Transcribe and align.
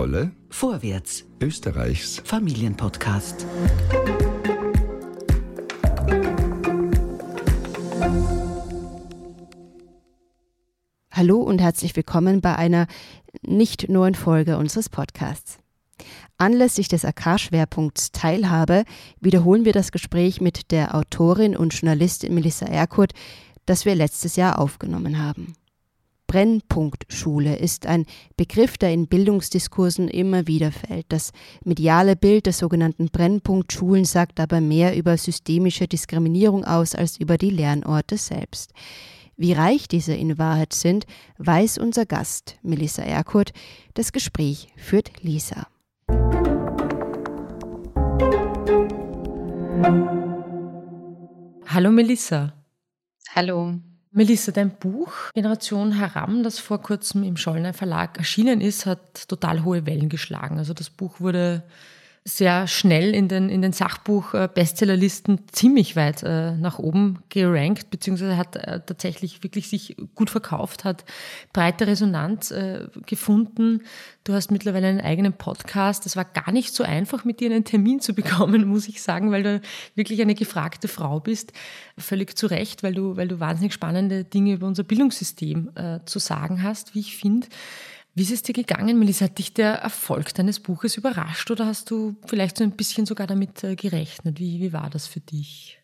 Rolle 0.00 0.32
Vorwärts, 0.48 1.26
Österreichs 1.42 2.22
Familienpodcast. 2.24 3.44
Hallo 11.10 11.42
und 11.42 11.60
herzlich 11.60 11.94
willkommen 11.96 12.40
bei 12.40 12.56
einer 12.56 12.86
nicht 13.42 13.90
neuen 13.90 14.14
Folge 14.14 14.56
unseres 14.56 14.88
Podcasts. 14.88 15.58
Anlässlich 16.38 16.88
des 16.88 17.04
AK-Schwerpunkts 17.04 18.10
Teilhabe 18.10 18.84
wiederholen 19.20 19.66
wir 19.66 19.74
das 19.74 19.92
Gespräch 19.92 20.40
mit 20.40 20.70
der 20.70 20.94
Autorin 20.94 21.54
und 21.54 21.74
Journalistin 21.74 22.32
Melissa 22.32 22.64
Erkurt, 22.64 23.12
das 23.66 23.84
wir 23.84 23.94
letztes 23.94 24.36
Jahr 24.36 24.60
aufgenommen 24.60 25.22
haben. 25.22 25.52
Brennpunktschule 26.30 27.56
ist 27.56 27.86
ein 27.86 28.06
Begriff, 28.36 28.78
der 28.78 28.92
in 28.92 29.08
Bildungsdiskursen 29.08 30.06
immer 30.06 30.46
wieder 30.46 30.70
fällt. 30.70 31.06
Das 31.08 31.32
mediale 31.64 32.14
Bild 32.14 32.46
der 32.46 32.52
sogenannten 32.52 33.06
Brennpunktschulen 33.06 34.04
sagt 34.04 34.38
aber 34.38 34.60
mehr 34.60 34.96
über 34.96 35.16
systemische 35.16 35.88
Diskriminierung 35.88 36.64
aus 36.64 36.94
als 36.94 37.18
über 37.18 37.36
die 37.36 37.50
Lernorte 37.50 38.16
selbst. 38.16 38.72
Wie 39.36 39.54
reich 39.54 39.88
diese 39.88 40.14
in 40.14 40.38
Wahrheit 40.38 40.72
sind, 40.72 41.04
weiß 41.38 41.78
unser 41.78 42.06
Gast, 42.06 42.60
Melissa 42.62 43.02
Erkurt. 43.02 43.52
Das 43.94 44.12
Gespräch 44.12 44.68
führt 44.76 45.10
Lisa. 45.24 45.66
Hallo 51.66 51.90
Melissa. 51.90 52.52
Hallo. 53.34 53.80
Melissa, 54.12 54.50
dein 54.50 54.70
Buch 54.70 55.12
Generation 55.34 55.98
Haram, 56.00 56.42
das 56.42 56.58
vor 56.58 56.82
kurzem 56.82 57.22
im 57.22 57.36
Schollner 57.36 57.72
Verlag 57.72 58.18
erschienen 58.18 58.60
ist, 58.60 58.84
hat 58.84 59.28
total 59.28 59.64
hohe 59.64 59.86
Wellen 59.86 60.08
geschlagen. 60.08 60.58
Also 60.58 60.74
das 60.74 60.90
Buch 60.90 61.20
wurde 61.20 61.62
sehr 62.24 62.66
schnell 62.66 63.14
in 63.14 63.28
den, 63.28 63.48
in 63.48 63.62
den 63.62 63.72
Sachbuch-Bestsellerlisten 63.72 65.48
ziemlich 65.52 65.96
weit 65.96 66.22
äh, 66.22 66.52
nach 66.52 66.78
oben 66.78 67.20
gerankt, 67.30 67.88
beziehungsweise 67.90 68.36
hat 68.36 68.56
äh, 68.56 68.80
tatsächlich 68.84 69.42
wirklich 69.42 69.68
sich 69.68 69.96
gut 70.14 70.28
verkauft, 70.28 70.84
hat 70.84 71.06
breite 71.54 71.86
Resonanz 71.86 72.50
äh, 72.50 72.88
gefunden. 73.06 73.84
Du 74.24 74.34
hast 74.34 74.50
mittlerweile 74.50 74.88
einen 74.88 75.00
eigenen 75.00 75.32
Podcast. 75.32 76.04
Es 76.04 76.14
war 76.14 76.26
gar 76.26 76.52
nicht 76.52 76.74
so 76.74 76.84
einfach, 76.84 77.24
mit 77.24 77.40
dir 77.40 77.50
einen 77.50 77.64
Termin 77.64 78.00
zu 78.00 78.12
bekommen, 78.12 78.64
muss 78.68 78.86
ich 78.88 79.00
sagen, 79.00 79.32
weil 79.32 79.42
du 79.42 79.60
wirklich 79.94 80.20
eine 80.20 80.34
gefragte 80.34 80.88
Frau 80.88 81.20
bist. 81.20 81.54
Völlig 81.96 82.36
zu 82.36 82.48
Recht, 82.48 82.82
weil 82.82 82.92
du, 82.92 83.16
weil 83.16 83.28
du 83.28 83.40
wahnsinnig 83.40 83.72
spannende 83.72 84.24
Dinge 84.24 84.54
über 84.54 84.66
unser 84.66 84.84
Bildungssystem 84.84 85.70
äh, 85.74 86.00
zu 86.04 86.18
sagen 86.18 86.62
hast, 86.62 86.94
wie 86.94 87.00
ich 87.00 87.16
finde. 87.16 87.46
Wie 88.20 88.24
ist 88.24 88.32
es 88.32 88.42
dir 88.42 88.52
gegangen, 88.52 88.98
Melissa? 88.98 89.24
Hat 89.24 89.38
dich 89.38 89.54
der 89.54 89.76
Erfolg 89.76 90.34
deines 90.34 90.60
Buches 90.60 90.98
überrascht 90.98 91.50
oder 91.50 91.64
hast 91.64 91.90
du 91.90 92.16
vielleicht 92.26 92.58
so 92.58 92.64
ein 92.64 92.72
bisschen 92.72 93.06
sogar 93.06 93.26
damit 93.26 93.64
äh, 93.64 93.76
gerechnet? 93.76 94.38
Wie, 94.38 94.60
wie 94.60 94.74
war 94.74 94.90
das 94.90 95.06
für 95.06 95.20
dich? 95.20 95.80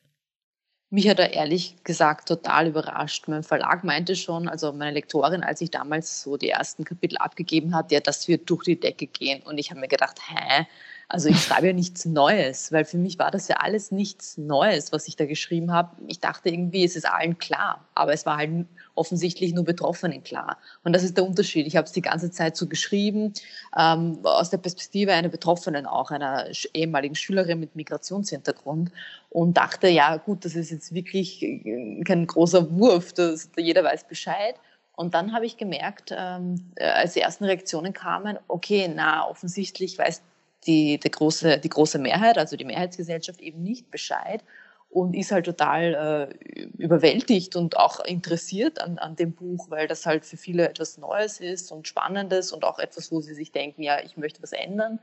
Mich 0.90 1.08
hat 1.08 1.18
er 1.18 1.32
ehrlich 1.32 1.82
gesagt 1.82 2.28
total 2.28 2.66
überrascht. 2.66 3.26
Mein 3.28 3.42
Verlag 3.42 3.84
meinte 3.84 4.14
schon, 4.16 4.50
also 4.50 4.70
meine 4.74 4.90
Lektorin, 4.90 5.42
als 5.44 5.62
ich 5.62 5.70
damals 5.70 6.20
so 6.20 6.36
die 6.36 6.50
ersten 6.50 6.84
Kapitel 6.84 7.16
abgegeben 7.16 7.74
hat, 7.74 7.90
ja, 7.90 8.00
das 8.00 8.28
wird 8.28 8.50
durch 8.50 8.64
die 8.64 8.78
Decke 8.78 9.06
gehen. 9.06 9.40
Und 9.40 9.56
ich 9.56 9.70
habe 9.70 9.80
mir 9.80 9.88
gedacht, 9.88 10.18
hä? 10.28 10.66
Also 11.08 11.28
ich 11.28 11.40
schreibe 11.40 11.68
ja 11.68 11.72
nichts 11.72 12.04
Neues, 12.04 12.72
weil 12.72 12.84
für 12.84 12.98
mich 12.98 13.16
war 13.20 13.30
das 13.30 13.46
ja 13.46 13.56
alles 13.58 13.92
nichts 13.92 14.38
Neues, 14.38 14.90
was 14.90 15.06
ich 15.06 15.14
da 15.14 15.24
geschrieben 15.24 15.72
habe. 15.72 15.90
Ich 16.08 16.18
dachte 16.18 16.48
irgendwie, 16.48 16.84
es 16.84 16.96
ist 16.96 17.08
allen 17.08 17.38
klar, 17.38 17.86
aber 17.94 18.12
es 18.12 18.26
war 18.26 18.38
halt 18.38 18.66
offensichtlich 18.96 19.54
nur 19.54 19.64
Betroffenen 19.64 20.24
klar. 20.24 20.58
Und 20.82 20.94
das 20.94 21.04
ist 21.04 21.16
der 21.16 21.24
Unterschied. 21.24 21.68
Ich 21.68 21.76
habe 21.76 21.86
es 21.86 21.92
die 21.92 22.02
ganze 22.02 22.32
Zeit 22.32 22.56
so 22.56 22.66
geschrieben, 22.66 23.34
ähm, 23.78 24.18
aus 24.24 24.50
der 24.50 24.58
Perspektive 24.58 25.12
einer 25.12 25.28
Betroffenen 25.28 25.86
auch, 25.86 26.10
einer 26.10 26.48
ehemaligen 26.74 27.14
Schülerin 27.14 27.60
mit 27.60 27.76
Migrationshintergrund 27.76 28.90
und 29.30 29.56
dachte, 29.56 29.86
ja 29.86 30.16
gut, 30.16 30.44
das 30.44 30.56
ist 30.56 30.72
jetzt 30.72 30.92
wirklich 30.92 31.40
äh, 31.40 32.02
kein 32.04 32.26
großer 32.26 32.72
Wurf, 32.72 33.12
das, 33.12 33.50
jeder 33.56 33.84
weiß 33.84 34.08
Bescheid. 34.08 34.56
Und 34.96 35.14
dann 35.14 35.32
habe 35.32 35.46
ich 35.46 35.56
gemerkt, 35.56 36.12
ähm, 36.16 36.72
äh, 36.74 36.88
als 36.88 37.12
die 37.12 37.20
ersten 37.20 37.44
Reaktionen 37.44 37.92
kamen, 37.92 38.38
okay, 38.48 38.90
na, 38.92 39.28
offensichtlich 39.28 39.96
weiß 39.98 40.22
die, 40.66 40.98
die, 40.98 41.10
große, 41.10 41.58
die 41.58 41.68
große 41.68 41.98
Mehrheit, 41.98 42.38
also 42.38 42.56
die 42.56 42.64
Mehrheitsgesellschaft 42.64 43.40
eben 43.40 43.62
nicht 43.62 43.90
Bescheid 43.90 44.42
und 44.90 45.14
ist 45.14 45.32
halt 45.32 45.44
total 45.44 46.30
äh, 46.34 46.62
überwältigt 46.78 47.56
und 47.56 47.76
auch 47.76 48.00
interessiert 48.00 48.80
an, 48.80 48.98
an 48.98 49.16
dem 49.16 49.32
Buch, 49.32 49.68
weil 49.68 49.88
das 49.88 50.06
halt 50.06 50.24
für 50.24 50.36
viele 50.36 50.68
etwas 50.68 50.96
Neues 50.96 51.40
ist 51.40 51.70
und 51.70 51.86
Spannendes 51.86 52.52
und 52.52 52.64
auch 52.64 52.78
etwas, 52.78 53.12
wo 53.12 53.20
sie 53.20 53.34
sich 53.34 53.52
denken, 53.52 53.82
ja, 53.82 53.98
ich 54.02 54.16
möchte 54.16 54.42
was 54.42 54.52
ändern. 54.52 54.98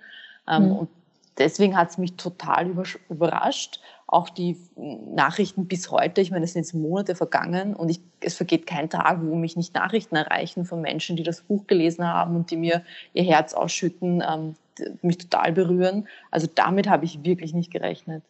Ähm, 0.48 0.66
mhm. 0.66 0.72
Und 0.72 0.90
deswegen 1.38 1.78
hat 1.78 1.92
es 1.92 1.98
mich 1.98 2.16
total 2.16 2.74
überrascht. 3.10 3.82
Auch 4.14 4.30
die 4.30 4.58
Nachrichten 4.76 5.68
bis 5.68 5.90
heute, 5.90 6.22
ich 6.22 6.30
meine, 6.30 6.46
es 6.46 6.54
sind 6.54 6.62
jetzt 6.62 6.74
Monate 6.74 7.16
vergangen 7.16 7.76
und 7.76 7.90
ich, 7.90 8.00
es 8.20 8.36
vergeht 8.36 8.68
kein 8.68 8.88
Tag, 8.88 9.20
wo 9.24 9.34
mich 9.34 9.56
nicht 9.56 9.74
Nachrichten 9.74 10.16
erreichen 10.16 10.66
von 10.66 10.82
Menschen, 10.82 11.16
die 11.16 11.24
das 11.24 11.42
Buch 11.42 11.66
gelesen 11.66 12.06
haben 12.06 12.36
und 12.36 12.52
die 12.52 12.58
mir 12.58 12.84
ihr 13.14 13.24
Herz 13.24 13.56
ausschütten, 13.56 14.22
ähm, 14.22 14.56
mich 15.02 15.18
total 15.18 15.52
berühren. 15.52 16.08
Also 16.30 16.48
damit 16.54 16.88
habe 16.88 17.06
ich 17.06 17.24
wirklich 17.24 17.56
nicht 17.56 17.72
gerechnet. 17.72 18.24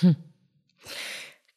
Hm. 0.00 0.16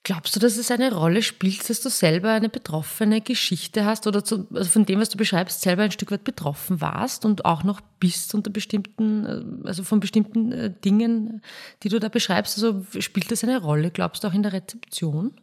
Glaubst 0.05 0.35
du, 0.35 0.41
dass 0.41 0.57
es 0.57 0.69
eine 0.69 0.93
Rolle 0.93 1.21
spielt, 1.21 1.69
dass 1.69 1.79
du 1.79 1.87
selber 1.87 2.31
eine 2.31 2.49
betroffene 2.49 3.21
Geschichte 3.21 3.85
hast 3.85 4.05
oder 4.05 4.21
zu, 4.21 4.47
also 4.53 4.69
von 4.69 4.85
dem, 4.85 4.99
was 4.99 5.07
du 5.07 5.17
beschreibst, 5.17 5.61
selber 5.61 5.83
ein 5.83 5.91
Stück 5.91 6.11
weit 6.11 6.25
betroffen 6.25 6.81
warst 6.81 7.23
und 7.23 7.45
auch 7.45 7.63
noch 7.63 7.79
bist 8.01 8.35
unter 8.35 8.49
bestimmten, 8.49 9.25
äh, 9.25 9.67
also 9.67 9.83
von 9.83 10.01
bestimmten 10.01 10.51
äh, 10.51 10.73
Dingen, 10.83 11.41
die 11.83 11.89
du 11.89 11.99
da 11.99 12.09
beschreibst? 12.09 12.57
Also 12.57 12.85
spielt 12.99 13.31
das 13.31 13.45
eine 13.45 13.61
Rolle, 13.61 13.91
glaubst 13.91 14.23
du, 14.23 14.27
auch 14.27 14.33
in 14.33 14.43
der 14.43 14.51
Rezeption? 14.51 15.39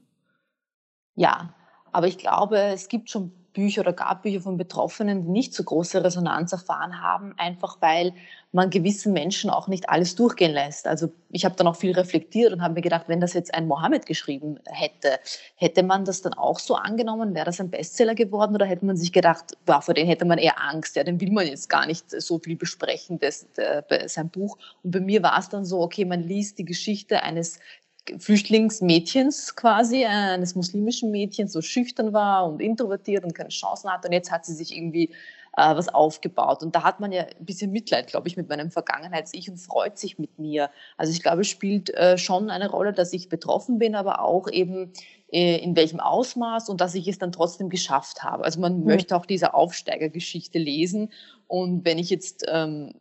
Ja, 1.15 1.55
aber 1.91 2.09
ich 2.09 2.19
glaube, 2.19 2.59
es 2.59 2.89
gibt 2.89 3.09
schon 3.09 3.33
Bücher 3.53 3.83
oder 3.83 3.93
gab 3.93 4.23
Bücher 4.23 4.41
von 4.41 4.57
Betroffenen, 4.57 5.25
die 5.25 5.31
nicht 5.31 5.55
so 5.55 5.65
große 5.65 6.03
Resonanz 6.03 6.53
erfahren 6.53 7.01
haben, 7.01 7.35
einfach 7.37 7.79
weil 7.81 8.13
man 8.53 8.71
gewissen 8.71 9.13
Menschen 9.13 9.49
auch 9.49 9.69
nicht 9.69 9.89
alles 9.89 10.17
durchgehen 10.17 10.53
lässt. 10.53 10.87
Also 10.87 11.13
ich 11.31 11.45
habe 11.45 11.55
dann 11.55 11.69
auch 11.69 11.77
viel 11.77 11.93
reflektiert 11.93 12.53
und 12.53 12.63
habe 12.63 12.75
mir 12.75 12.81
gedacht, 12.81 13.05
wenn 13.07 13.21
das 13.21 13.33
jetzt 13.35 13.55
ein 13.55 13.69
Mohammed 13.69 14.07
geschrieben 14.07 14.59
hätte, 14.67 15.21
hätte 15.55 15.83
man 15.83 16.05
das 16.05 16.23
dann 16.23 16.35
auch 16.35 16.59
so 16.59 16.75
angenommen? 16.75 17.35
Wäre 17.35 17.47
das 17.47 17.61
ein 17.61 17.71
Bestseller 17.71 18.15
geworden 18.15 18.55
oder 18.55 18.67
hätte 18.67 18.85
man 18.85 18.97
sich 18.97 19.13
gedacht, 19.13 19.57
boah, 19.67 19.83
vor 19.83 19.95
den 19.95 20.07
hätte 20.07 20.25
man 20.25 20.39
eher 20.39 20.61
Angst, 20.61 20.97
ja, 20.97 21.05
den 21.05 21.21
will 21.21 21.31
man 21.31 21.47
jetzt 21.47 21.69
gar 21.69 21.87
nicht 21.87 22.11
so 22.11 22.39
viel 22.39 22.57
besprechen, 22.57 23.21
das, 23.21 23.47
das, 23.55 24.15
sein 24.15 24.31
Buch. 24.31 24.59
Und 24.83 24.91
bei 24.91 25.01
mir 25.01 25.23
war 25.23 25.39
es 25.39 25.49
dann 25.49 25.65
so, 25.65 25.81
okay, 25.81 26.05
man 26.05 26.21
liest 26.21 26.59
die 26.59 26.65
Geschichte 26.65 27.23
eines 27.23 27.61
Flüchtlingsmädchens 28.19 29.57
quasi, 29.57 30.03
äh, 30.03 30.07
eines 30.07 30.55
muslimischen 30.55 31.11
Mädchens, 31.11 31.53
so 31.53 31.63
schüchtern 31.63 32.13
war 32.13 32.47
und 32.47 32.61
introvertiert 32.61 33.25
und 33.25 33.35
keine 33.35 33.51
Chancen 33.51 33.91
hatte. 33.91 34.09
Und 34.09 34.13
jetzt 34.13 34.31
hat 34.31 34.45
sie 34.45 34.55
sich 34.55 34.77
irgendwie 34.77 35.11
äh, 35.57 35.75
was 35.77 35.89
aufgebaut. 35.89 36.63
Und 36.63 36.75
da 36.75 36.85
hat 36.85 37.01
man 37.01 37.13
ja 37.13 37.23
ein 37.23 37.45
bisschen 37.45 37.73
Mitleid, 37.73 38.07
glaube 38.07 38.29
ich, 38.29 38.37
mit 38.37 38.49
meinem 38.49 38.71
Vergangenheits-Ich 38.71 39.51
und 39.51 39.59
freut 39.59 39.99
sich 39.99 40.19
mit 40.19 40.39
mir. 40.39 40.71
Also 40.97 41.13
ich 41.13 41.23
glaube, 41.23 41.43
es 41.43 41.49
spielt 41.49 41.91
äh, 41.91 42.19
schon 42.19 42.51
eine 42.51 42.71
Rolle, 42.71 42.93
dass 42.93 43.13
ich 43.13 43.29
betroffen 43.29 43.79
bin, 43.79 43.95
aber 43.95 44.23
auch 44.23 44.49
eben 44.49 44.93
in 45.33 45.77
welchem 45.77 46.01
Ausmaß 46.01 46.69
und 46.69 46.81
dass 46.81 46.95
ich 46.95 47.07
es 47.07 47.19
dann 47.19 47.31
trotzdem 47.31 47.69
geschafft 47.69 48.25
habe. 48.25 48.45
Also 48.45 48.61
man 48.61 48.81
mhm. 48.81 48.87
möchte 48.87 49.17
auch 49.17 49.27
diese 49.27 49.55
Aufsteigergeschichte 49.55 50.59
lesen. 50.59 51.11
Und 51.47 51.85
wenn 51.85 51.99
ich 51.99 52.11
jetzt 52.11 52.45
ähm, 52.49 52.95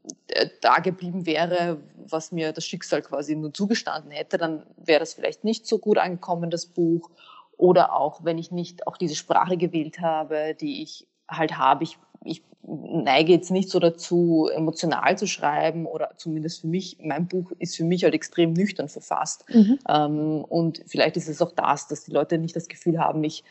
da 0.62 0.80
geblieben 0.80 1.26
wäre, 1.26 1.78
was 1.96 2.32
mir 2.32 2.52
das 2.52 2.66
Schicksal 2.66 3.02
quasi 3.02 3.36
nur 3.36 3.54
zugestanden 3.54 4.12
hätte, 4.12 4.38
dann 4.38 4.64
wäre 4.78 5.00
das 5.00 5.14
vielleicht 5.14 5.44
nicht 5.44 5.66
so 5.66 5.80
gut 5.80 5.98
angekommen, 5.98 6.50
das 6.50 6.68
Buch. 6.68 7.10
Oder 7.58 7.94
auch, 7.94 8.24
wenn 8.24 8.38
ich 8.38 8.52
nicht 8.52 8.88
auch 8.88 8.98
diese 8.98 9.16
Sprache 9.16 9.58
gewählt 9.58 10.00
habe, 10.00 10.56
die 10.60 10.82
ich 10.82 11.08
halt 11.28 11.58
habe. 11.58 11.84
Ich, 11.84 11.98
ich 12.24 12.44
neige 12.64 13.32
jetzt 13.34 13.52
nicht 13.52 13.70
so 13.70 13.80
dazu, 13.80 14.50
emotional 14.54 15.18
zu 15.18 15.28
schreiben 15.28 15.86
oder 15.86 16.12
zumindest 16.18 16.62
für 16.62 16.68
mich, 16.68 16.98
mein 17.02 17.28
Buch 17.28 17.52
ist 17.58 17.76
für 17.78 17.84
mich 17.84 18.04
halt 18.04 18.14
extrem 18.14 18.54
nüchtern 18.54 18.90
verfasst. 18.90 19.46
Mhm. 19.50 19.80
Ähm, 19.88 20.46
und 20.48 20.84
vielleicht 20.88 21.18
ist 21.18 21.30
es 21.30 21.42
auch 21.42 21.52
das, 21.52 21.88
dass 21.88 22.04
die 22.04 22.12
Leute 22.12 22.38
nicht 22.38 22.56
das 22.56 22.68
Gefühl 22.68 23.00
haben, 23.00 23.24
ich 23.24 23.44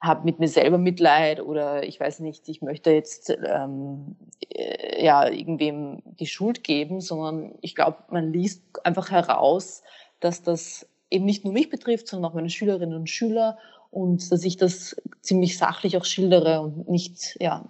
habe 0.00 0.24
mit 0.24 0.38
mir 0.38 0.48
selber 0.48 0.78
Mitleid 0.78 1.40
oder 1.40 1.82
ich 1.84 1.98
weiß 1.98 2.20
nicht, 2.20 2.48
ich 2.48 2.60
möchte 2.60 2.90
jetzt 2.90 3.30
ähm, 3.30 4.16
äh, 4.50 5.02
ja 5.04 5.28
irgendwem 5.28 6.02
die 6.04 6.26
Schuld 6.26 6.64
geben, 6.64 7.00
sondern 7.00 7.54
ich 7.62 7.74
glaube, 7.74 7.98
man 8.10 8.32
liest 8.32 8.62
einfach 8.84 9.10
heraus, 9.10 9.82
dass 10.20 10.42
das 10.42 10.86
eben 11.10 11.24
nicht 11.24 11.44
nur 11.44 11.54
mich 11.54 11.70
betrifft, 11.70 12.08
sondern 12.08 12.30
auch 12.30 12.34
meine 12.34 12.50
Schülerinnen 12.50 12.94
und 12.96 13.08
Schüler 13.08 13.58
und 13.96 14.30
dass 14.30 14.44
ich 14.44 14.58
das 14.58 14.94
ziemlich 15.22 15.56
sachlich 15.56 15.96
auch 15.96 16.04
schildere 16.04 16.60
und 16.60 16.86
nicht 16.86 17.34
ja, 17.40 17.64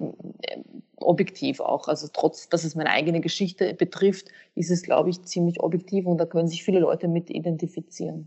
objektiv 0.96 1.60
auch. 1.60 1.86
Also 1.86 2.08
trotz, 2.12 2.48
dass 2.48 2.64
es 2.64 2.74
meine 2.74 2.90
eigene 2.90 3.20
Geschichte 3.20 3.74
betrifft, 3.74 4.26
ist 4.56 4.72
es, 4.72 4.82
glaube 4.82 5.10
ich, 5.10 5.22
ziemlich 5.22 5.60
objektiv 5.60 6.04
und 6.04 6.18
da 6.18 6.26
können 6.26 6.48
sich 6.48 6.64
viele 6.64 6.80
Leute 6.80 7.06
mit 7.06 7.30
identifizieren. 7.30 8.26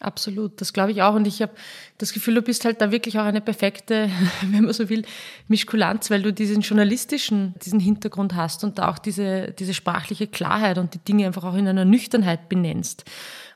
Absolut, 0.00 0.60
das 0.60 0.72
glaube 0.72 0.90
ich 0.90 1.02
auch. 1.02 1.14
Und 1.14 1.28
ich 1.28 1.40
habe 1.40 1.52
das 1.98 2.12
Gefühl, 2.12 2.34
du 2.34 2.42
bist 2.42 2.64
halt 2.64 2.80
da 2.80 2.90
wirklich 2.90 3.16
auch 3.16 3.24
eine 3.24 3.40
perfekte, 3.40 4.10
wenn 4.50 4.64
man 4.64 4.72
so 4.72 4.88
will, 4.88 5.04
Mischkulanz, 5.46 6.10
weil 6.10 6.22
du 6.22 6.32
diesen 6.32 6.62
journalistischen, 6.62 7.54
diesen 7.64 7.78
Hintergrund 7.78 8.34
hast 8.34 8.64
und 8.64 8.78
da 8.78 8.90
auch 8.90 8.98
diese, 8.98 9.52
diese 9.52 9.72
sprachliche 9.72 10.26
Klarheit 10.26 10.78
und 10.78 10.94
die 10.94 10.98
Dinge 10.98 11.26
einfach 11.26 11.44
auch 11.44 11.54
in 11.54 11.68
einer 11.68 11.84
Nüchternheit 11.84 12.48
benennst 12.48 13.04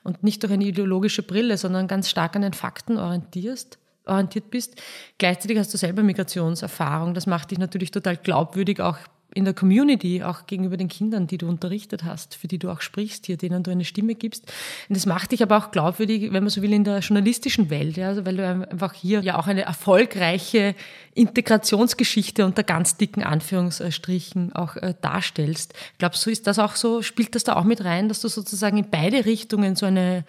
und 0.03 0.23
nicht 0.23 0.43
durch 0.43 0.53
eine 0.53 0.63
ideologische 0.63 1.23
Brille, 1.23 1.57
sondern 1.57 1.89
ganz 1.89 2.09
stark 2.09 2.37
an 2.37 2.41
den 2.41 2.53
Fakten 2.53 2.97
orientierst 2.97 3.80
orientiert 4.05 4.49
bist. 4.49 4.81
Gleichzeitig 5.17 5.57
hast 5.57 5.73
du 5.73 5.77
selber 5.77 6.03
Migrationserfahrung. 6.03 7.13
Das 7.13 7.27
macht 7.27 7.51
dich 7.51 7.59
natürlich 7.59 7.91
total 7.91 8.17
glaubwürdig, 8.17 8.81
auch 8.81 8.97
in 9.33 9.45
der 9.45 9.53
Community, 9.53 10.23
auch 10.23 10.45
gegenüber 10.45 10.77
den 10.77 10.89
Kindern, 10.89 11.27
die 11.27 11.37
du 11.37 11.47
unterrichtet 11.47 12.03
hast, 12.03 12.35
für 12.35 12.47
die 12.47 12.59
du 12.59 12.69
auch 12.69 12.81
sprichst 12.81 13.25
hier, 13.25 13.37
denen 13.37 13.63
du 13.63 13.71
eine 13.71 13.85
Stimme 13.85 14.15
gibst. 14.15 14.51
Und 14.89 14.97
das 14.97 15.05
macht 15.05 15.31
dich 15.31 15.41
aber 15.41 15.57
auch 15.57 15.71
glaubwürdig, 15.71 16.33
wenn 16.33 16.43
man 16.43 16.49
so 16.49 16.61
will, 16.61 16.73
in 16.73 16.83
der 16.83 16.99
journalistischen 16.99 17.69
Welt, 17.69 17.97
ja, 17.97 18.09
also 18.09 18.25
weil 18.25 18.37
du 18.37 18.45
einfach 18.45 18.93
hier 18.93 19.21
ja 19.21 19.39
auch 19.39 19.47
eine 19.47 19.61
erfolgreiche 19.61 20.75
Integrationsgeschichte 21.13 22.45
unter 22.45 22.63
ganz 22.63 22.97
dicken 22.97 23.23
Anführungsstrichen 23.23 24.53
auch 24.53 24.75
äh, 24.75 24.93
darstellst. 25.01 25.73
Glaubst 25.97 26.25
du, 26.25 26.29
ist 26.29 26.47
das 26.47 26.59
auch 26.59 26.75
so, 26.75 27.01
spielt 27.01 27.35
das 27.35 27.45
da 27.45 27.55
auch 27.55 27.63
mit 27.63 27.83
rein, 27.83 28.09
dass 28.09 28.19
du 28.19 28.27
sozusagen 28.27 28.77
in 28.77 28.89
beide 28.89 29.25
Richtungen 29.25 29.75
so 29.75 29.85
eine 29.85 30.25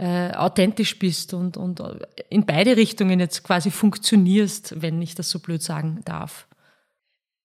äh, 0.00 0.32
authentisch 0.34 0.98
bist 0.98 1.34
und, 1.34 1.58
und 1.58 1.82
in 2.30 2.46
beide 2.46 2.76
Richtungen 2.76 3.20
jetzt 3.20 3.44
quasi 3.44 3.70
funktionierst, 3.70 4.80
wenn 4.80 5.02
ich 5.02 5.14
das 5.14 5.28
so 5.28 5.40
blöd 5.40 5.62
sagen 5.62 6.00
darf? 6.06 6.46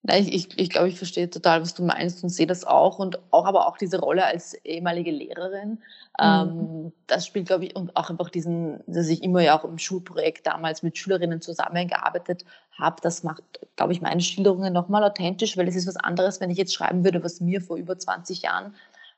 Nein, 0.04 0.24
ich, 0.24 0.34
ich, 0.34 0.60
ich 0.60 0.70
glaube, 0.70 0.88
ich 0.88 0.98
verstehe 0.98 1.30
total, 1.30 1.62
was 1.62 1.74
du 1.74 1.84
meinst 1.84 2.24
und 2.24 2.30
sehe 2.30 2.48
das 2.48 2.64
auch 2.64 2.98
und 3.00 3.20
auch 3.32 3.46
aber 3.46 3.68
auch 3.68 3.78
diese 3.78 4.00
Rolle 4.00 4.26
als 4.26 4.54
ehemalige 4.64 5.12
Lehrerin. 5.12 5.72
Mhm. 5.72 5.80
Ähm, 6.22 6.94
das 7.08 7.26
spielt, 7.26 7.48
glaube 7.48 7.66
ich, 7.66 7.76
und 7.76 7.94
auch 7.98 8.10
einfach 8.10 8.30
diesen, 8.30 8.80
dass 8.88 9.10
ich 9.10 9.22
immer 9.22 9.42
ja 9.42 9.60
auch 9.60 9.66
im 9.66 9.78
Schulprojekt 9.78 10.48
damals 10.48 10.82
mit 10.82 10.98
Schülerinnen 10.98 11.42
zusammengearbeitet 11.42 12.46
habe, 12.78 13.02
das 13.02 13.24
macht, 13.24 13.44
glaube 13.76 13.92
ich, 13.92 14.00
meine 14.00 14.22
Schilderungen 14.22 14.72
nochmal 14.72 15.04
authentisch, 15.04 15.58
weil 15.58 15.68
es 15.68 15.76
ist 15.76 15.88
was 15.88 15.98
anderes, 15.98 16.40
wenn 16.40 16.52
ich 16.52 16.58
jetzt 16.58 16.74
schreiben 16.74 17.04
würde, 17.04 17.22
was 17.22 17.42
mir 17.42 17.60
vor 17.60 17.76
über 17.76 17.98
20 17.98 18.44
Jahren 18.44 18.76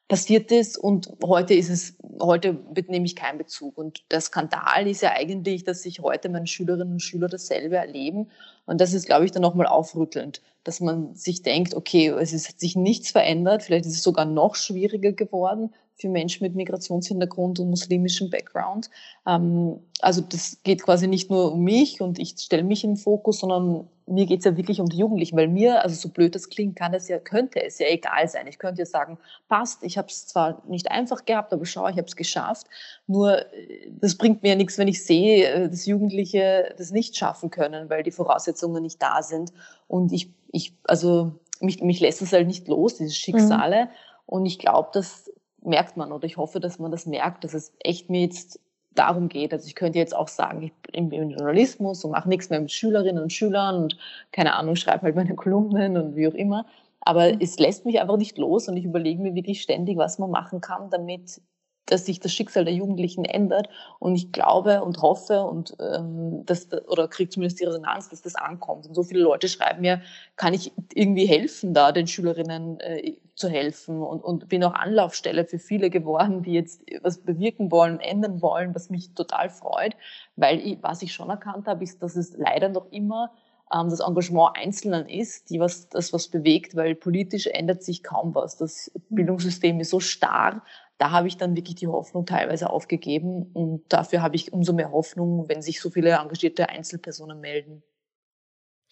passiert 0.07 0.51
ist 0.51 0.77
und 0.77 1.12
heute 1.24 1.54
ist 1.54 1.69
es, 1.69 1.98
heute 2.21 2.57
nehme 2.88 3.06
ich 3.06 3.15
keinen 3.15 3.38
Bezug. 3.38 3.77
Und 3.77 4.04
der 4.12 4.21
Skandal 4.21 4.88
ist 4.88 5.01
ja 5.01 5.12
eigentlich, 5.12 5.63
dass 5.63 5.81
sich 5.81 6.00
heute 6.00 6.30
meine 6.30 6.48
Schülerinnen 6.48 6.94
und 6.94 7.01
Schüler 7.01 7.27
dasselbe 7.27 7.75
erleben. 7.75 8.30
Und 8.65 8.80
das 8.80 8.94
ist, 8.94 9.06
glaube 9.06 9.25
ich, 9.25 9.31
dann 9.31 9.42
nochmal 9.42 9.68
aufrüttelnd, 9.68 10.42
dass 10.63 10.80
man 10.80 11.13
sich 11.15 11.42
denkt, 11.42 11.75
okay, 11.75 12.07
es 12.07 12.31
ist, 12.31 12.48
hat 12.48 12.59
sich 12.59 12.75
nichts 12.75 13.12
verändert, 13.12 13.63
vielleicht 13.63 13.86
ist 13.86 13.95
es 13.95 14.04
sogar 14.04 14.25
noch 14.25 14.56
schwieriger 14.56 15.12
geworden 15.12 15.74
für 15.98 16.10
Menschen 16.10 16.44
mit 16.44 16.56
Migrationshintergrund 16.56 17.60
und 17.60 17.70
muslimischem 17.70 18.30
Background. 18.30 18.90
Ähm, 19.26 19.80
also 20.00 20.22
das 20.22 20.60
geht 20.64 20.84
quasi 20.84 21.08
nicht 21.08 21.30
nur 21.30 21.52
um 21.52 21.64
mich 21.64 22.02
und 22.02 22.20
ich 22.20 22.36
stelle 22.38 22.64
mich 22.64 22.84
im 22.84 22.98
Fokus, 22.98 23.40
sondern 23.40 23.88
mir 24.06 24.26
geht 24.26 24.40
es 24.40 24.46
ja 24.46 24.56
wirklich 24.56 24.80
um 24.80 24.88
die 24.88 24.98
Jugendlichen, 24.98 25.36
weil 25.36 25.48
mir, 25.48 25.84
also 25.84 25.96
so 25.96 26.10
blöd 26.10 26.34
das 26.34 26.50
klingt, 26.50 26.76
kann 26.78 26.94
es 26.94 27.08
ja, 27.08 27.20
könnte 27.20 27.62
es 27.62 27.80
ja 27.80 27.88
egal 27.88 28.28
sein. 28.28 28.48
Ich 28.48 28.60
könnte 28.60 28.80
ja 28.80 28.86
sagen, 28.86 29.18
passt, 29.50 29.84
ich 29.84 29.98
habe 29.98 30.08
es 30.08 30.28
zwar 30.28 30.64
nicht 30.68 30.90
einfach 30.92 31.26
gehabt, 31.26 31.52
aber 31.52 31.66
schau, 31.66 31.88
ich 31.88 31.98
habe 31.98 32.08
es 32.08 32.16
geschafft. 32.16 32.68
Nur 33.08 33.40
äh, 33.40 33.92
das 34.00 34.16
bringt 34.16 34.44
mir 34.44 34.50
ja 34.50 34.56
nichts, 34.56 34.78
wenn 34.78 34.88
ich 34.88 35.04
sehe, 35.04 35.46
äh, 35.46 35.70
dass 35.70 35.88
Jugendliche 35.88 36.76
das 36.78 36.92
nicht 36.92 37.18
schaffen 37.18 37.50
können, 37.50 37.90
weil 37.90 38.04
die 38.04 38.12
Voraussetzungen 38.12 38.84
nicht 38.84 39.02
da 39.02 39.24
sind. 39.24 39.52
Und 39.88 40.14
ich, 40.14 40.32
ich 40.52 40.74
also 40.84 41.34
mich, 41.60 41.82
mich 41.82 42.00
lässt 42.00 42.22
es 42.22 42.34
halt 42.34 42.48
nicht 42.48 42.68
los, 42.68 42.96
diese 42.96 43.14
Schicksale. 43.14 43.86
Mhm. 43.86 43.90
Und 44.26 44.46
ich 44.46 44.60
glaube, 44.60 44.90
das 44.94 45.32
merkt 45.62 45.98
man 45.98 46.12
oder 46.12 46.25
ich 46.25 46.38
hoffe, 46.38 46.59
dass 46.59 46.80
man 46.80 46.92
das 46.92 47.06
merkt, 47.06 47.44
dass 47.44 47.54
es 47.54 47.74
echt 47.80 48.09
mir 48.09 48.21
jetzt 48.21 48.59
darum 48.95 49.30
geht. 49.30 49.54
Also 49.54 49.68
ich 49.68 49.75
könnte 49.75 50.00
jetzt 50.00 50.15
auch 50.15 50.27
sagen, 50.27 50.63
ich 50.63 50.74
bin 50.92 51.12
im 51.12 51.30
Journalismus 51.30 52.04
und 52.04 52.12
mache 52.12 52.30
nichts 52.30 52.50
mehr 52.50 52.59
mit 52.59 52.71
Schülerinnen 52.71 53.21
und 53.21 53.33
Schülern 53.33 53.83
und 53.83 53.98
keine 54.31 54.56
Ahnung, 54.56 54.75
schreibe 54.75 55.04
halt 55.04 55.15
meine 55.15 55.36
Kolumnen 55.36 55.98
und 55.98 56.15
wie 56.15 56.27
auch 56.27 56.33
immer. 56.33 56.65
Aber 57.01 57.33
mhm. 57.33 57.39
es 57.39 57.59
lässt 57.59 57.86
mich 57.86 58.00
einfach 58.00 58.18
nicht 58.18 58.38
los 58.38 58.68
und 58.68 58.77
ich 58.77 58.86
überlege 58.86 59.21
mir 59.21 59.36
wirklich 59.36 59.62
ständig, 59.62 59.98
was 59.98 60.19
man 60.19 60.31
machen 60.31 60.62
kann, 60.62 60.89
damit 60.89 61.42
dass 61.88 62.06
sich 62.06 62.19
das 62.19 62.34
Schicksal 62.34 62.66
der 62.66 62.74
Jugendlichen 62.74 63.25
ändert. 63.25 63.69
Und 64.00 64.16
ich 64.16 64.31
glaube 64.31 64.84
und 64.84 65.01
hoffe 65.01 65.44
und 65.44 65.75
ähm, 65.80 66.45
dass, 66.45 66.72
oder 66.88 67.07
kriege 67.07 67.30
zumindest 67.30 67.60
die 67.60 67.66
Resonanz, 67.66 68.10
dass 68.10 68.22
das 68.22 68.36
ankommt. 68.36 68.86
Und 68.88 68.94
so 68.94 69.04
viele 69.04 69.22
Leute 69.22 69.48
schreiben 69.48 69.81
mir, 69.81 70.01
kann 70.36 70.54
ich 70.54 70.72
irgendwie 70.94 71.25
helfen, 71.25 71.74
da 71.74 71.92
den 71.92 72.07
Schülerinnen 72.07 72.80
äh, 72.80 73.13
zu 73.36 73.50
helfen 73.50 74.01
und, 74.01 74.24
und 74.24 74.50
bin 74.50 74.63
auch 74.63 74.74
Anlaufstelle 74.74 75.45
für 75.45 75.60
viele 75.60 75.89
geworden, 75.89 76.44
die 76.44 76.54
jetzt 76.54 76.81
was 77.01 77.19
bewirken 77.19 77.72
wollen, 77.72 78.00
ändern 78.00 78.42
wollen, 78.42 78.74
was 78.75 78.89
mich 78.89 79.13
total 79.13 79.50
freut, 79.50 79.95
weil 80.36 80.60
ich, 80.60 80.78
was 80.81 81.01
ich 81.01 81.13
schon 81.13 81.30
erkannt 81.30 81.68
habe, 81.68 81.84
ist, 81.84 82.01
dass 82.01 82.16
es 82.16 82.36
leider 82.36 82.69
noch 82.69 82.92
immer 82.92 83.31
ähm, 83.74 83.89
das 83.89 84.00
Engagement 84.00 84.57
Einzelnen 84.57 85.07
ist, 85.07 85.50
die 85.50 85.60
was, 85.60 85.89
das 85.89 86.13
was 86.13 86.28
bewegt, 86.28 86.75
weil 86.75 86.95
politisch 86.95 87.48
ändert 87.48 87.84
sich 87.84 88.04
kaum 88.04 88.34
was. 88.34 88.57
Das 88.57 88.92
Bildungssystem 89.10 89.80
ist 89.80 89.89
so 89.89 90.00
starr 90.00 90.63
da 90.98 91.12
habe 91.12 91.28
ich 91.28 91.38
dann 91.38 91.56
wirklich 91.56 91.76
die 91.76 91.88
Hoffnung 91.88 92.26
teilweise 92.26 92.70
aufgegeben 92.70 93.52
und 93.54 93.84
dafür 93.90 94.22
habe 94.22 94.36
ich 94.36 94.52
umso 94.52 94.74
mehr 94.74 94.92
Hoffnung, 94.92 95.48
wenn 95.48 95.62
sich 95.62 95.80
so 95.80 95.90
viele 95.90 96.12
engagierte 96.12 96.70
Einzelpersonen 96.70 97.40
melden. 97.40 97.84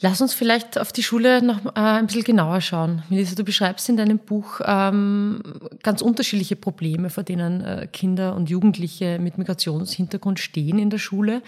Lass 0.01 0.19
uns 0.19 0.33
vielleicht 0.33 0.77
auf 0.77 0.91
die 0.91 1.03
Schule 1.03 1.41
noch 1.41 1.65
äh, 1.67 1.79
ein 1.79 2.07
bisschen 2.07 2.25
genauer 2.25 2.59
schauen. 2.59 3.03
Melissa, 3.09 3.33
du 3.33 3.45
beschreibst 3.45 3.87
in 3.87 3.95
deinem 3.95 4.19
Buch 4.19 4.59
ähm, 4.65 5.41
ganz 5.83 6.01
unterschiedliche 6.01 6.57
Probleme, 6.57 7.09
vor 7.09 7.23
denen 7.23 7.61
äh, 7.61 7.87
Kinder 7.91 8.35
und 8.35 8.49
Jugendliche 8.49 9.19
mit 9.19 9.37
Migrationshintergrund 9.37 10.39
stehen 10.39 10.79
in 10.79 10.89
der 10.89 10.97
Schule. 10.97 11.41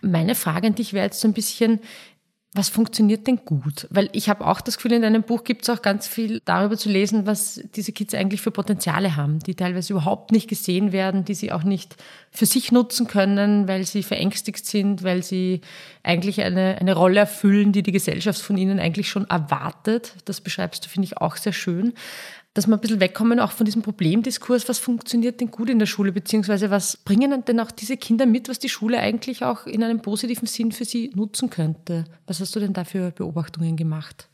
Meine 0.00 0.34
Frage 0.34 0.68
an 0.68 0.74
dich 0.74 0.94
wäre 0.94 1.04
jetzt 1.04 1.20
so 1.20 1.28
ein 1.28 1.34
bisschen, 1.34 1.80
was 2.52 2.68
funktioniert 2.68 3.28
denn 3.28 3.44
gut? 3.44 3.86
Weil 3.90 4.08
ich 4.12 4.28
habe 4.28 4.44
auch 4.44 4.60
das 4.60 4.76
Gefühl, 4.76 4.94
in 4.94 5.02
deinem 5.02 5.22
Buch 5.22 5.44
gibt 5.44 5.62
es 5.62 5.70
auch 5.70 5.82
ganz 5.82 6.08
viel 6.08 6.42
darüber 6.44 6.76
zu 6.76 6.88
lesen, 6.88 7.24
was 7.24 7.60
diese 7.76 7.92
Kids 7.92 8.12
eigentlich 8.12 8.40
für 8.40 8.50
Potenziale 8.50 9.14
haben, 9.14 9.38
die 9.38 9.54
teilweise 9.54 9.92
überhaupt 9.92 10.32
nicht 10.32 10.48
gesehen 10.48 10.90
werden, 10.90 11.24
die 11.24 11.34
sie 11.34 11.52
auch 11.52 11.62
nicht 11.62 11.96
für 12.32 12.46
sich 12.46 12.72
nutzen 12.72 13.06
können, 13.06 13.68
weil 13.68 13.84
sie 13.84 14.02
verängstigt 14.02 14.66
sind, 14.66 15.04
weil 15.04 15.22
sie 15.22 15.60
eigentlich 16.02 16.42
eine, 16.42 16.78
eine 16.80 16.96
Rolle 16.96 17.20
erfüllen, 17.20 17.70
die 17.70 17.84
die 17.84 17.92
Gesellschaft 17.92 18.40
von 18.40 18.56
ihnen 18.56 18.80
eigentlich 18.80 19.08
schon 19.08 19.30
erwartet. 19.30 20.14
Das 20.24 20.40
beschreibst 20.40 20.84
du, 20.84 20.88
finde 20.88 21.06
ich, 21.06 21.18
auch 21.18 21.36
sehr 21.36 21.52
schön 21.52 21.94
dass 22.60 22.66
wir 22.66 22.76
ein 22.76 22.80
bisschen 22.80 23.00
wegkommen 23.00 23.40
auch 23.40 23.52
von 23.52 23.64
diesem 23.64 23.80
Problemdiskurs, 23.80 24.68
was 24.68 24.78
funktioniert 24.78 25.40
denn 25.40 25.50
gut 25.50 25.70
in 25.70 25.78
der 25.78 25.86
Schule, 25.86 26.12
beziehungsweise 26.12 26.70
was 26.70 26.98
bringen 26.98 27.42
denn 27.46 27.58
auch 27.58 27.70
diese 27.70 27.96
Kinder 27.96 28.26
mit, 28.26 28.50
was 28.50 28.58
die 28.58 28.68
Schule 28.68 28.98
eigentlich 28.98 29.42
auch 29.42 29.64
in 29.66 29.82
einem 29.82 30.02
positiven 30.02 30.46
Sinn 30.46 30.70
für 30.70 30.84
sie 30.84 31.10
nutzen 31.14 31.48
könnte? 31.48 32.04
Was 32.26 32.38
hast 32.38 32.54
du 32.54 32.60
denn 32.60 32.74
da 32.74 32.84
für 32.84 33.12
Beobachtungen 33.12 33.78
gemacht? 33.78 34.28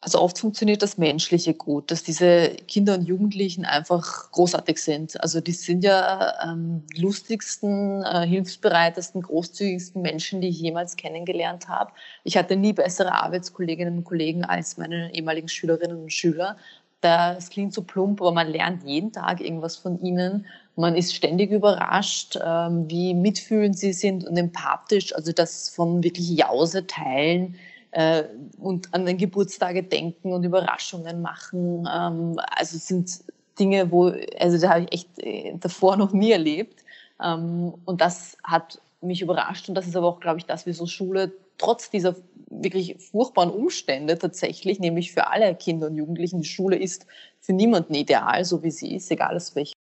Also 0.00 0.20
oft 0.20 0.38
funktioniert 0.38 0.80
das 0.82 0.96
Menschliche 0.96 1.54
gut, 1.54 1.90
dass 1.90 2.04
diese 2.04 2.50
Kinder 2.68 2.94
und 2.94 3.02
Jugendlichen 3.02 3.64
einfach 3.64 4.30
großartig 4.30 4.78
sind. 4.78 5.20
Also 5.20 5.40
die 5.40 5.50
sind 5.52 5.82
ja 5.82 6.34
ähm, 6.44 6.84
lustigsten, 6.94 8.04
äh, 8.04 8.24
hilfsbereitesten, 8.24 9.22
großzügigsten 9.22 10.00
Menschen, 10.00 10.40
die 10.40 10.48
ich 10.48 10.60
jemals 10.60 10.94
kennengelernt 10.94 11.68
habe. 11.68 11.90
Ich 12.22 12.36
hatte 12.36 12.54
nie 12.54 12.72
bessere 12.72 13.12
Arbeitskolleginnen 13.12 13.98
und 13.98 14.04
Kollegen 14.04 14.44
als 14.44 14.76
meine 14.76 15.12
ehemaligen 15.14 15.48
Schülerinnen 15.48 16.00
und 16.00 16.12
Schüler. 16.12 16.56
Das 17.00 17.50
klingt 17.50 17.72
so 17.72 17.82
plump, 17.82 18.20
aber 18.20 18.32
man 18.32 18.48
lernt 18.48 18.82
jeden 18.84 19.12
Tag 19.12 19.40
irgendwas 19.40 19.76
von 19.76 20.00
ihnen. 20.00 20.46
Man 20.74 20.96
ist 20.96 21.14
ständig 21.14 21.50
überrascht, 21.52 22.38
ähm, 22.44 22.90
wie 22.90 23.14
mitfühlend 23.14 23.78
sie 23.78 23.92
sind 23.92 24.26
und 24.26 24.36
empathisch. 24.36 25.14
Also 25.14 25.32
das 25.32 25.68
von 25.68 26.02
wirklich 26.02 26.28
Jause 26.30 26.86
teilen 26.86 27.54
äh, 27.92 28.24
und 28.58 28.92
an 28.94 29.06
den 29.06 29.16
Geburtstage 29.16 29.84
denken 29.84 30.32
und 30.32 30.44
Überraschungen 30.44 31.22
machen. 31.22 31.88
Ähm, 31.92 32.40
also 32.56 32.78
sind 32.78 33.20
Dinge, 33.58 33.90
wo, 33.92 34.12
also 34.38 34.58
da 34.58 34.70
habe 34.70 34.82
ich 34.82 34.92
echt 34.92 35.18
äh, 35.18 35.54
davor 35.58 35.96
noch 35.96 36.12
nie 36.12 36.32
erlebt. 36.32 36.84
Ähm, 37.22 37.74
und 37.84 38.00
das 38.00 38.36
hat 38.42 38.80
mich 39.00 39.22
überrascht 39.22 39.68
und 39.68 39.76
das 39.76 39.86
ist 39.86 39.96
aber 39.96 40.08
auch, 40.08 40.20
glaube 40.20 40.38
ich, 40.38 40.46
das, 40.46 40.66
wieso 40.66 40.86
Schule 40.86 41.32
trotz 41.58 41.90
dieser 41.90 42.16
wirklich 42.50 42.96
furchtbaren 42.98 43.50
Umstände 43.50 44.18
tatsächlich, 44.18 44.80
nämlich 44.80 45.12
für 45.12 45.26
alle 45.28 45.54
Kinder 45.54 45.88
und 45.88 45.96
Jugendlichen, 45.96 46.40
die 46.40 46.48
Schule 46.48 46.76
ist 46.76 47.06
für 47.40 47.52
niemanden 47.52 47.94
ideal, 47.94 48.44
so 48.44 48.62
wie 48.62 48.70
sie 48.70 48.94
ist, 48.96 49.10
egal 49.10 49.36
aus 49.36 49.54
welcher 49.54 49.74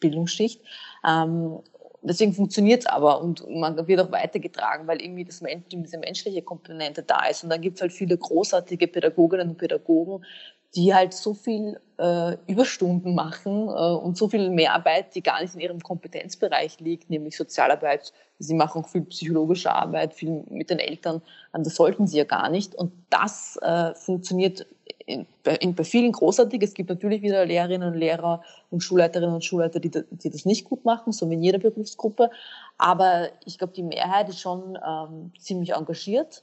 Bildungsschicht. 0.00 0.62
Ähm, 1.06 1.58
deswegen 2.02 2.32
funktioniert 2.32 2.80
es 2.80 2.86
aber 2.86 3.20
und 3.20 3.48
man 3.50 3.76
wird 3.86 4.00
auch 4.00 4.12
weitergetragen, 4.12 4.86
weil 4.86 5.02
irgendwie 5.02 5.24
das, 5.24 5.42
diese 5.42 5.98
menschliche 5.98 6.42
Komponente 6.42 7.02
da 7.02 7.26
ist. 7.26 7.44
Und 7.44 7.50
dann 7.50 7.60
gibt 7.60 7.76
es 7.76 7.82
halt 7.82 7.92
viele 7.92 8.16
großartige 8.16 8.86
Pädagoginnen 8.88 9.50
und 9.50 9.58
Pädagogen, 9.58 10.24
die 10.74 10.94
halt 10.94 11.14
so 11.14 11.34
viel 11.34 11.80
äh, 11.98 12.36
Überstunden 12.46 13.14
machen 13.14 13.68
äh, 13.68 13.70
und 13.70 14.16
so 14.16 14.28
viel 14.28 14.50
Mehrarbeit, 14.50 15.14
die 15.14 15.22
gar 15.22 15.40
nicht 15.40 15.54
in 15.54 15.60
ihrem 15.60 15.80
Kompetenzbereich 15.80 16.80
liegt, 16.80 17.08
nämlich 17.10 17.36
Sozialarbeit. 17.36 18.12
Sie 18.38 18.54
machen 18.54 18.82
auch 18.82 18.88
viel 18.88 19.02
psychologische 19.02 19.72
Arbeit, 19.72 20.12
viel 20.12 20.44
mit 20.50 20.68
den 20.68 20.78
Eltern. 20.78 21.22
Das 21.52 21.74
sollten 21.74 22.06
sie 22.06 22.18
ja 22.18 22.24
gar 22.24 22.50
nicht. 22.50 22.74
Und 22.74 22.92
das 23.08 23.58
äh, 23.62 23.94
funktioniert 23.94 24.66
in, 25.06 25.26
in, 25.60 25.74
bei 25.74 25.84
vielen 25.84 26.12
großartig. 26.12 26.62
Es 26.62 26.74
gibt 26.74 26.90
natürlich 26.90 27.22
wieder 27.22 27.46
Lehrerinnen 27.46 27.92
und 27.92 27.98
Lehrer 27.98 28.42
und 28.70 28.82
Schulleiterinnen 28.82 29.34
und 29.34 29.44
Schulleiter, 29.44 29.80
die, 29.80 29.90
die 29.90 30.30
das 30.30 30.44
nicht 30.44 30.64
gut 30.64 30.84
machen, 30.84 31.12
so 31.12 31.30
wie 31.30 31.34
in 31.34 31.42
jeder 31.42 31.58
Berufsgruppe. 31.58 32.30
Aber 32.76 33.28
ich 33.44 33.56
glaube, 33.56 33.72
die 33.72 33.84
Mehrheit 33.84 34.28
ist 34.28 34.40
schon 34.40 34.78
ähm, 34.86 35.32
ziemlich 35.38 35.72
engagiert. 35.72 36.42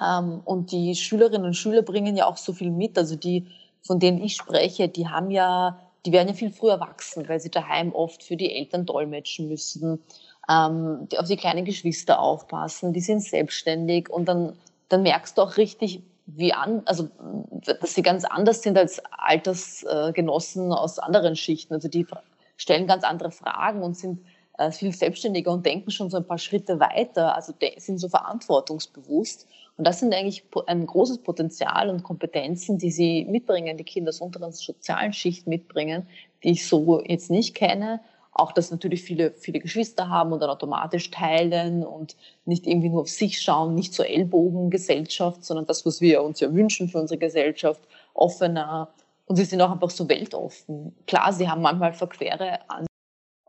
Ähm, 0.00 0.40
und 0.44 0.72
die 0.72 0.94
Schülerinnen 0.94 1.46
und 1.46 1.54
Schüler 1.54 1.82
bringen 1.82 2.16
ja 2.16 2.26
auch 2.26 2.36
so 2.36 2.52
viel 2.52 2.70
mit. 2.70 2.96
Also 2.98 3.16
die, 3.16 3.46
von 3.82 3.98
denen 3.98 4.22
ich 4.22 4.36
spreche, 4.36 4.88
die 4.88 5.08
haben 5.08 5.30
ja, 5.30 5.78
die 6.06 6.12
werden 6.12 6.28
ja 6.28 6.34
viel 6.34 6.52
früher 6.52 6.74
erwachsen, 6.74 7.28
weil 7.28 7.40
sie 7.40 7.50
daheim 7.50 7.92
oft 7.92 8.22
für 8.22 8.36
die 8.36 8.54
Eltern 8.54 8.86
dolmetschen 8.86 9.48
müssen, 9.48 10.02
ähm, 10.48 11.08
die 11.10 11.18
auf 11.18 11.26
die 11.26 11.36
kleinen 11.36 11.64
Geschwister 11.64 12.20
aufpassen, 12.20 12.92
die 12.92 13.00
sind 13.00 13.22
selbstständig 13.22 14.08
und 14.08 14.26
dann, 14.26 14.54
dann 14.88 15.02
merkst 15.02 15.36
du 15.36 15.42
auch 15.42 15.56
richtig, 15.56 16.02
wie 16.26 16.52
an, 16.52 16.82
also 16.84 17.08
dass 17.80 17.94
sie 17.94 18.02
ganz 18.02 18.24
anders 18.24 18.62
sind 18.62 18.76
als 18.76 19.02
Altersgenossen 19.10 20.72
aus 20.72 20.98
anderen 20.98 21.36
Schichten. 21.36 21.72
Also 21.74 21.88
die 21.88 22.06
stellen 22.56 22.86
ganz 22.86 23.02
andere 23.04 23.30
Fragen 23.30 23.82
und 23.82 23.96
sind 23.96 24.20
äh, 24.58 24.70
viel 24.70 24.92
selbstständiger 24.92 25.50
und 25.52 25.64
denken 25.64 25.90
schon 25.90 26.10
so 26.10 26.16
ein 26.16 26.26
paar 26.26 26.38
Schritte 26.38 26.78
weiter, 26.80 27.34
also 27.34 27.54
sind 27.78 27.98
so 27.98 28.08
verantwortungsbewusst. 28.08 29.46
Und 29.76 29.86
das 29.86 30.00
sind 30.00 30.12
eigentlich 30.12 30.44
ein 30.66 30.86
großes 30.86 31.18
Potenzial 31.18 31.88
und 31.88 32.02
Kompetenzen, 32.02 32.78
die 32.78 32.90
sie 32.90 33.24
mitbringen, 33.24 33.76
die 33.76 33.84
Kinder 33.84 34.08
aus 34.10 34.20
unteren 34.20 34.52
sozialen 34.52 35.12
Schicht 35.12 35.46
mitbringen, 35.46 36.08
die 36.42 36.50
ich 36.50 36.66
so 36.66 37.02
jetzt 37.04 37.30
nicht 37.30 37.54
kenne 37.54 38.00
auch, 38.38 38.52
dass 38.52 38.70
natürlich 38.70 39.02
viele, 39.02 39.32
viele 39.32 39.58
Geschwister 39.58 40.08
haben 40.08 40.32
und 40.32 40.40
dann 40.40 40.50
automatisch 40.50 41.10
teilen 41.10 41.84
und 41.84 42.16
nicht 42.44 42.66
irgendwie 42.66 42.88
nur 42.88 43.02
auf 43.02 43.08
sich 43.08 43.40
schauen, 43.42 43.74
nicht 43.74 43.92
zur 43.92 44.06
Ellbogengesellschaft, 44.06 45.44
sondern 45.44 45.66
das, 45.66 45.84
was 45.84 46.00
wir 46.00 46.22
uns 46.22 46.40
ja 46.40 46.52
wünschen 46.52 46.88
für 46.88 46.98
unsere 46.98 47.18
Gesellschaft, 47.18 47.80
offener. 48.14 48.88
Und 49.26 49.36
sie 49.36 49.44
sind 49.44 49.60
auch 49.60 49.70
einfach 49.70 49.90
so 49.90 50.08
weltoffen. 50.08 50.94
Klar, 51.06 51.32
sie 51.32 51.48
haben 51.48 51.62
manchmal 51.62 51.92
verquere 51.92 52.60
Ansichten, 52.68 52.87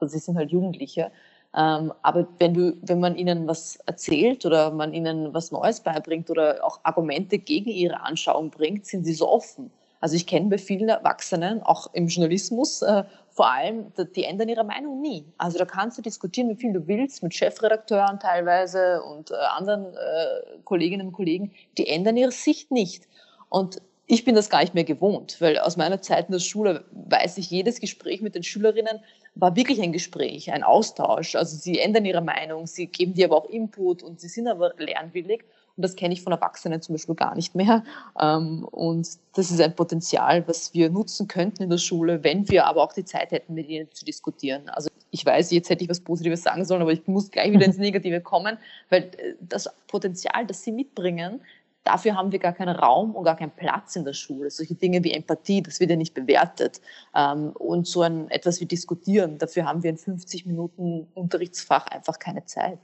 also 0.01 0.11
sie 0.11 0.19
sind 0.19 0.37
halt 0.37 0.51
Jugendliche. 0.51 1.11
Ähm, 1.55 1.91
aber 2.03 2.27
wenn 2.37 2.53
du, 2.53 2.77
wenn 2.81 2.99
man 2.99 3.15
ihnen 3.15 3.47
was 3.47 3.77
erzählt 3.87 4.45
oder 4.45 4.71
man 4.71 4.93
ihnen 4.93 5.33
was 5.33 5.51
Neues 5.51 5.79
beibringt 5.79 6.29
oder 6.29 6.63
auch 6.63 6.79
Argumente 6.83 7.39
gegen 7.39 7.71
ihre 7.71 8.01
Anschauung 8.01 8.51
bringt, 8.51 8.85
sind 8.85 9.03
sie 9.05 9.13
so 9.13 9.27
offen. 9.27 9.71
Also 10.01 10.15
ich 10.15 10.27
kenne 10.27 10.49
bei 10.49 10.57
vielen 10.57 10.89
Erwachsenen, 10.89 11.61
auch 11.61 11.93
im 11.93 12.07
Journalismus, 12.07 12.81
äh, 12.81 13.03
vor 13.31 13.51
allem, 13.51 13.91
die 14.15 14.23
ändern 14.23 14.49
ihre 14.49 14.63
Meinung 14.63 15.01
nie. 15.01 15.25
Also 15.37 15.57
da 15.57 15.65
kannst 15.65 15.97
du 15.97 16.01
diskutieren, 16.01 16.49
wie 16.49 16.55
viel 16.55 16.73
du 16.73 16.87
willst, 16.87 17.23
mit 17.23 17.33
Chefredakteuren 17.33 18.19
teilweise 18.19 19.01
und 19.03 19.31
äh, 19.31 19.35
anderen 19.35 19.93
äh, 19.93 20.59
Kolleginnen 20.63 21.07
und 21.07 21.13
Kollegen, 21.13 21.51
die 21.77 21.87
ändern 21.87 22.15
ihre 22.15 22.31
Sicht 22.31 22.71
nicht. 22.71 23.07
Und 23.49 23.81
ich 24.11 24.25
bin 24.25 24.33
das 24.33 24.49
gar 24.49 24.61
nicht 24.61 24.73
mehr 24.73 24.83
gewohnt, 24.83 25.37
weil 25.39 25.59
aus 25.59 25.77
meiner 25.77 26.01
Zeit 26.01 26.29
in 26.29 26.31
der 26.31 26.39
Schule 26.39 26.83
weiß 26.91 27.37
ich, 27.37 27.51
jedes 27.51 27.79
Gespräch 27.79 28.21
mit 28.21 28.33
den 28.33 28.41
Schülerinnen 28.41 28.99
war 29.35 29.55
wirklich 29.55 29.79
ein 29.83 29.93
Gespräch, 29.93 30.51
ein 30.51 30.63
Austausch. 30.63 31.35
Also 31.35 31.55
sie 31.55 31.77
ändern 31.77 32.05
ihre 32.05 32.21
Meinung, 32.21 32.65
sie 32.65 32.87
geben 32.87 33.13
dir 33.13 33.27
aber 33.27 33.37
auch 33.37 33.49
Input 33.49 34.01
und 34.01 34.19
sie 34.19 34.27
sind 34.27 34.47
aber 34.47 34.73
lernwillig. 34.79 35.43
Und 35.77 35.83
das 35.83 35.95
kenne 35.95 36.15
ich 36.15 36.23
von 36.23 36.33
Erwachsenen 36.33 36.81
zum 36.81 36.95
Beispiel 36.95 37.13
gar 37.13 37.35
nicht 37.35 37.53
mehr. 37.53 37.83
Ähm, 38.19 38.65
und 38.71 39.07
das 39.35 39.51
ist 39.51 39.61
ein 39.61 39.75
Potenzial, 39.75 40.45
was 40.47 40.73
wir 40.73 40.89
nutzen 40.89 41.27
könnten 41.27 41.61
in 41.61 41.69
der 41.69 41.77
Schule, 41.77 42.23
wenn 42.23 42.49
wir 42.49 42.65
aber 42.65 42.81
auch 42.81 42.93
die 42.93 43.05
Zeit 43.05 43.29
hätten, 43.29 43.53
mit 43.53 43.69
ihnen 43.69 43.89
zu 43.91 44.05
diskutieren. 44.05 44.69
Also 44.69 44.89
ich 45.11 45.23
weiß, 45.23 45.51
jetzt 45.51 45.69
hätte 45.69 45.83
ich 45.83 45.89
was 45.89 45.99
Positives 45.99 46.41
sagen 46.41 46.65
sollen, 46.65 46.81
aber 46.81 46.91
ich 46.93 47.07
muss 47.07 47.29
gleich 47.29 47.51
wieder 47.51 47.65
ins 47.65 47.77
Negative 47.77 48.21
kommen, 48.21 48.57
weil 48.89 49.03
äh, 49.03 49.35
das 49.39 49.69
Potenzial, 49.87 50.47
das 50.47 50.63
sie 50.63 50.71
mitbringen, 50.71 51.41
dafür 51.83 52.15
haben 52.15 52.31
wir 52.31 52.39
gar 52.39 52.53
keinen 52.53 52.75
Raum 52.75 53.15
und 53.15 53.23
gar 53.23 53.35
keinen 53.35 53.51
Platz 53.51 53.95
in 53.95 54.05
der 54.05 54.13
Schule. 54.13 54.51
Solche 54.51 54.75
Dinge 54.75 55.03
wie 55.03 55.11
Empathie, 55.11 55.61
das 55.61 55.79
wird 55.79 55.89
ja 55.89 55.95
nicht 55.95 56.13
bewertet. 56.13 56.81
Ähm, 57.15 57.51
und 57.51 57.87
so 57.87 58.01
ein 58.01 58.29
etwas 58.29 58.59
wie 58.61 58.65
Diskutieren, 58.65 59.37
dafür 59.37 59.65
haben 59.65 59.83
wir 59.83 59.89
in 59.89 59.97
50 59.97 60.45
Minuten 60.45 61.07
Unterrichtsfach 61.13 61.87
einfach 61.87 62.19
keine 62.19 62.45
Zeit. 62.45 62.79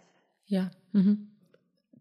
Ja. 0.46 0.72
Mhm. 0.92 1.35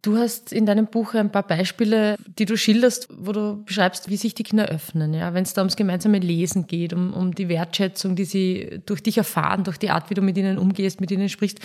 Du 0.04 0.18
hast 0.18 0.52
in 0.52 0.66
deinem 0.66 0.86
Buch 0.86 1.14
ein 1.14 1.32
paar 1.32 1.44
Beispiele, 1.44 2.18
die 2.38 2.44
du 2.44 2.58
schilderst, 2.58 3.08
wo 3.10 3.32
du 3.32 3.64
beschreibst, 3.64 4.10
wie 4.10 4.18
sich 4.18 4.34
die 4.34 4.42
Kinder 4.42 4.66
öffnen. 4.66 5.14
Ja? 5.14 5.32
Wenn 5.32 5.44
es 5.44 5.54
da 5.54 5.62
ums 5.62 5.76
gemeinsame 5.76 6.18
Lesen 6.18 6.66
geht, 6.66 6.92
um, 6.92 7.14
um 7.14 7.34
die 7.34 7.48
Wertschätzung, 7.48 8.14
die 8.14 8.26
sie 8.26 8.82
durch 8.84 9.02
dich 9.02 9.16
erfahren, 9.16 9.64
durch 9.64 9.78
die 9.78 9.88
Art, 9.88 10.10
wie 10.10 10.14
du 10.14 10.20
mit 10.20 10.36
ihnen 10.36 10.58
umgehst, 10.58 11.00
mit 11.00 11.10
ihnen 11.10 11.30
sprichst. 11.30 11.58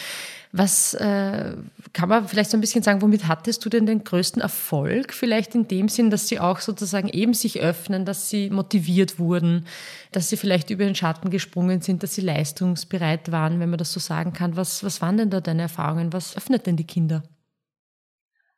Was 0.54 0.94
äh, 0.94 1.52
kann 1.92 2.08
man 2.08 2.30
vielleicht 2.30 2.50
so 2.50 2.56
ein 2.56 2.62
bisschen 2.62 2.82
sagen, 2.82 3.02
womit 3.02 3.28
hattest 3.28 3.66
du 3.66 3.70
denn 3.70 3.86
den 3.86 4.06
größten 4.06 4.42
Erfolg? 4.42 5.12
Vielleicht 5.12 5.54
in 5.54 5.68
dem 5.68 5.90
Sinn, 5.90 6.10
dass 6.10 6.30
sie 6.30 6.40
auch 6.40 6.62
sozusagen 6.62 7.10
eben 7.10 7.34
sich 7.34 7.60
öffnen, 7.60 8.06
dass 8.06 8.30
sie 8.30 8.50
motiviert 8.52 9.20
wurden, 9.20 9.66
dass 10.14 10.30
sie 10.30 10.38
vielleicht 10.38 10.70
über 10.70 10.86
den 10.86 10.96
Schatten 10.96 11.30
gesprungen 11.30 11.82
sind, 11.82 12.04
dass 12.04 12.16
sie 12.16 12.22
leistungsbereit 12.22 13.34
waren, 13.34 13.60
wenn 13.60 13.70
man 13.70 13.80
das 13.80 13.92
so 13.92 14.00
sagen 14.00 14.32
kann. 14.32 14.56
Was, 14.56 14.82
was 14.82 15.02
waren 15.02 15.18
denn 15.18 15.30
da 15.30 15.42
deine 15.42 15.64
Erfahrungen? 15.64 16.14
Was 16.14 16.38
öffnet 16.38 16.68
denn 16.68 16.78
die 16.78 16.88
Kinder? 16.88 17.22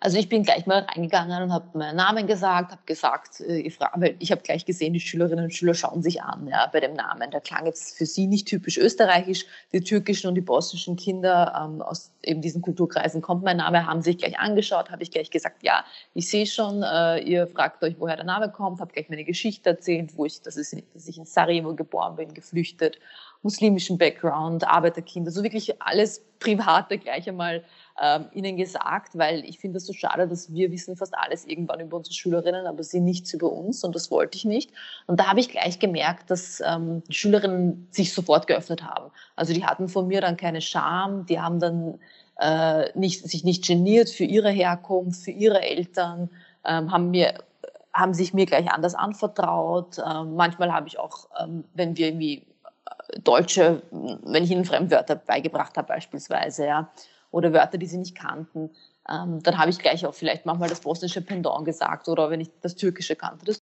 Also 0.04 0.18
ich 0.18 0.30
bin 0.30 0.42
gleich 0.42 0.66
mal 0.66 0.80
reingegangen 0.80 1.44
und 1.44 1.54
habe 1.54 1.78
meinen 1.78 1.96
Namen 1.96 2.26
gesagt, 2.26 2.72
habe 2.72 2.82
gesagt, 2.88 3.40
äh, 3.42 3.72
weil 3.94 4.16
ich 4.18 4.32
habe 4.32 4.42
gleich 4.42 4.66
gesehen, 4.66 4.94
die 4.94 5.00
Schülerinnen 5.00 5.46
und 5.46 5.54
Schüler 5.54 5.76
schauen 5.76 6.02
sich 6.02 6.24
an 6.24 6.48
ja, 6.48 6.66
bei 6.74 6.80
dem 6.80 6.96
Namen. 6.96 7.30
Der 7.30 7.40
klang 7.40 7.68
jetzt 7.68 7.96
für 7.96 8.08
sie 8.08 8.26
nicht 8.26 8.48
typisch 8.48 8.80
österreichisch. 8.80 9.46
Die 9.72 9.82
türkischen 9.82 10.28
und 10.28 10.34
die 10.34 10.42
bosnischen 10.42 10.96
Kinder 10.96 11.54
ähm, 11.56 11.84
aus 11.84 12.12
eben 12.24 12.42
diesen 12.42 12.64
Kulturkreisen 12.64 13.22
kommt 13.22 13.44
mein 13.44 13.58
Name, 13.58 13.86
haben 13.86 14.02
sich 14.02 14.18
gleich 14.18 14.40
angeschaut, 14.40 14.90
habe 14.90 15.04
ich 15.04 15.12
gleich 15.12 15.30
gesagt, 15.30 15.62
ja, 15.62 15.86
ich 16.16 16.28
sehe 16.28 16.48
schon, 16.48 16.82
äh, 16.82 17.20
ihr 17.20 17.46
fragt 17.46 17.84
euch, 17.84 17.96
woher 18.00 18.16
der 18.16 18.26
Name 18.26 18.52
kommt, 18.52 18.80
habe 18.82 18.92
gleich 18.92 19.08
meine 19.08 19.24
Geschichte 19.24 19.70
erzählt, 19.70 20.18
wo 20.18 20.26
ich, 20.26 20.42
dass, 20.42 20.58
es, 20.58 20.76
dass 20.96 21.08
ich 21.08 21.20
in 21.20 21.26
Sarajevo 21.26 21.76
geboren 21.76 22.16
bin, 22.16 22.34
geflüchtet, 22.34 22.98
muslimischen 23.44 24.00
Background, 24.00 24.68
Arbeiterkinder, 24.68 25.30
so 25.30 25.44
wirklich 25.44 25.80
alles 25.80 26.26
Private 26.40 26.98
gleich 26.98 27.30
einmal 27.30 27.64
ähm, 28.02 28.28
ihnen 28.34 28.58
gesagt, 28.58 29.18
weil 29.18 29.44
ich 29.46 29.60
finde 29.60 29.78
es 29.78 29.86
so 29.86 29.94
schade, 29.94 30.28
dass 30.28 30.54
wir 30.54 30.72
wissen 30.72 30.96
fast 30.96 31.16
alles 31.18 31.46
irgendwann 31.46 31.80
über 31.80 31.98
unsere 31.98 32.14
Schülerinnen, 32.14 32.68
aber 32.68 32.84
sie 32.84 33.00
nichts 33.00 33.34
über 33.34 33.52
uns 33.52 33.84
und 33.84 33.96
das 33.96 34.12
wollte 34.12 34.38
ich 34.38 34.46
nicht. 34.46 34.72
Und 35.08 35.20
da 35.20 35.28
habe 35.28 35.40
ich 35.40 35.50
gleich 35.50 35.80
gemerkt, 35.80 36.30
dass 36.30 36.62
ähm, 36.66 37.04
die 37.08 37.14
Schülerinnen 37.14 37.88
sich 37.92 38.14
sofort 38.14 38.48
geöffnet 38.48 38.84
haben. 38.84 39.12
Also 39.36 39.54
die 39.54 39.66
hatten 39.66 39.90
von 39.90 40.08
mir 40.08 40.22
dann 40.22 40.38
keine 40.38 40.62
Scham, 40.62 41.26
die 41.26 41.40
haben 41.40 41.60
dann 41.60 42.00
äh, 42.40 42.98
nicht, 42.98 43.28
sich 43.28 43.44
nicht 43.44 43.66
geniert 43.66 44.10
für 44.10 44.24
ihre 44.24 44.52
Herkunft, 44.52 45.24
für 45.24 45.32
ihre 45.32 45.62
Eltern, 45.62 46.30
ähm, 46.66 46.92
haben 46.92 47.12
mir 47.12 47.34
haben 47.94 48.14
sich 48.14 48.34
mir 48.34 48.46
gleich 48.46 48.72
anders 48.72 48.96
anvertraut. 48.96 49.98
Ähm, 49.98 50.36
manchmal 50.36 50.72
habe 50.72 50.88
ich 50.88 50.98
auch, 50.98 51.28
ähm, 51.42 51.66
wenn 51.74 51.98
wir 51.98 52.08
irgendwie 52.08 52.46
äh, 53.10 53.20
Deutsche, 53.20 53.82
wenn 53.92 54.44
ich 54.44 54.52
ihnen 54.52 54.66
Fremdwörter 54.66 55.16
beigebracht 55.16 55.78
habe 55.78 55.90
beispielsweise, 55.90 56.66
ja, 56.66 56.90
oder 57.32 57.54
Wörter, 57.54 57.78
die 57.78 57.88
sie 57.88 57.98
nicht 57.98 58.16
kannten. 58.16 58.72
Ähm, 59.10 59.42
dann 59.42 59.58
habe 59.58 59.70
ich 59.70 59.80
gleich 59.80 60.06
auch 60.06 60.14
vielleicht 60.14 60.46
manchmal 60.46 60.70
das 60.70 60.82
bosnische 60.82 61.22
Pendant 61.22 61.66
gesagt 61.66 62.08
oder 62.08 62.30
wenn 62.30 62.42
ich 62.42 62.50
das 62.62 62.76
türkische 62.76 63.16
kannte. 63.16 63.46
Das 63.46 63.60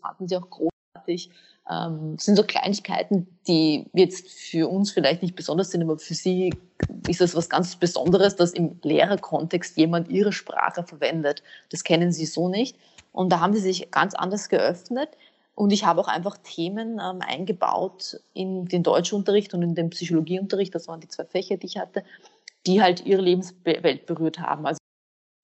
fanden 0.00 0.28
sie 0.28 0.36
auch 0.36 0.48
großartig. 0.48 1.30
Ähm, 1.70 2.16
das 2.16 2.24
sind 2.24 2.36
so 2.36 2.44
Kleinigkeiten, 2.44 3.26
die 3.46 3.86
jetzt 3.92 4.28
für 4.28 4.68
uns 4.68 4.90
vielleicht 4.90 5.22
nicht 5.22 5.36
besonders 5.36 5.70
sind, 5.70 5.82
aber 5.82 5.98
für 5.98 6.14
sie 6.14 6.54
ist 7.08 7.20
das 7.20 7.34
was 7.34 7.48
ganz 7.48 7.76
Besonderes, 7.76 8.36
dass 8.36 8.52
im 8.52 8.78
Lehrerkontext 8.82 9.76
jemand 9.76 10.08
ihre 10.08 10.32
Sprache 10.32 10.84
verwendet. 10.84 11.42
Das 11.70 11.84
kennen 11.84 12.12
sie 12.12 12.26
so 12.26 12.48
nicht. 12.48 12.76
Und 13.12 13.30
da 13.30 13.40
haben 13.40 13.54
sie 13.54 13.60
sich 13.60 13.90
ganz 13.90 14.14
anders 14.14 14.48
geöffnet. 14.48 15.10
Und 15.54 15.72
ich 15.72 15.84
habe 15.84 16.00
auch 16.00 16.08
einfach 16.08 16.38
Themen 16.38 17.00
ähm, 17.02 17.20
eingebaut 17.20 18.20
in 18.32 18.66
den 18.66 18.82
Deutschunterricht 18.82 19.52
und 19.52 19.62
in 19.62 19.74
den 19.74 19.90
Psychologieunterricht. 19.90 20.74
Das 20.74 20.88
waren 20.88 21.00
die 21.00 21.08
zwei 21.08 21.24
Fächer, 21.24 21.58
die 21.58 21.66
ich 21.66 21.76
hatte, 21.76 22.02
die 22.66 22.82
halt 22.82 23.06
ihre 23.06 23.22
Lebenswelt 23.22 24.06
berührt 24.06 24.38
haben. 24.38 24.66
Also 24.66 24.78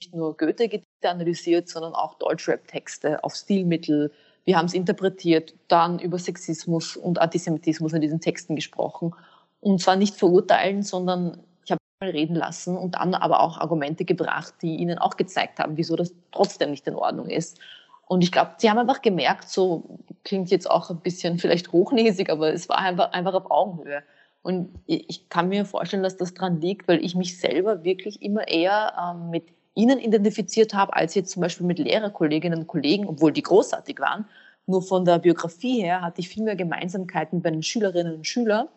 nicht 0.00 0.14
nur 0.14 0.36
Goethe-Gedichte 0.36 1.08
analysiert, 1.08 1.68
sondern 1.68 1.94
auch 1.94 2.14
Deutschrap-Texte 2.18 3.24
auf 3.24 3.34
Stilmittel. 3.34 4.12
Wir 4.44 4.56
haben 4.58 4.66
es 4.66 4.74
interpretiert, 4.74 5.54
dann 5.68 5.98
über 5.98 6.18
Sexismus 6.18 6.96
und 6.96 7.18
Antisemitismus 7.18 7.92
in 7.92 8.00
diesen 8.00 8.20
Texten 8.20 8.54
gesprochen. 8.56 9.14
Und 9.60 9.80
zwar 9.80 9.96
nicht 9.96 10.14
verurteilen, 10.14 10.82
sondern 10.82 11.42
ich 11.64 11.72
habe 11.72 11.80
mal 12.00 12.10
reden 12.10 12.36
lassen 12.36 12.76
und 12.76 12.94
dann 12.94 13.14
aber 13.14 13.40
auch 13.40 13.58
Argumente 13.58 14.04
gebracht, 14.04 14.54
die 14.62 14.76
ihnen 14.76 14.98
auch 14.98 15.16
gezeigt 15.16 15.58
haben, 15.58 15.76
wieso 15.76 15.96
das 15.96 16.14
trotzdem 16.30 16.70
nicht 16.70 16.86
in 16.86 16.94
Ordnung 16.94 17.28
ist. 17.28 17.58
Und 18.06 18.22
ich 18.22 18.30
glaube, 18.30 18.52
sie 18.58 18.70
haben 18.70 18.78
einfach 18.78 19.02
gemerkt, 19.02 19.48
so 19.48 19.98
klingt 20.22 20.50
jetzt 20.50 20.70
auch 20.70 20.90
ein 20.90 21.00
bisschen 21.00 21.38
vielleicht 21.38 21.72
hochnäsig, 21.72 22.30
aber 22.30 22.52
es 22.52 22.68
war 22.68 22.78
einfach, 22.78 23.12
einfach 23.12 23.34
auf 23.34 23.50
Augenhöhe. 23.50 24.02
Und 24.46 24.68
ich 24.86 25.28
kann 25.28 25.48
mir 25.48 25.64
vorstellen, 25.64 26.04
dass 26.04 26.16
das 26.16 26.32
dran 26.32 26.60
liegt, 26.60 26.86
weil 26.86 27.04
ich 27.04 27.16
mich 27.16 27.36
selber 27.36 27.82
wirklich 27.82 28.22
immer 28.22 28.46
eher 28.46 28.92
ähm, 28.96 29.30
mit 29.30 29.48
ihnen 29.74 29.98
identifiziert 29.98 30.72
habe, 30.72 30.94
als 30.94 31.16
jetzt 31.16 31.32
zum 31.32 31.42
Beispiel 31.42 31.66
mit 31.66 31.80
Lehrerkolleginnen 31.80 32.60
und 32.60 32.68
Kollegen, 32.68 33.08
obwohl 33.08 33.32
die 33.32 33.42
großartig 33.42 33.98
waren, 33.98 34.24
Nur 34.66 34.82
von 34.82 35.04
der 35.04 35.18
Biografie 35.18 35.82
her 35.82 36.00
hatte 36.00 36.20
ich 36.20 36.28
viel 36.28 36.44
mehr 36.44 36.54
Gemeinsamkeiten 36.54 37.42
bei 37.42 37.50
den 37.50 37.64
Schülerinnen 37.64 38.14
und 38.14 38.24
Schüler, 38.24 38.68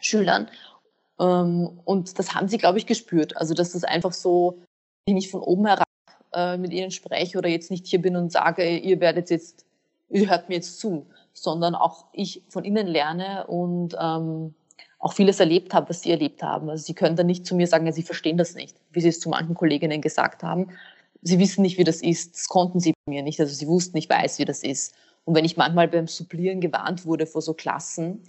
Schülern. 0.00 0.48
Ähm, 1.18 1.80
und 1.84 2.16
das 2.20 2.36
haben 2.36 2.46
sie, 2.46 2.58
glaube 2.58 2.78
ich, 2.78 2.86
gespürt. 2.86 3.36
Also, 3.36 3.54
dass 3.54 3.72
das 3.72 3.82
einfach 3.82 4.12
so, 4.12 4.62
ich 5.06 5.14
nicht 5.14 5.32
von 5.32 5.40
oben 5.40 5.66
herab 5.66 5.88
äh, 6.32 6.56
mit 6.58 6.72
ihnen 6.72 6.92
spreche 6.92 7.38
oder 7.38 7.48
jetzt 7.48 7.72
nicht 7.72 7.88
hier 7.88 8.00
bin 8.00 8.14
und 8.14 8.30
sage, 8.30 8.78
ihr 8.78 9.00
werdet 9.00 9.30
jetzt, 9.30 9.66
ihr 10.10 10.30
hört 10.30 10.48
mir 10.48 10.54
jetzt 10.54 10.78
zu, 10.78 11.06
sondern 11.32 11.74
auch 11.74 12.04
ich 12.12 12.44
von 12.48 12.62
ihnen 12.62 12.86
lerne 12.86 13.48
und 13.48 13.96
ähm, 14.00 14.54
auch 15.02 15.14
vieles 15.14 15.40
erlebt 15.40 15.74
habe, 15.74 15.90
was 15.90 16.00
sie 16.02 16.12
erlebt 16.12 16.44
haben. 16.44 16.70
Also 16.70 16.84
sie 16.84 16.94
können 16.94 17.16
dann 17.16 17.26
nicht 17.26 17.44
zu 17.44 17.56
mir 17.56 17.66
sagen, 17.66 17.86
ja, 17.86 17.92
sie 17.92 18.04
verstehen 18.04 18.38
das 18.38 18.54
nicht, 18.54 18.76
wie 18.92 19.00
sie 19.00 19.08
es 19.08 19.18
zu 19.18 19.28
manchen 19.28 19.54
Kolleginnen 19.54 20.00
gesagt 20.00 20.44
haben. 20.44 20.68
Sie 21.22 21.40
wissen 21.40 21.62
nicht, 21.62 21.76
wie 21.76 21.84
das 21.84 22.00
ist. 22.02 22.34
Das 22.34 22.46
konnten 22.46 22.78
sie 22.78 22.94
mir 23.08 23.24
nicht. 23.24 23.40
Also 23.40 23.52
sie 23.52 23.66
wussten, 23.66 23.96
ich 23.96 24.08
weiß, 24.08 24.38
wie 24.38 24.44
das 24.44 24.62
ist. 24.62 24.94
Und 25.24 25.34
wenn 25.34 25.44
ich 25.44 25.56
manchmal 25.56 25.88
beim 25.88 26.06
Supplieren 26.06 26.60
gewarnt 26.60 27.04
wurde 27.04 27.26
vor 27.26 27.42
so 27.42 27.52
Klassen, 27.52 28.22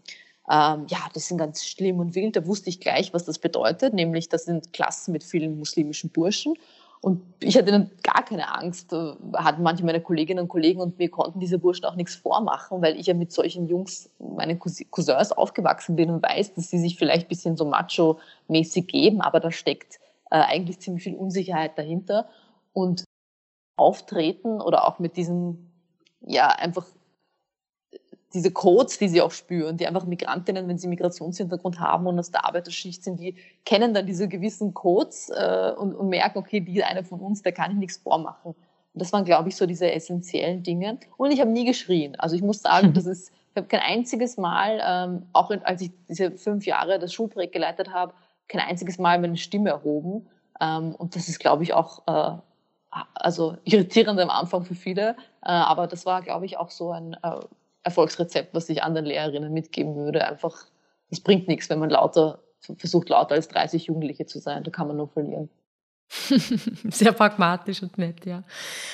ähm, 0.49 0.87
ja, 0.89 0.97
das 1.13 1.27
sind 1.27 1.37
ganz 1.37 1.63
schlimm 1.63 1.99
und 1.99 2.15
wild, 2.15 2.35
da 2.35 2.47
wusste 2.47 2.69
ich 2.69 2.79
gleich, 2.79 3.13
was 3.13 3.23
das 3.23 3.37
bedeutet, 3.37 3.93
nämlich 3.93 4.29
das 4.29 4.45
sind 4.45 4.73
Klassen 4.73 5.11
mit 5.11 5.23
vielen 5.23 5.59
muslimischen 5.59 6.09
Burschen 6.09 6.55
und 7.03 7.21
ich 7.39 7.57
hatte 7.57 7.89
gar 8.01 8.23
keine 8.23 8.53
Angst, 8.55 8.93
äh, 8.93 9.13
hatten 9.35 9.61
manche 9.61 9.85
meiner 9.85 9.99
Kolleginnen 9.99 10.43
und 10.43 10.47
Kollegen 10.47 10.79
und 10.79 10.97
mir 10.97 11.09
konnten 11.09 11.39
diese 11.39 11.59
Burschen 11.59 11.85
auch 11.85 11.95
nichts 11.95 12.15
vormachen, 12.15 12.81
weil 12.81 12.99
ich 12.99 13.07
ja 13.07 13.13
mit 13.13 13.31
solchen 13.31 13.67
Jungs, 13.67 14.09
meinen 14.19 14.57
Cousins 14.57 15.31
aufgewachsen 15.33 15.95
bin 15.95 16.09
und 16.09 16.23
weiß, 16.23 16.53
dass 16.53 16.69
sie 16.69 16.79
sich 16.79 16.97
vielleicht 16.97 17.25
ein 17.25 17.29
bisschen 17.29 17.57
so 17.57 17.65
macho-mäßig 17.65 18.87
geben, 18.87 19.21
aber 19.21 19.39
da 19.39 19.51
steckt 19.51 19.99
äh, 20.31 20.37
eigentlich 20.37 20.79
ziemlich 20.79 21.03
viel 21.03 21.15
Unsicherheit 21.15 21.77
dahinter. 21.77 22.27
Und 22.71 23.03
auftreten 23.75 24.61
oder 24.61 24.87
auch 24.87 24.99
mit 24.99 25.17
diesen, 25.17 25.71
ja, 26.21 26.47
einfach 26.47 26.85
diese 28.33 28.51
Codes, 28.51 28.97
die 28.97 29.07
sie 29.07 29.21
auch 29.21 29.31
spüren, 29.31 29.77
die 29.77 29.85
einfach 29.85 30.05
Migrantinnen, 30.05 30.67
wenn 30.67 30.77
sie 30.77 30.87
Migrationshintergrund 30.87 31.79
haben 31.79 32.07
und 32.07 32.17
aus 32.17 32.31
der 32.31 32.45
Arbeiterschicht 32.45 33.03
sind, 33.03 33.19
die 33.19 33.35
kennen 33.63 33.93
dann 33.93 34.07
diese 34.07 34.27
gewissen 34.27 34.73
Codes 34.73 35.29
äh, 35.29 35.71
und, 35.77 35.93
und, 35.93 36.09
merken, 36.09 36.39
okay, 36.39 36.59
die 36.59 36.83
eine 36.83 37.03
von 37.03 37.19
uns, 37.19 37.43
der 37.43 37.51
kann 37.51 37.71
ich 37.71 37.77
nichts 37.77 37.97
vormachen. 37.97 38.55
Und 38.93 39.01
das 39.01 39.13
waren, 39.13 39.23
glaube 39.23 39.49
ich, 39.49 39.55
so 39.55 39.65
diese 39.65 39.91
essentiellen 39.91 40.63
Dinge. 40.63 40.97
Und 41.17 41.31
ich 41.31 41.41
habe 41.41 41.51
nie 41.51 41.65
geschrien. 41.65 42.15
Also 42.19 42.35
ich 42.35 42.41
muss 42.41 42.61
sagen, 42.61 42.93
das 42.95 43.05
ist, 43.05 43.31
ich 43.51 43.57
habe 43.57 43.67
kein 43.67 43.81
einziges 43.81 44.37
Mal, 44.37 44.81
ähm, 44.83 45.27
auch 45.33 45.51
als 45.63 45.81
ich 45.81 45.91
diese 46.09 46.31
fünf 46.31 46.65
Jahre 46.65 46.97
das 46.97 47.13
Schulprojekt 47.13 47.53
geleitet 47.53 47.93
habe, 47.93 48.13
kein 48.47 48.61
einziges 48.61 48.97
Mal 48.97 49.19
meine 49.19 49.37
Stimme 49.37 49.69
erhoben. 49.69 50.27
Ähm, 50.59 50.95
und 50.95 51.15
das 51.15 51.29
ist, 51.29 51.39
glaube 51.39 51.61
ich, 51.61 51.73
auch 51.73 52.01
äh, 52.07 52.37
also 53.13 53.57
irritierend 53.63 54.19
am 54.19 54.31
Anfang 54.31 54.63
für 54.65 54.75
viele. 54.75 55.15
Äh, 55.43 55.49
aber 55.51 55.85
das 55.85 56.07
war, 56.07 56.23
glaube 56.23 56.45
ich, 56.45 56.57
auch 56.57 56.71
so 56.71 56.91
ein 56.91 57.13
äh, 57.21 57.39
Erfolgsrezept, 57.83 58.53
was 58.53 58.69
ich 58.69 58.83
anderen 58.83 59.05
Lehrerinnen 59.05 59.53
mitgeben 59.53 59.95
würde. 59.95 60.27
Einfach, 60.27 60.65
es 61.09 61.19
bringt 61.19 61.47
nichts, 61.47 61.69
wenn 61.69 61.79
man 61.79 61.89
lauter, 61.89 62.39
versucht 62.77 63.09
lauter 63.09 63.35
als 63.35 63.47
30 63.49 63.85
Jugendliche 63.87 64.25
zu 64.25 64.39
sein. 64.39 64.63
Da 64.63 64.71
kann 64.71 64.87
man 64.87 64.97
nur 64.97 65.09
verlieren. 65.09 65.49
Sehr 66.89 67.11
pragmatisch 67.11 67.81
und 67.81 67.97
nett, 67.97 68.25
ja. 68.25 68.43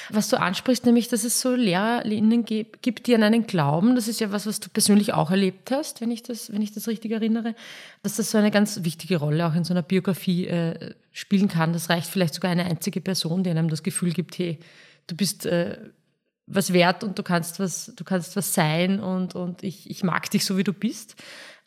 Was 0.10 0.30
du 0.30 0.40
ansprichst, 0.40 0.86
nämlich, 0.86 1.10
dass 1.10 1.24
es 1.24 1.42
so 1.42 1.54
LehrerInnen 1.54 2.46
gibt, 2.46 3.08
die 3.08 3.16
an 3.16 3.24
einen 3.24 3.46
glauben, 3.46 3.96
das 3.96 4.08
ist 4.08 4.22
ja 4.22 4.32
was, 4.32 4.48
was 4.48 4.60
du 4.60 4.70
persönlich 4.70 5.14
auch 5.14 5.30
erlebt 5.30 5.72
hast, 5.72 6.02
wenn 6.02 6.12
ich 6.12 6.24
das, 6.24 6.52
wenn 6.52 6.62
ich 6.62 6.74
das 6.74 6.88
richtig 6.88 7.12
erinnere, 7.12 7.56
dass 8.04 8.16
das 8.16 8.32
so 8.32 8.38
eine 8.38 8.52
ganz 8.52 8.84
wichtige 8.84 9.18
Rolle 9.18 9.46
auch 9.46 9.56
in 9.56 9.66
so 9.66 9.74
einer 9.74 9.82
Biografie 9.82 10.48
äh, 10.48 10.94
spielen 11.12 11.50
kann. 11.50 11.74
Das 11.74 11.90
reicht 11.90 12.08
vielleicht 12.08 12.36
sogar 12.36 12.52
eine 12.52 12.66
einzige 12.66 13.02
Person, 13.02 13.44
die 13.44 13.50
einem 13.50 13.70
das 13.70 13.84
Gefühl 13.84 14.14
gibt, 14.14 14.38
hey, 14.38 14.60
du 15.08 15.16
bist 15.16 15.46
äh, 15.46 15.78
was 16.50 16.74
wert 16.74 17.04
und 17.04 17.18
du 17.18 17.24
kannst 17.24 17.60
was, 17.60 17.94
du 17.96 18.04
kannst 18.04 18.36
was 18.36 18.54
sein 18.54 19.00
und, 19.00 19.36
und 19.36 19.64
ich, 19.64 19.90
ich 19.90 20.04
mag 20.04 20.30
dich 20.32 20.46
so, 20.46 20.58
wie 20.58 20.64
du 20.64 20.74
bist. 20.74 21.16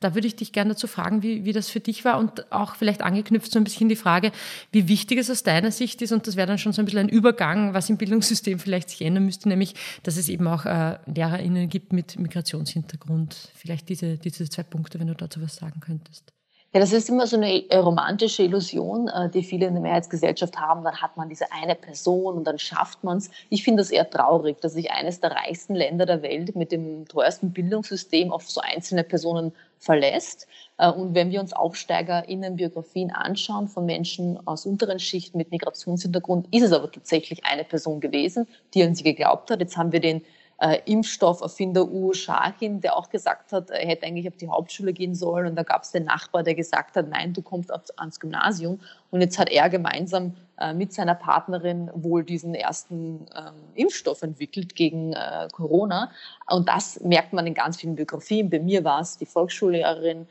Da 0.01 0.17
würde 0.17 0.27
ich 0.27 0.35
dich 0.35 0.53
gerne 0.53 0.73
dazu 0.73 0.89
fragen, 0.89 1.23
wie, 1.23 1.45
wie 1.45 1.53
das 1.53 1.71
für 1.71 1.79
dich 1.79 2.05
war 2.05 2.19
und 2.19 2.51
auch 2.51 2.75
vielleicht 2.75 3.03
angeknüpft 3.03 3.53
so 3.53 3.61
ein 3.61 3.65
bisschen 3.65 3.89
die 3.89 3.95
Frage, 3.95 4.33
wie 4.73 4.89
wichtig 4.89 5.19
es 5.19 5.31
aus 5.31 5.45
deiner 5.45 5.71
Sicht 5.71 6.03
ist 6.03 6.11
und 6.11 6.27
das 6.27 6.35
wäre 6.35 6.49
dann 6.49 6.59
schon 6.59 6.73
so 6.73 6.83
ein 6.83 6.85
bisschen 6.85 7.01
ein 7.01 7.09
Übergang, 7.09 7.73
was 7.73 7.89
im 7.89 7.99
Bildungssystem 7.99 8.59
vielleicht 8.59 8.91
sich 8.91 9.03
ändern 9.03 9.25
müsste, 9.25 9.49
nämlich, 9.49 9.77
dass 10.03 10.17
es 10.17 10.29
eben 10.29 10.49
auch 10.49 10.67
äh, 10.67 10.99
LehrerInnen 11.07 11.69
gibt 11.69 11.93
mit 11.93 12.19
Migrationshintergrund. 12.19 13.53
Vielleicht 13.55 13.89
diese, 13.89 14.19
diese 14.19 14.51
zwei 14.51 14.65
Punkte, 14.65 14.99
wenn 14.99 15.07
du 15.07 15.15
dazu 15.15 15.41
was 15.41 15.55
sagen 15.55 15.79
könntest. 15.79 16.33
Ja, 16.75 16.81
das 16.81 16.95
ist 16.95 17.11
immer 17.11 17.26
so 17.26 17.37
eine 17.37 17.69
äh, 17.71 17.76
romantische 17.76 18.43
Illusion, 18.45 19.07
äh, 19.09 19.29
die 19.29 19.43
viele 19.43 19.67
in 19.67 19.75
der 19.75 19.83
Mehrheitsgesellschaft 19.83 20.57
haben. 20.59 20.83
Dann 20.85 21.02
hat 21.02 21.19
man 21.19 21.29
diese 21.29 21.52
eine 21.52 21.75
Person 21.75 22.38
und 22.38 22.45
dann 22.47 22.59
schafft 22.59 23.05
man 23.05 23.19
es. 23.19 23.31
Ich 23.50 23.62
finde 23.62 23.83
das 23.83 23.91
eher 23.91 24.09
traurig, 24.09 24.59
dass 24.62 24.73
sich 24.73 24.91
eines 24.91 25.21
der 25.21 25.33
reichsten 25.33 25.75
Länder 25.75 26.07
der 26.07 26.23
Welt 26.23 26.57
mit 26.57 26.73
dem 26.73 27.07
teuersten 27.07 27.52
Bildungssystem 27.52 28.33
auf 28.33 28.50
so 28.50 28.62
einzelne 28.62 29.05
Personen 29.05 29.52
verlässt. 29.79 30.47
Äh, 30.79 30.91
und 30.91 31.14
wenn 31.14 31.31
wir 31.31 31.40
uns 31.40 31.53
AufsteigerInnen-Biografien 31.53 33.11
anschauen 33.11 33.68
von 33.68 33.85
Menschen 33.85 34.38
aus 34.46 34.64
unteren 34.64 34.99
Schichten 34.99 35.37
mit 35.37 35.51
Migrationshintergrund, 35.51 36.49
ist 36.55 36.62
es 36.62 36.73
aber 36.73 36.90
tatsächlich 36.90 37.44
eine 37.44 37.64
Person 37.64 38.01
gewesen, 38.01 38.46
die 38.73 38.83
an 38.83 38.94
sie 38.94 39.05
geglaubt 39.05 39.51
hat. 39.51 39.61
Jetzt 39.61 39.77
haben 39.77 39.92
wir 39.92 40.01
den 40.01 40.23
äh, 40.62 40.81
Impfstofferfinder 40.85 41.90
Uwe 41.90 42.14
Schahin, 42.14 42.81
der 42.81 42.96
auch 42.96 43.11
gesagt 43.11 43.51
hat, 43.53 43.70
er 43.70 43.85
hätte 43.85 44.07
eigentlich 44.07 44.29
auf 44.29 44.37
die 44.37 44.48
Hauptschule 44.48 44.92
gehen 44.92 45.16
sollen. 45.16 45.48
Und 45.48 45.57
da 45.57 45.64
gab 45.64 45.83
es 45.83 45.90
den 45.90 46.05
Nachbar, 46.05 46.44
der 46.44 46.55
gesagt 46.55 46.94
hat, 46.94 47.09
nein, 47.09 47.33
du 47.33 47.42
kommst 47.42 47.72
ans 47.98 48.20
Gymnasium. 48.20 48.79
Und 49.11 49.20
jetzt 49.20 49.40
hat 49.40 49.51
er 49.51 49.68
gemeinsam 49.68 50.37
äh, 50.61 50.72
mit 50.72 50.92
seiner 50.92 51.16
Partnerin 51.16 51.90
wohl 51.94 52.22
diesen 52.22 52.55
ersten 52.55 53.27
ähm, 53.37 53.55
Impfstoff 53.75 54.22
entwickelt 54.22 54.77
gegen 54.77 55.14
äh, 55.14 55.48
Corona. 55.53 56.12
Und 56.48 56.68
das 56.68 57.01
merkt 57.01 57.33
man 57.33 57.44
in 57.48 57.55
ganz 57.55 57.79
vielen 57.79 57.96
Biografien. 57.96 58.48
Bei 58.48 58.61
mir 58.61 58.85
war 58.85 59.01
es 59.01 59.18
die 59.18 59.27
Volksschullehrerin, 59.27 60.29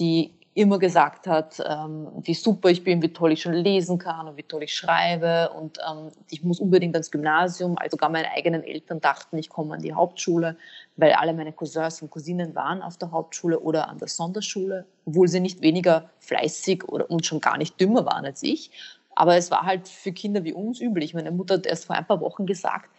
die 0.00 0.32
immer 0.58 0.80
gesagt 0.80 1.28
hat, 1.28 1.62
ähm, 1.64 2.08
wie 2.22 2.34
super 2.34 2.68
ich 2.68 2.82
bin, 2.82 3.00
wie 3.00 3.12
toll 3.12 3.30
ich 3.30 3.42
schon 3.42 3.52
lesen 3.52 3.96
kann 3.96 4.26
und 4.26 4.36
wie 4.36 4.42
toll 4.42 4.64
ich 4.64 4.74
schreibe 4.74 5.50
und 5.50 5.78
ähm, 5.88 6.10
ich 6.30 6.42
muss 6.42 6.58
unbedingt 6.58 6.96
ans 6.96 7.12
Gymnasium. 7.12 7.76
Also 7.78 7.94
sogar 7.94 8.10
meine 8.10 8.28
eigenen 8.32 8.64
Eltern 8.64 9.00
dachten, 9.00 9.38
ich 9.38 9.48
komme 9.48 9.74
an 9.74 9.82
die 9.82 9.94
Hauptschule, 9.94 10.56
weil 10.96 11.12
alle 11.12 11.32
meine 11.32 11.52
Cousins 11.52 12.02
und 12.02 12.10
Cousinen 12.10 12.56
waren 12.56 12.82
auf 12.82 12.96
der 12.96 13.12
Hauptschule 13.12 13.60
oder 13.60 13.88
an 13.88 13.98
der 13.98 14.08
Sonderschule, 14.08 14.84
obwohl 15.06 15.28
sie 15.28 15.38
nicht 15.38 15.62
weniger 15.62 16.10
fleißig 16.18 16.88
oder 16.88 17.08
und 17.08 17.24
schon 17.24 17.40
gar 17.40 17.56
nicht 17.56 17.80
dümmer 17.80 18.04
waren 18.04 18.24
als 18.24 18.42
ich. 18.42 18.72
Aber 19.14 19.36
es 19.36 19.52
war 19.52 19.62
halt 19.62 19.86
für 19.86 20.10
Kinder 20.10 20.42
wie 20.42 20.52
uns 20.52 20.80
üblich. 20.80 21.14
Meine 21.14 21.30
Mutter 21.30 21.54
hat 21.54 21.66
erst 21.66 21.84
vor 21.84 21.94
ein 21.94 22.06
paar 22.06 22.20
Wochen 22.20 22.46
gesagt, 22.46 22.90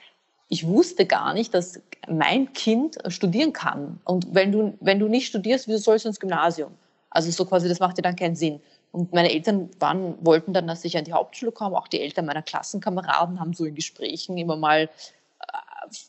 ich 0.48 0.66
wusste 0.66 1.06
gar 1.06 1.34
nicht, 1.34 1.54
dass 1.54 1.82
mein 2.08 2.54
Kind 2.54 2.98
studieren 3.10 3.52
kann. 3.52 4.00
Und 4.06 4.34
wenn 4.34 4.54
du, 4.54 4.78
wenn 4.80 5.00
du 5.00 5.10
nicht 5.10 5.28
studierst, 5.28 5.68
wieso 5.68 5.78
sollst 5.80 6.06
du 6.06 6.10
ins 6.10 6.20
Gymnasium? 6.22 6.72
Also 7.10 7.32
so 7.32 7.46
quasi, 7.46 7.68
das 7.68 7.80
macht 7.80 7.98
ja 7.98 8.02
dann 8.02 8.16
keinen 8.16 8.36
Sinn. 8.36 8.62
Und 8.92 9.14
meine 9.14 9.32
Eltern 9.32 9.70
waren, 9.80 10.16
wollten 10.26 10.54
dann, 10.54 10.68
dass 10.68 10.86
ich 10.86 10.98
an 10.98 11.06
die 11.06 11.14
Hauptschule 11.14 11.52
komme. 11.52 11.78
Auch 11.78 11.88
die 11.88 12.02
Eltern 12.02 12.26
meiner 12.26 12.42
Klassenkameraden 12.42 13.40
haben 13.40 13.54
so 13.54 13.66
in 13.66 13.76
Gesprächen 13.76 14.38
immer 14.38 14.56
mal, 14.56 14.84
äh, 14.84 14.88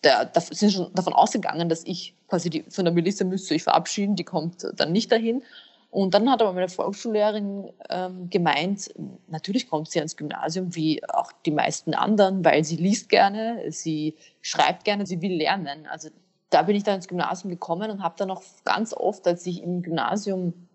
da, 0.03 0.25
da 0.25 0.41
sind 0.41 0.73
schon 0.73 0.93
davon 0.95 1.13
ausgegangen, 1.13 1.69
dass 1.69 1.85
ich 1.85 2.15
quasi 2.29 2.51
die, 2.51 2.63
von 2.69 2.85
der 2.85 2.95
Melissa 2.95 3.25
müsste 3.25 3.55
ich 3.55 3.63
verabschieden, 3.63 4.17
die 4.17 4.25
kommt 4.25 4.67
dann 4.77 4.93
nicht 4.93 5.13
dahin. 5.13 5.43
Und 5.91 6.15
dann 6.15 6.31
hat 6.31 6.41
aber 6.41 6.53
meine 6.53 6.69
Volksschullehrerin 6.69 7.69
ähm, 7.89 8.31
gemeint, 8.31 8.95
natürlich 9.27 9.69
kommt 9.69 9.91
sie 9.91 9.99
ans 9.99 10.17
Gymnasium 10.17 10.75
wie 10.77 11.03
auch 11.09 11.33
die 11.45 11.51
meisten 11.51 11.95
anderen, 11.95 12.45
weil 12.45 12.63
sie 12.63 12.77
liest 12.77 13.09
gerne, 13.09 13.65
sie 13.71 14.15
schreibt 14.41 14.85
gerne, 14.85 15.05
sie 15.05 15.21
will 15.21 15.35
lernen. 15.35 15.87
Also 15.91 16.11
da 16.51 16.63
bin 16.63 16.77
ich 16.77 16.85
dann 16.85 16.97
ins 16.97 17.09
Gymnasium 17.09 17.51
gekommen 17.51 17.91
und 17.91 18.03
habe 18.05 18.15
dann 18.19 18.31
auch 18.31 18.43
ganz 18.65 18.93
oft, 18.93 19.27
als 19.27 19.45
ich 19.47 19.63
im 19.63 19.83
Gymnasium 19.83 20.69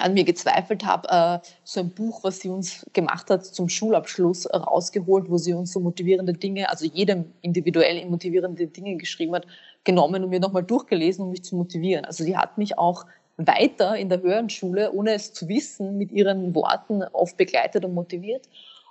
an 0.00 0.14
mir 0.14 0.24
gezweifelt 0.24 0.84
habe, 0.84 1.08
äh, 1.42 1.48
so 1.64 1.80
ein 1.80 1.90
Buch, 1.90 2.24
was 2.24 2.40
sie 2.40 2.48
uns 2.48 2.86
gemacht 2.92 3.30
hat 3.30 3.44
zum 3.44 3.68
Schulabschluss, 3.68 4.48
rausgeholt, 4.52 5.30
wo 5.30 5.38
sie 5.38 5.54
uns 5.54 5.72
so 5.72 5.80
motivierende 5.80 6.32
Dinge, 6.32 6.68
also 6.70 6.86
jedem 6.86 7.32
individuell 7.42 8.04
motivierende 8.06 8.66
Dinge 8.66 8.96
geschrieben 8.96 9.34
hat, 9.34 9.46
genommen 9.84 10.24
und 10.24 10.30
mir 10.30 10.40
nochmal 10.40 10.64
durchgelesen, 10.64 11.24
um 11.24 11.30
mich 11.30 11.44
zu 11.44 11.56
motivieren. 11.56 12.04
Also 12.04 12.24
sie 12.24 12.36
hat 12.36 12.58
mich 12.58 12.78
auch 12.78 13.06
weiter 13.36 13.96
in 13.96 14.08
der 14.08 14.20
höheren 14.20 14.50
Schule, 14.50 14.92
ohne 14.92 15.12
es 15.12 15.32
zu 15.32 15.48
wissen, 15.48 15.96
mit 15.96 16.12
ihren 16.12 16.54
Worten 16.54 17.02
oft 17.12 17.36
begleitet 17.36 17.84
und 17.84 17.94
motiviert. 17.94 18.48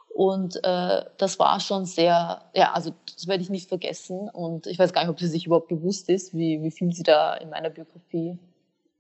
Und 0.10 0.56
äh, 0.63 1.04
das 1.17 1.38
war 1.38 1.60
schon 1.60 1.86
sehr, 1.86 2.41
ja, 2.56 2.74
also 2.74 2.91
das 3.06 3.28
werde 3.28 3.43
ich 3.43 3.52
nicht 3.52 3.70
vergessen. 3.70 4.30
Und 4.30 4.65
ich 4.65 4.80
weiß 4.80 4.93
gar 4.93 5.02
nicht, 5.02 5.12
ob 5.12 5.20
sie 5.20 5.28
sich 5.28 5.46
überhaupt 5.46 5.67
bewusst 5.67 6.10
ist, 6.10 6.34
wie, 6.34 6.63
wie 6.63 6.72
viel 6.72 6.91
sie 6.91 7.04
da 7.04 7.36
in 7.36 7.52
meiner 7.52 7.70
Biografie 7.70 8.39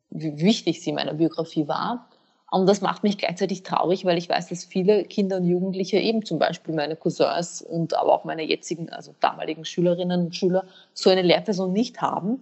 wie 0.09 0.39
wichtig 0.39 0.81
sie 0.81 0.91
in 0.91 0.95
meiner 0.95 1.13
Biografie 1.13 1.67
war. 1.67 2.07
Und 2.49 2.65
das 2.65 2.79
macht 2.79 3.03
mich 3.03 3.17
gleichzeitig 3.17 3.63
traurig, 3.63 4.05
weil 4.05 4.17
ich 4.17 4.29
weiß, 4.29 4.47
dass 4.47 4.63
viele 4.63 5.03
Kinder 5.03 5.37
und 5.37 5.45
Jugendliche, 5.45 5.97
eben 5.97 6.23
zum 6.23 6.39
Beispiel 6.39 6.73
meine 6.73 6.95
Cousins 6.95 7.61
und 7.61 7.93
aber 7.93 8.13
auch 8.13 8.23
meine 8.23 8.43
jetzigen, 8.43 8.89
also 8.89 9.13
damaligen 9.19 9.65
Schülerinnen 9.65 10.27
und 10.27 10.35
Schüler, 10.35 10.65
so 10.93 11.09
eine 11.09 11.23
Lehrperson 11.23 11.73
nicht 11.73 12.01
haben. 12.01 12.39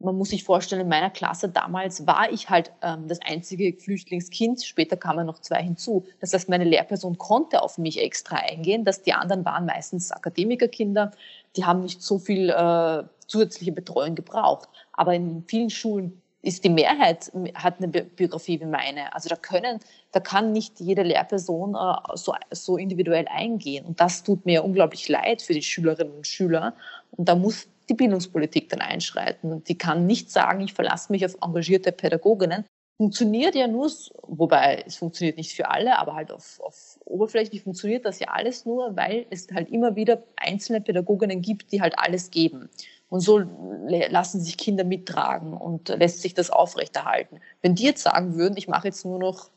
man 0.00 0.16
muss 0.16 0.30
sich 0.30 0.44
vorstellen, 0.44 0.82
in 0.82 0.88
meiner 0.88 1.10
Klasse 1.10 1.48
damals 1.48 2.06
war 2.06 2.30
ich 2.30 2.50
halt 2.50 2.72
ähm, 2.82 3.08
das 3.08 3.20
einzige 3.22 3.72
Flüchtlingskind. 3.72 4.62
Später 4.64 4.96
kamen 4.96 5.26
noch 5.26 5.38
zwei 5.38 5.62
hinzu. 5.62 6.04
Das 6.20 6.34
heißt, 6.34 6.48
meine 6.48 6.64
Lehrperson 6.64 7.16
konnte 7.18 7.62
auf 7.62 7.78
mich 7.78 8.02
extra 8.02 8.36
eingehen, 8.36 8.84
dass 8.84 9.02
die 9.02 9.14
anderen 9.14 9.44
waren 9.44 9.64
meistens 9.64 10.12
Akademikerkinder. 10.12 11.12
Die 11.56 11.64
haben 11.64 11.82
nicht 11.82 12.02
so 12.02 12.18
viel 12.18 12.50
äh, 12.50 13.04
zusätzliche 13.26 13.72
Betreuung 13.72 14.14
gebraucht. 14.14 14.68
Aber 14.92 15.14
in 15.14 15.44
vielen 15.46 15.70
Schulen 15.70 16.21
ist 16.42 16.64
die 16.64 16.70
Mehrheit 16.70 17.30
hat 17.54 17.78
eine 17.78 17.88
Biografie 17.88 18.60
wie 18.60 18.66
meine. 18.66 19.14
Also 19.14 19.28
da 19.28 19.36
können, 19.36 19.78
da 20.10 20.18
kann 20.20 20.52
nicht 20.52 20.80
jede 20.80 21.02
Lehrperson 21.02 21.74
äh, 21.74 22.16
so, 22.16 22.34
so 22.50 22.76
individuell 22.76 23.26
eingehen. 23.28 23.86
Und 23.86 24.00
das 24.00 24.24
tut 24.24 24.44
mir 24.44 24.64
unglaublich 24.64 25.08
leid 25.08 25.40
für 25.40 25.54
die 25.54 25.62
Schülerinnen 25.62 26.12
und 26.12 26.26
Schüler. 26.26 26.74
Und 27.12 27.28
da 27.28 27.36
muss 27.36 27.68
die 27.88 27.94
Bildungspolitik 27.94 28.68
dann 28.68 28.80
einschreiten. 28.80 29.52
Und 29.52 29.68
die 29.68 29.78
kann 29.78 30.06
nicht 30.06 30.30
sagen, 30.30 30.60
ich 30.62 30.74
verlasse 30.74 31.12
mich 31.12 31.24
auf 31.24 31.36
engagierte 31.40 31.92
Pädagoginnen. 31.92 32.64
Funktioniert 32.98 33.54
ja 33.54 33.68
nur, 33.68 33.90
wobei 34.22 34.84
es 34.86 34.96
funktioniert 34.96 35.36
nicht 35.36 35.54
für 35.54 35.70
alle, 35.70 35.98
aber 35.98 36.14
halt 36.14 36.30
auf, 36.30 36.60
auf 36.60 37.00
oberflächlich 37.04 37.62
funktioniert 37.62 38.04
das 38.04 38.20
ja 38.20 38.28
alles 38.28 38.64
nur, 38.64 38.96
weil 38.96 39.26
es 39.30 39.48
halt 39.52 39.70
immer 39.70 39.96
wieder 39.96 40.22
einzelne 40.36 40.80
Pädagoginnen 40.80 41.40
gibt, 41.40 41.72
die 41.72 41.80
halt 41.80 41.98
alles 41.98 42.30
geben. 42.30 42.68
Und 43.12 43.20
so 43.20 43.42
lassen 43.88 44.40
sich 44.40 44.56
Kinder 44.56 44.84
mittragen 44.84 45.52
und 45.52 45.90
lässt 45.90 46.22
sich 46.22 46.32
das 46.32 46.48
aufrechterhalten. 46.48 47.40
Wenn 47.60 47.74
die 47.74 47.82
jetzt 47.82 48.02
sagen 48.02 48.36
würden, 48.36 48.56
ich 48.56 48.68
mache 48.68 48.88
jetzt 48.88 49.04
nur 49.04 49.18
noch 49.18 49.50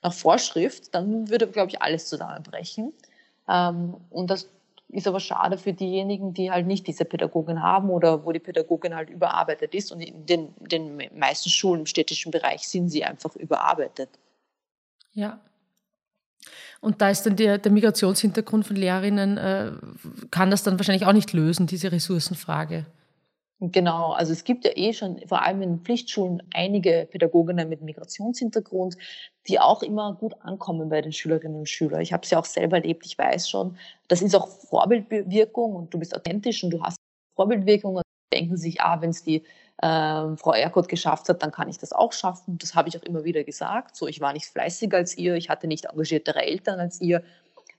nach 0.00 0.12
Vorschrift, 0.12 0.94
dann 0.94 1.28
würde, 1.28 1.48
glaube 1.48 1.70
ich, 1.70 1.82
alles 1.82 2.06
zusammenbrechen. 2.06 2.92
Ähm, 3.48 3.96
und 4.10 4.30
das 4.30 4.48
ist 4.90 5.08
aber 5.08 5.18
schade 5.18 5.58
für 5.58 5.72
diejenigen, 5.72 6.34
die 6.34 6.52
halt 6.52 6.68
nicht 6.68 6.86
diese 6.86 7.04
Pädagogin 7.04 7.64
haben 7.64 7.90
oder 7.90 8.24
wo 8.24 8.30
die 8.30 8.38
Pädagogin 8.38 8.94
halt 8.94 9.10
überarbeitet 9.10 9.74
ist. 9.74 9.90
Und 9.90 10.00
in 10.00 10.24
den, 10.24 10.54
den 10.60 11.18
meisten 11.18 11.50
Schulen 11.50 11.80
im 11.80 11.86
städtischen 11.86 12.30
Bereich 12.30 12.68
sind 12.68 12.90
sie 12.90 13.02
einfach 13.02 13.34
überarbeitet. 13.34 14.10
Ja. 15.14 15.40
Und 16.80 17.00
da 17.00 17.10
ist 17.10 17.22
dann 17.22 17.36
der, 17.36 17.58
der 17.58 17.72
Migrationshintergrund 17.72 18.66
von 18.66 18.76
Lehrerinnen, 18.76 19.38
äh, 19.38 19.72
kann 20.30 20.50
das 20.50 20.62
dann 20.62 20.78
wahrscheinlich 20.78 21.06
auch 21.06 21.12
nicht 21.12 21.32
lösen, 21.32 21.66
diese 21.66 21.90
Ressourcenfrage. 21.92 22.86
Genau, 23.60 24.12
also 24.12 24.32
es 24.32 24.44
gibt 24.44 24.64
ja 24.64 24.72
eh 24.74 24.92
schon 24.92 25.20
vor 25.26 25.42
allem 25.42 25.62
in 25.62 25.80
Pflichtschulen 25.80 26.42
einige 26.52 27.08
Pädagoginnen 27.10 27.68
mit 27.68 27.82
Migrationshintergrund, 27.82 28.96
die 29.48 29.60
auch 29.60 29.82
immer 29.82 30.14
gut 30.14 30.34
ankommen 30.40 30.88
bei 30.88 31.00
den 31.00 31.12
Schülerinnen 31.12 31.60
und 31.60 31.68
Schülern. 31.68 32.00
Ich 32.00 32.12
habe 32.12 32.24
es 32.24 32.30
ja 32.30 32.38
auch 32.38 32.44
selber 32.44 32.78
erlebt, 32.78 33.06
ich 33.06 33.16
weiß 33.16 33.48
schon, 33.48 33.78
das 34.08 34.22
ist 34.22 34.34
auch 34.34 34.48
Vorbildwirkung 34.48 35.76
und 35.76 35.94
du 35.94 35.98
bist 35.98 36.14
authentisch 36.14 36.64
und 36.64 36.70
du 36.70 36.82
hast 36.82 36.96
Vorbildwirkung 37.36 37.96
und 37.96 38.02
denken 38.32 38.56
sich, 38.56 38.80
ah, 38.80 39.00
wenn 39.00 39.10
es 39.10 39.22
die 39.22 39.44
äh, 39.78 40.36
Frau 40.36 40.52
Erkot 40.52 40.88
geschafft 40.88 41.28
hat, 41.28 41.42
dann 41.42 41.52
kann 41.52 41.68
ich 41.68 41.78
das 41.78 41.92
auch 41.92 42.12
schaffen. 42.12 42.58
Das 42.58 42.74
habe 42.74 42.88
ich 42.88 42.96
auch 42.96 43.02
immer 43.02 43.24
wieder 43.24 43.44
gesagt. 43.44 43.96
So, 43.96 44.06
ich 44.06 44.20
war 44.20 44.32
nicht 44.32 44.46
fleißiger 44.46 44.98
als 44.98 45.16
ihr, 45.16 45.34
ich 45.34 45.48
hatte 45.50 45.66
nicht 45.66 45.86
engagiertere 45.86 46.42
Eltern 46.42 46.80
als 46.80 47.00
ihr. 47.00 47.22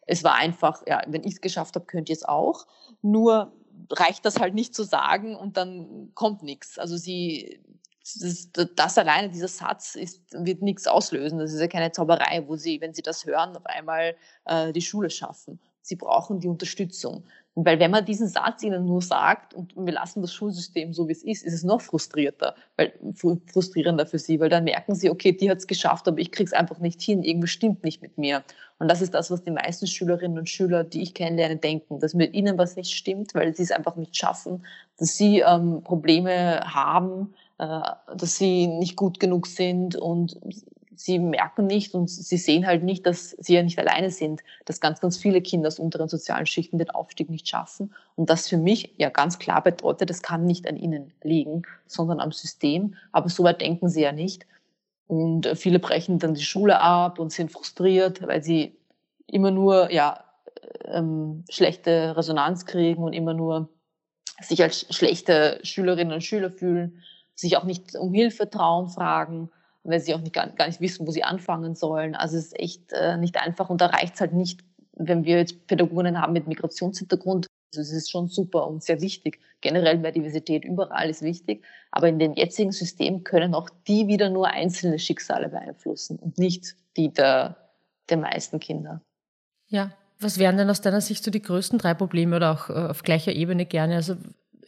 Es 0.05 0.23
war 0.23 0.35
einfach, 0.35 0.83
ja, 0.87 1.01
wenn 1.07 1.23
ich 1.23 1.33
es 1.33 1.41
geschafft 1.41 1.75
habe, 1.75 1.85
könnt 1.85 2.09
ihr 2.09 2.15
es 2.15 2.25
auch. 2.25 2.67
Nur 3.01 3.51
reicht 3.91 4.25
das 4.25 4.39
halt 4.39 4.53
nicht 4.53 4.75
zu 4.75 4.83
sagen 4.83 5.35
und 5.35 5.57
dann 5.57 6.11
kommt 6.13 6.43
nichts. 6.43 6.77
Also 6.77 6.97
sie, 6.97 7.59
das, 8.01 8.49
das, 8.75 8.97
alleine, 8.97 9.29
dieser 9.29 9.47
Satz 9.47 9.95
ist, 9.95 10.21
wird 10.31 10.61
nichts 10.61 10.87
auslösen. 10.87 11.39
Das 11.39 11.53
ist 11.53 11.59
ja 11.59 11.67
keine 11.67 11.91
Zauberei, 11.91 12.43
wo 12.47 12.55
sie, 12.55 12.81
wenn 12.81 12.93
sie 12.93 13.01
das 13.01 13.25
hören, 13.25 13.55
auf 13.55 13.65
einmal 13.65 14.15
äh, 14.45 14.71
die 14.71 14.81
Schule 14.81 15.09
schaffen. 15.09 15.59
Sie 15.85 15.95
brauchen 15.95 16.39
die 16.39 16.47
Unterstützung. 16.47 17.25
Weil 17.53 17.79
wenn 17.79 17.91
man 17.91 18.03
diesen 18.03 18.27
Satz 18.27 18.63
ihnen 18.63 18.85
nur 18.85 19.03
sagt 19.03 19.53
und 19.53 19.75
wir 19.77 19.93
lassen 19.93 20.21
das 20.21 20.33
Schulsystem 20.33 20.93
so, 20.93 21.07
wie 21.07 21.11
es 21.11 21.23
ist, 21.23 21.45
ist 21.45 21.53
es 21.53 21.63
noch 21.63 21.79
frustrierter, 21.79 22.55
weil, 22.75 22.91
frustrierender 23.13 24.07
für 24.07 24.17
sie, 24.17 24.39
weil 24.39 24.49
dann 24.49 24.63
merken 24.63 24.95
sie, 24.95 25.11
okay, 25.11 25.31
die 25.31 25.49
hat 25.49 25.59
es 25.59 25.67
geschafft, 25.67 26.07
aber 26.07 26.17
ich 26.17 26.31
krieg's 26.31 26.53
einfach 26.53 26.79
nicht 26.79 27.01
hin, 27.01 27.21
irgendwas 27.21 27.51
stimmt 27.51 27.83
nicht 27.83 28.01
mit 28.01 28.17
mir. 28.17 28.43
Und 28.79 28.89
das 28.89 29.01
ist 29.01 29.13
das, 29.13 29.29
was 29.29 29.43
die 29.43 29.51
meisten 29.51 29.85
Schülerinnen 29.85 30.39
und 30.39 30.49
Schüler, 30.49 30.83
die 30.83 31.03
ich 31.03 31.13
kennenlerne, 31.13 31.57
denken, 31.57 31.99
dass 31.99 32.15
mit 32.15 32.33
ihnen 32.33 32.57
was 32.57 32.75
nicht 32.75 32.93
stimmt, 32.93 33.35
weil 33.35 33.55
sie 33.55 33.63
es 33.63 33.71
einfach 33.71 33.95
nicht 33.95 34.17
schaffen, 34.17 34.65
dass 34.97 35.15
sie 35.15 35.41
ähm, 35.41 35.81
Probleme 35.83 36.61
haben, 36.61 37.35
äh, 37.59 37.79
dass 38.17 38.37
sie 38.37 38.67
nicht 38.67 38.95
gut 38.95 39.19
genug 39.19 39.45
sind 39.45 39.95
und 39.95 40.35
sie 40.95 41.19
merken 41.19 41.67
nicht 41.67 41.93
und 41.93 42.09
sie 42.09 42.37
sehen 42.37 42.65
halt 42.65 42.83
nicht, 42.83 43.05
dass 43.05 43.31
sie 43.31 43.55
ja 43.55 43.63
nicht 43.63 43.79
alleine 43.79 44.11
sind, 44.11 44.41
dass 44.65 44.79
ganz, 44.79 44.99
ganz 44.99 45.17
viele 45.17 45.41
Kinder 45.41 45.67
aus 45.67 45.79
unteren 45.79 46.09
sozialen 46.09 46.45
Schichten 46.45 46.77
den 46.77 46.89
Aufstieg 46.89 47.29
nicht 47.29 47.47
schaffen. 47.47 47.93
Und 48.15 48.29
das 48.29 48.47
für 48.47 48.57
mich 48.57 48.93
ja 48.97 49.09
ganz 49.09 49.39
klar 49.39 49.63
bedeutet, 49.63 50.09
das 50.09 50.21
kann 50.21 50.45
nicht 50.45 50.67
an 50.67 50.77
ihnen 50.77 51.13
liegen, 51.23 51.63
sondern 51.87 52.19
am 52.19 52.31
System. 52.31 52.95
Aber 53.11 53.29
so 53.29 53.43
weit 53.43 53.61
denken 53.61 53.89
sie 53.89 54.01
ja 54.01 54.11
nicht. 54.11 54.45
Und 55.07 55.47
viele 55.55 55.79
brechen 55.79 56.19
dann 56.19 56.33
die 56.33 56.43
Schule 56.43 56.81
ab 56.81 57.19
und 57.19 57.31
sind 57.31 57.51
frustriert, 57.51 58.25
weil 58.25 58.43
sie 58.43 58.75
immer 59.27 59.51
nur 59.51 59.91
ja, 59.91 60.23
ähm, 60.85 61.43
schlechte 61.49 62.15
Resonanz 62.17 62.65
kriegen 62.65 63.03
und 63.03 63.13
immer 63.13 63.33
nur 63.33 63.69
sich 64.41 64.61
als 64.61 64.85
schlechte 64.93 65.59
Schülerinnen 65.63 66.13
und 66.13 66.23
Schüler 66.23 66.49
fühlen, 66.49 67.01
sich 67.35 67.57
auch 67.57 67.63
nicht 67.63 67.95
um 67.95 68.13
Hilfe 68.13 68.49
trauen, 68.49 68.89
fragen, 68.89 69.49
weil 69.85 69.99
sie 69.99 70.13
auch 70.13 70.21
nicht, 70.21 70.33
gar, 70.33 70.47
gar 70.49 70.67
nicht 70.67 70.81
wissen, 70.81 71.07
wo 71.07 71.11
sie 71.11 71.23
anfangen 71.23 71.75
sollen. 71.75 72.15
Also 72.15 72.37
es 72.37 72.47
ist 72.47 72.59
echt 72.59 72.91
äh, 72.91 73.17
nicht 73.17 73.37
einfach 73.37 73.69
und 73.69 73.81
da 73.81 73.87
reicht 73.87 74.15
es 74.15 74.21
halt 74.21 74.33
nicht, 74.33 74.61
wenn 74.93 75.25
wir 75.25 75.37
jetzt 75.37 75.67
Pädagoginnen 75.67 76.19
haben 76.21 76.33
mit 76.33 76.47
Migrationshintergrund, 76.47 77.47
also 77.71 77.81
es 77.81 77.91
ist 77.91 78.09
schon 78.09 78.27
super 78.27 78.67
und 78.67 78.83
sehr 78.83 79.01
wichtig. 79.01 79.39
Generell 79.61 79.97
mehr 79.97 80.11
Diversität 80.11 80.63
überall 80.63 81.09
ist 81.09 81.21
wichtig. 81.21 81.63
Aber 81.91 82.07
in 82.07 82.19
dem 82.19 82.33
jetzigen 82.33 82.71
System 82.71 83.23
können 83.23 83.53
auch 83.53 83.69
die 83.87 84.07
wieder 84.07 84.29
nur 84.29 84.47
einzelne 84.47 84.99
Schicksale 84.99 85.49
beeinflussen 85.49 86.17
und 86.17 86.37
nicht 86.37 86.75
die 86.95 87.11
der, 87.11 87.57
der 88.09 88.17
meisten 88.17 88.59
Kinder. 88.59 89.01
Ja, 89.67 89.91
was 90.19 90.39
wären 90.39 90.57
denn 90.57 90.69
aus 90.69 90.81
deiner 90.81 91.01
Sicht 91.01 91.23
so 91.23 91.31
die 91.31 91.41
größten 91.41 91.79
drei 91.79 91.93
Probleme 91.93 92.37
oder 92.37 92.51
auch 92.51 92.69
äh, 92.69 92.89
auf 92.89 93.03
gleicher 93.03 93.33
Ebene 93.33 93.65
gerne? 93.65 93.95
Also 93.95 94.15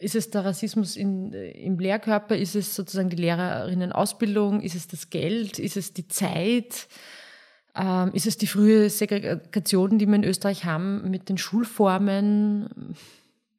ist 0.00 0.14
es 0.14 0.30
der 0.30 0.44
Rassismus 0.44 0.96
in, 0.96 1.32
äh, 1.32 1.50
im 1.50 1.78
Lehrkörper? 1.78 2.36
Ist 2.36 2.54
es 2.54 2.74
sozusagen 2.74 3.10
die 3.10 3.16
Lehrerinnenausbildung? 3.16 4.60
Ist 4.60 4.74
es 4.74 4.88
das 4.88 5.10
Geld? 5.10 5.58
Ist 5.58 5.76
es 5.76 5.92
die 5.92 6.08
Zeit? 6.08 6.88
Ähm, 7.74 8.10
ist 8.12 8.26
es 8.26 8.38
die 8.38 8.46
frühe 8.46 8.90
Segregation, 8.90 9.98
die 9.98 10.06
wir 10.06 10.16
in 10.16 10.24
Österreich 10.24 10.64
haben 10.64 11.10
mit 11.10 11.28
den 11.28 11.38
Schulformen? 11.38 12.94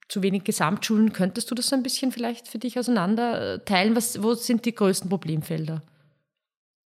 Zu 0.08 0.24
wenig 0.24 0.44
Gesamtschulen. 0.44 1.14
Könntest 1.14 1.52
du 1.52 1.56
das 1.56 1.68
so 1.68 1.76
ein 1.76 1.84
bisschen 1.84 2.12
vielleicht 2.12 2.48
für 2.48 2.58
dich 2.58 2.80
auseinander 2.80 3.64
teilen? 3.64 3.96
Was, 3.96 4.24
wo 4.24 4.34
sind 4.34 4.66
die 4.66 4.74
größten 4.74 5.10
Problemfelder? 5.10 5.84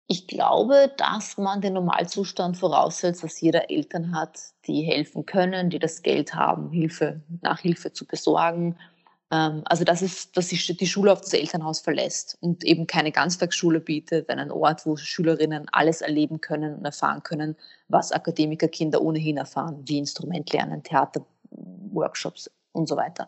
Ich 0.08 0.28
glaube, 0.28 0.92
dass 0.98 1.38
man 1.38 1.62
den 1.62 1.74
Normalzustand 1.74 2.58
voraussetzt, 2.58 3.24
dass 3.24 3.42
jeder 3.42 3.72
Eltern 3.72 4.14
hat, 4.14 4.38
die 4.68 4.84
helfen 4.84 5.26
können, 5.26 5.72
die 5.72 5.80
das 5.80 6.04
Geld 6.04 6.36
haben, 6.36 6.70
Hilfe, 6.72 7.22
Nachhilfe 7.42 7.92
zu 7.92 8.06
besorgen. 8.06 8.78
Ähm, 9.32 9.64
also 9.66 9.84
das 9.84 10.02
ist, 10.02 10.38
dass 10.38 10.50
sich 10.50 10.78
die 10.78 10.88
Schule 10.88 11.12
auf 11.12 11.22
das 11.22 11.34
Elternhaus 11.34 11.80
verlässt 11.80 12.38
und 12.42 12.64
eben 12.64 12.88
keine 12.88 13.12
Ganztagsschule 13.12 13.80
bietet, 13.80 14.30
einen 14.30 14.52
Ort, 14.52 14.86
wo 14.86 14.96
Schülerinnen 14.98 15.68
alles 15.72 16.02
erleben 16.02 16.42
können 16.42 16.76
und 16.76 16.86
erfahren 16.86 17.24
können, 17.24 17.56
was 17.88 18.12
Akademikerkinder 18.12 19.02
ohnehin 19.02 19.38
erfahren, 19.38 19.82
wie 19.86 19.98
Instrument 19.98 20.52
lernen, 20.54 20.84
Theater, 20.84 21.26
Workshops 21.50 22.52
und 22.72 22.88
so 22.88 22.96
weiter. 22.98 23.28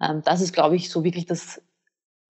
Ähm, 0.00 0.22
das 0.24 0.40
ist, 0.40 0.52
glaube 0.52 0.76
ich, 0.76 0.90
so 0.90 1.04
wirklich 1.04 1.26
das 1.26 1.62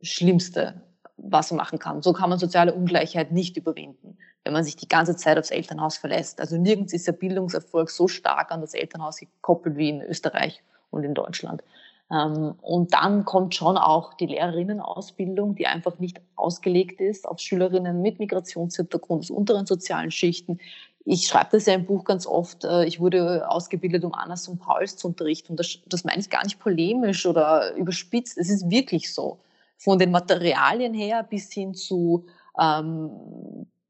Schlimmste, 0.01 0.83
was 1.17 1.51
man 1.51 1.59
machen 1.59 1.81
kann. 1.81 2.03
So 2.03 2.13
kann 2.13 2.31
man 2.31 2.39
soziale 2.39 2.73
Ungleichheit 2.73 3.33
nicht 3.33 3.57
überwinden, 3.57 4.19
wenn 4.45 4.53
man 4.53 4.63
sich 4.63 4.77
die 4.77 4.89
ganze 4.89 5.17
Zeit 5.17 5.39
aufs 5.39 5.51
Elternhaus 5.51 5.97
verlässt. 5.97 6.41
Also 6.41 6.57
nirgends 6.57 6.93
ist 6.93 7.09
der 7.09 7.13
Bildungserfolg 7.13 7.91
so 7.91 8.07
stark 8.07 8.53
an 8.53 8.61
das 8.61 8.75
Elternhaus 8.75 9.17
gekoppelt 9.17 9.77
wie 9.77 9.89
in 9.89 10.03
Österreich 10.03 10.63
und 10.91 11.03
in 11.03 11.15
Deutschland. 11.15 11.63
Ähm, 12.11 12.55
und 12.63 12.95
dann 12.95 13.25
kommt 13.25 13.55
schon 13.55 13.77
auch 13.77 14.15
die 14.15 14.27
Lehrerinnenausbildung, 14.27 15.55
die 15.57 15.67
einfach 15.67 15.99
nicht 15.99 16.21
ausgelegt 16.37 17.01
ist 17.01 17.29
auf 17.29 17.39
Schülerinnen 17.39 18.01
mit 18.01 18.19
Migrationshintergrund 18.19 19.25
aus 19.25 19.31
unteren 19.31 19.67
sozialen 19.67 20.11
Schichten. 20.11 20.59
Ich 21.05 21.27
schreibe 21.27 21.51
das 21.53 21.67
ja 21.67 21.75
im 21.75 21.87
Buch 21.87 22.05
ganz 22.05 22.27
oft. 22.27 22.65
Äh, 22.65 22.87
ich 22.87 23.01
wurde 23.01 23.51
ausgebildet, 23.51 24.05
um 24.05 24.15
Annas 24.15 24.49
und 24.49 24.59
Pauls 24.59 24.97
zu 24.97 25.09
unterrichten. 25.09 25.57
Das, 25.57 25.79
das 25.87 26.05
meine 26.05 26.21
ich 26.21 26.31
gar 26.31 26.45
nicht 26.45 26.59
polemisch 26.59 27.27
oder 27.27 27.75
überspitzt. 27.75 28.39
Es 28.39 28.51
ist 28.51 28.71
wirklich 28.71 29.13
so. 29.13 29.39
Von 29.77 29.99
den 29.99 30.11
Materialien 30.11 30.93
her 30.93 31.23
bis 31.23 31.53
hin 31.53 31.75
zu 31.75 32.27
ähm, 32.59 33.11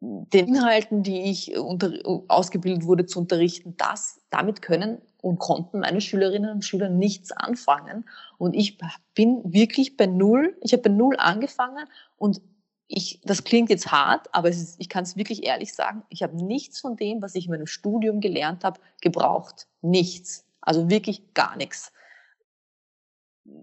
den 0.01 0.49
Inhalten, 0.49 1.03
die 1.03 1.23
ich 1.31 1.57
unter, 1.57 1.93
ausgebildet 2.29 2.85
wurde 2.85 3.07
zu 3.07 3.21
unterrichten, 3.21 3.75
das, 3.79 4.21
damit 4.31 4.63
können 4.63 4.99
und 5.23 5.39
konnten 5.39 5.81
meine 5.81 6.01
Schülerinnen 6.01 6.51
und 6.51 6.65
Schüler 6.65 6.89
nichts 6.89 7.33
anfangen. 7.33 8.09
Und 8.39 8.55
ich 8.55 8.79
bin 9.15 9.43
wirklich 9.45 9.97
bei 9.97 10.07
Null, 10.07 10.57
ich 10.63 10.73
habe 10.73 10.83
bei 10.83 10.91
Null 10.91 11.17
angefangen 11.19 11.87
und 12.17 12.41
ich, 12.89 13.21
das 13.23 13.45
klingt 13.45 13.69
jetzt 13.69 13.93
hart, 13.93 14.35
aber 14.35 14.49
ist, 14.49 14.81
ich 14.81 14.89
kann 14.89 15.05
es 15.05 15.17
wirklich 15.17 15.45
ehrlich 15.45 15.75
sagen, 15.75 16.03
ich 16.09 16.23
habe 16.23 16.37
nichts 16.37 16.81
von 16.81 16.97
dem, 16.97 17.21
was 17.21 17.35
ich 17.35 17.45
in 17.45 17.51
meinem 17.51 17.67
Studium 17.67 18.21
gelernt 18.21 18.65
habe, 18.65 18.81
gebraucht. 19.03 19.67
Nichts. 19.83 20.47
Also 20.63 20.89
wirklich 20.89 21.35
gar 21.35 21.57
nichts. 21.57 21.93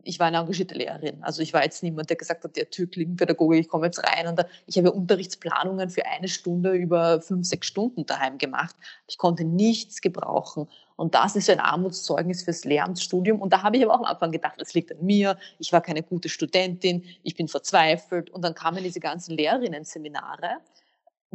Ich 0.03 0.19
war 0.19 0.27
eine 0.27 0.37
engagierte 0.37 0.75
Lehrerin. 0.75 1.23
Also 1.23 1.41
ich 1.41 1.53
war 1.53 1.63
jetzt 1.63 1.83
niemand, 1.83 2.09
der 2.09 2.17
gesagt 2.17 2.43
hat, 2.43 2.55
der 2.55 2.69
Türklingenpädagoge, 2.69 3.57
ich 3.57 3.67
komme 3.67 3.87
jetzt 3.87 4.03
rein. 4.03 4.27
Und 4.27 4.39
da, 4.39 4.45
ich 4.67 4.77
habe 4.77 4.91
Unterrichtsplanungen 4.91 5.89
für 5.89 6.05
eine 6.05 6.27
Stunde 6.27 6.73
über 6.73 7.21
fünf, 7.21 7.47
sechs 7.47 7.67
Stunden 7.67 8.05
daheim 8.05 8.37
gemacht. 8.37 8.75
Ich 9.07 9.17
konnte 9.17 9.43
nichts 9.43 10.01
gebrauchen. 10.01 10.67
Und 10.95 11.15
das 11.15 11.35
ist 11.35 11.49
ein 11.49 11.59
Armutszeugnis 11.59 12.43
fürs 12.43 12.63
Lehramtsstudium. 12.65 13.41
Und 13.41 13.51
da 13.51 13.63
habe 13.63 13.77
ich 13.77 13.83
aber 13.83 13.95
auch 13.95 13.99
am 13.99 14.05
Anfang 14.05 14.31
gedacht, 14.31 14.55
das 14.59 14.73
liegt 14.73 14.91
an 14.91 15.03
mir, 15.03 15.37
ich 15.59 15.73
war 15.73 15.81
keine 15.81 16.03
gute 16.03 16.29
Studentin, 16.29 17.03
ich 17.23 17.35
bin 17.35 17.47
verzweifelt. 17.47 18.29
Und 18.29 18.43
dann 18.43 18.53
kamen 18.53 18.83
diese 18.83 18.99
ganzen 18.99 19.35
Lehrerinnen-Seminare 19.35 20.57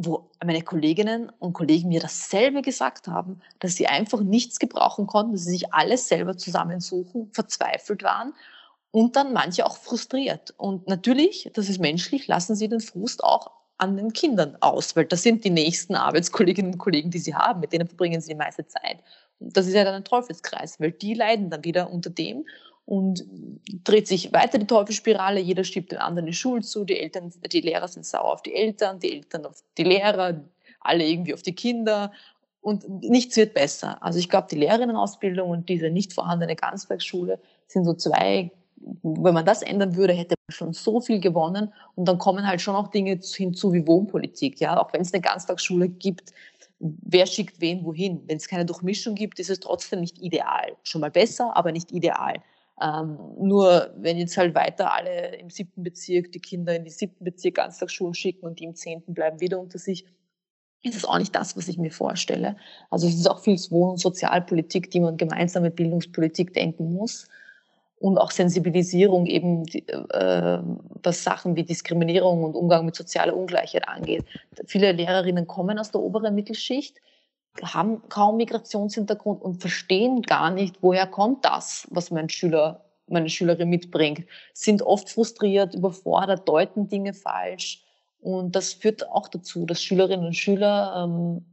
wo 0.05 0.29
meine 0.43 0.61
Kolleginnen 0.61 1.31
und 1.39 1.53
Kollegen 1.53 1.89
mir 1.89 1.99
dasselbe 1.99 2.61
gesagt 2.61 3.07
haben, 3.07 3.41
dass 3.59 3.75
sie 3.75 3.87
einfach 3.87 4.21
nichts 4.21 4.59
gebrauchen 4.59 5.07
konnten, 5.07 5.33
dass 5.33 5.45
sie 5.45 5.51
sich 5.51 5.73
alles 5.73 6.07
selber 6.07 6.37
zusammensuchen, 6.37 7.29
verzweifelt 7.33 8.03
waren 8.03 8.33
und 8.91 9.15
dann 9.15 9.33
manche 9.33 9.65
auch 9.65 9.77
frustriert. 9.77 10.53
Und 10.57 10.87
natürlich, 10.87 11.49
das 11.53 11.69
ist 11.69 11.79
menschlich, 11.79 12.27
lassen 12.27 12.55
sie 12.55 12.69
den 12.69 12.81
Frust 12.81 13.23
auch 13.23 13.51
an 13.77 13.97
den 13.97 14.13
Kindern 14.13 14.57
aus, 14.59 14.95
weil 14.95 15.05
das 15.05 15.23
sind 15.23 15.43
die 15.43 15.49
nächsten 15.49 15.95
Arbeitskolleginnen 15.95 16.73
und 16.73 16.77
Kollegen, 16.77 17.09
die 17.09 17.19
sie 17.19 17.33
haben, 17.33 17.61
mit 17.61 17.73
denen 17.73 17.87
verbringen 17.87 18.21
sie 18.21 18.29
die 18.29 18.37
meiste 18.37 18.67
Zeit. 18.67 18.99
Und 19.39 19.57
das 19.57 19.65
ist 19.65 19.73
ja 19.73 19.83
dann 19.83 19.95
ein 19.95 20.03
Teufelskreis, 20.03 20.79
weil 20.79 20.91
die 20.91 21.15
leiden 21.15 21.49
dann 21.49 21.63
wieder 21.63 21.89
unter 21.89 22.11
dem 22.11 22.45
und 22.91 23.23
dreht 23.85 24.05
sich 24.05 24.33
weiter 24.33 24.57
die 24.57 24.67
Teufelsspirale. 24.67 25.39
Jeder 25.39 25.63
schiebt 25.63 25.93
den 25.93 25.99
anderen 25.99 26.25
die 26.25 26.33
Schuld 26.33 26.65
zu. 26.65 26.83
Die 26.83 26.99
Eltern, 26.99 27.31
die 27.49 27.61
Lehrer 27.61 27.87
sind 27.87 28.05
sauer 28.05 28.33
auf 28.33 28.41
die 28.41 28.53
Eltern, 28.53 28.99
die 28.99 29.13
Eltern 29.13 29.45
auf 29.45 29.63
die 29.77 29.85
Lehrer, 29.85 30.41
alle 30.81 31.07
irgendwie 31.07 31.33
auf 31.33 31.41
die 31.41 31.55
Kinder. 31.55 32.11
Und 32.59 32.89
nichts 32.89 33.37
wird 33.37 33.53
besser. 33.53 34.03
Also 34.03 34.19
ich 34.19 34.27
glaube, 34.27 34.49
die 34.51 34.57
Lehrerinnenausbildung 34.57 35.49
und 35.49 35.69
diese 35.69 35.89
nicht 35.89 36.11
vorhandene 36.11 36.57
Ganztagsschule 36.57 37.39
sind 37.65 37.85
so 37.85 37.93
zwei, 37.93 38.51
wenn 38.75 39.33
man 39.33 39.45
das 39.45 39.61
ändern 39.61 39.95
würde, 39.95 40.11
hätte 40.11 40.35
man 40.45 40.53
schon 40.53 40.73
so 40.73 40.99
viel 40.99 41.21
gewonnen. 41.21 41.71
Und 41.95 42.09
dann 42.09 42.17
kommen 42.17 42.45
halt 42.45 42.59
schon 42.59 42.75
auch 42.75 42.89
Dinge 42.89 43.17
hinzu 43.21 43.71
wie 43.71 43.87
Wohnpolitik. 43.87 44.59
Ja, 44.59 44.77
auch 44.77 44.91
wenn 44.91 44.99
es 44.99 45.13
eine 45.13 45.21
Ganztagsschule 45.21 45.87
gibt, 45.87 46.33
wer 46.81 47.25
schickt 47.25 47.61
wen 47.61 47.85
wohin? 47.85 48.21
Wenn 48.27 48.35
es 48.35 48.49
keine 48.49 48.65
Durchmischung 48.65 49.15
gibt, 49.15 49.39
ist 49.39 49.49
es 49.49 49.61
trotzdem 49.61 50.01
nicht 50.01 50.21
ideal. 50.21 50.75
Schon 50.83 50.99
mal 50.99 51.11
besser, 51.11 51.55
aber 51.55 51.71
nicht 51.71 51.93
ideal. 51.93 52.41
Ähm, 52.81 53.17
nur 53.39 53.93
wenn 53.97 54.17
jetzt 54.17 54.37
halt 54.37 54.55
weiter 54.55 54.91
alle 54.91 55.35
im 55.35 55.49
siebten 55.49 55.83
Bezirk 55.83 56.31
die 56.31 56.39
Kinder 56.39 56.75
in 56.75 56.83
die 56.83 56.89
siebten 56.89 57.23
Bezirk 57.23 57.55
Ganztagsschulen 57.55 58.15
schicken 58.15 58.45
und 58.45 58.59
die 58.59 58.63
im 58.63 58.75
zehnten 58.75 59.13
bleiben 59.13 59.39
wieder 59.39 59.59
unter 59.59 59.77
sich, 59.77 60.05
ist 60.83 60.95
es 60.95 61.05
auch 61.05 61.19
nicht 61.19 61.35
das, 61.35 61.55
was 61.55 61.67
ich 61.67 61.77
mir 61.77 61.91
vorstelle. 61.91 62.55
Also 62.89 63.07
es 63.07 63.15
ist 63.15 63.29
auch 63.29 63.39
viel 63.39 63.57
Wohn- 63.69 63.91
und 63.91 63.99
Sozialpolitik, 63.99 64.89
die 64.89 64.99
man 64.99 65.17
gemeinsam 65.17 65.61
mit 65.63 65.75
Bildungspolitik 65.75 66.53
denken 66.53 66.93
muss. 66.93 67.27
Und 67.99 68.17
auch 68.17 68.31
Sensibilisierung 68.31 69.27
eben, 69.27 69.63
äh, 69.67 70.57
was 71.03 71.23
Sachen 71.23 71.55
wie 71.55 71.63
Diskriminierung 71.63 72.43
und 72.43 72.55
Umgang 72.55 72.83
mit 72.83 72.95
sozialer 72.95 73.37
Ungleichheit 73.37 73.87
angeht. 73.87 74.25
Viele 74.65 74.91
Lehrerinnen 74.91 75.45
kommen 75.45 75.77
aus 75.77 75.91
der 75.91 76.01
oberen 76.01 76.33
Mittelschicht 76.33 76.97
haben 77.61 78.07
kaum 78.09 78.37
Migrationshintergrund 78.37 79.41
und 79.41 79.61
verstehen 79.61 80.21
gar 80.21 80.51
nicht, 80.51 80.77
woher 80.81 81.07
kommt 81.07 81.45
das, 81.45 81.87
was 81.91 82.11
mein 82.11 82.29
Schüler, 82.29 82.85
meine 83.07 83.29
Schülerin 83.29 83.69
mitbringt, 83.69 84.25
sind 84.53 84.81
oft 84.81 85.09
frustriert, 85.09 85.75
überfordert, 85.75 86.47
deuten 86.47 86.87
Dinge 86.87 87.13
falsch. 87.13 87.83
Und 88.21 88.55
das 88.55 88.73
führt 88.73 89.09
auch 89.09 89.27
dazu, 89.27 89.65
dass 89.65 89.81
Schülerinnen 89.81 90.27
und 90.27 90.35
Schüler 90.35 91.03
ähm, 91.03 91.45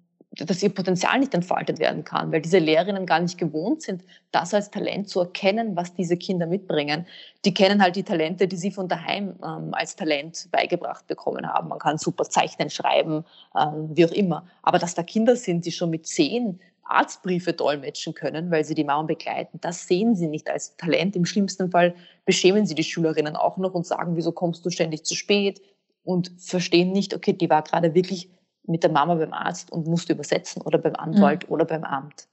dass 0.44 0.62
ihr 0.62 0.72
Potenzial 0.72 1.18
nicht 1.18 1.35
entfaltet 1.35 1.79
werden 1.79 2.05
kann, 2.05 2.31
weil 2.31 2.40
diese 2.40 2.59
Lehrerinnen 2.59 3.07
gar 3.07 3.20
nicht 3.20 3.38
gewohnt 3.38 3.83
sind, 3.83 4.05
das 4.31 4.55
als 4.55 4.70
Talent 4.70 5.09
zu 5.09 5.20
erkennen, 5.20 5.74
was 5.77 5.94
diese 5.94 6.16
Kinder 6.16 6.46
mitbringen. 6.46 7.07
Die 7.44 7.55
kennen 7.55 7.83
halt 7.83 7.96
die 7.96 8.05
Talente, 8.05 8.46
die 8.46 8.57
sie 8.57 8.70
von 8.70 8.88
daheim 8.88 9.35
ähm, 9.42 9.72
als 9.72 9.96
Talent 9.96 10.48
beigebracht 10.53 11.07
bekommen 11.07 11.46
haben. 11.46 11.68
Man 11.68 11.79
kann 11.79 11.98
super 11.98 12.24
zeichnen, 12.24 12.70
schreiben, 12.70 13.24
ähm, 13.59 13.90
wie 13.96 14.05
auch 14.05 14.12
immer. 14.12 14.46
Aber 14.62 14.79
dass 14.79 14.94
da 14.94 15.03
Kinder 15.03 15.37
sind, 15.37 15.66
die 15.66 15.72
schon 15.72 15.90
mit 15.90 16.07
zehn 16.07 16.61
Arztbriefe 16.85 17.53
dolmetschen 17.53 18.14
können, 18.14 18.51
weil 18.51 18.64
sie 18.64 18.74
die 18.74 18.85
Mauern 18.85 19.07
begleiten, 19.07 19.59
das 19.61 19.87
sehen 19.87 20.14
sie 20.14 20.27
nicht 20.27 20.48
als 20.48 20.77
Talent. 20.77 21.16
Im 21.16 21.27
schlimmsten 21.27 21.70
Fall 21.70 21.94
beschämen 22.24 22.66
sie 22.66 22.74
die 22.74 22.85
Schülerinnen 22.85 23.37
auch 23.37 23.59
noch 23.59 23.74
und 23.74 23.87
sagen, 23.87 24.16
wieso 24.16 24.33
kommst 24.33 24.64
du 24.64 24.70
ständig 24.70 25.05
zu 25.05 25.14
spät? 25.14 25.61
Und 26.05 26.33
verstehen 26.38 26.92
nicht, 26.92 27.14
okay, 27.14 27.35
die 27.35 27.51
war 27.51 27.62
gerade 27.62 27.94
wirklich 27.94 28.31
mit 28.69 28.83
der 28.83 28.91
Mama 28.91 29.15
beim 29.17 29.33
Arzt 29.33 29.73
und 29.73 29.87
musst 29.87 30.11
übersetzen 30.11 30.63
oder 30.63 30.79
beim 30.79 30.95
Anwalt 30.97 31.49
mhm. 31.49 31.55
oder 31.55 31.65
beim 31.65 31.85
Amt. 31.85 32.29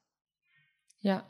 Ja. 1.02 1.24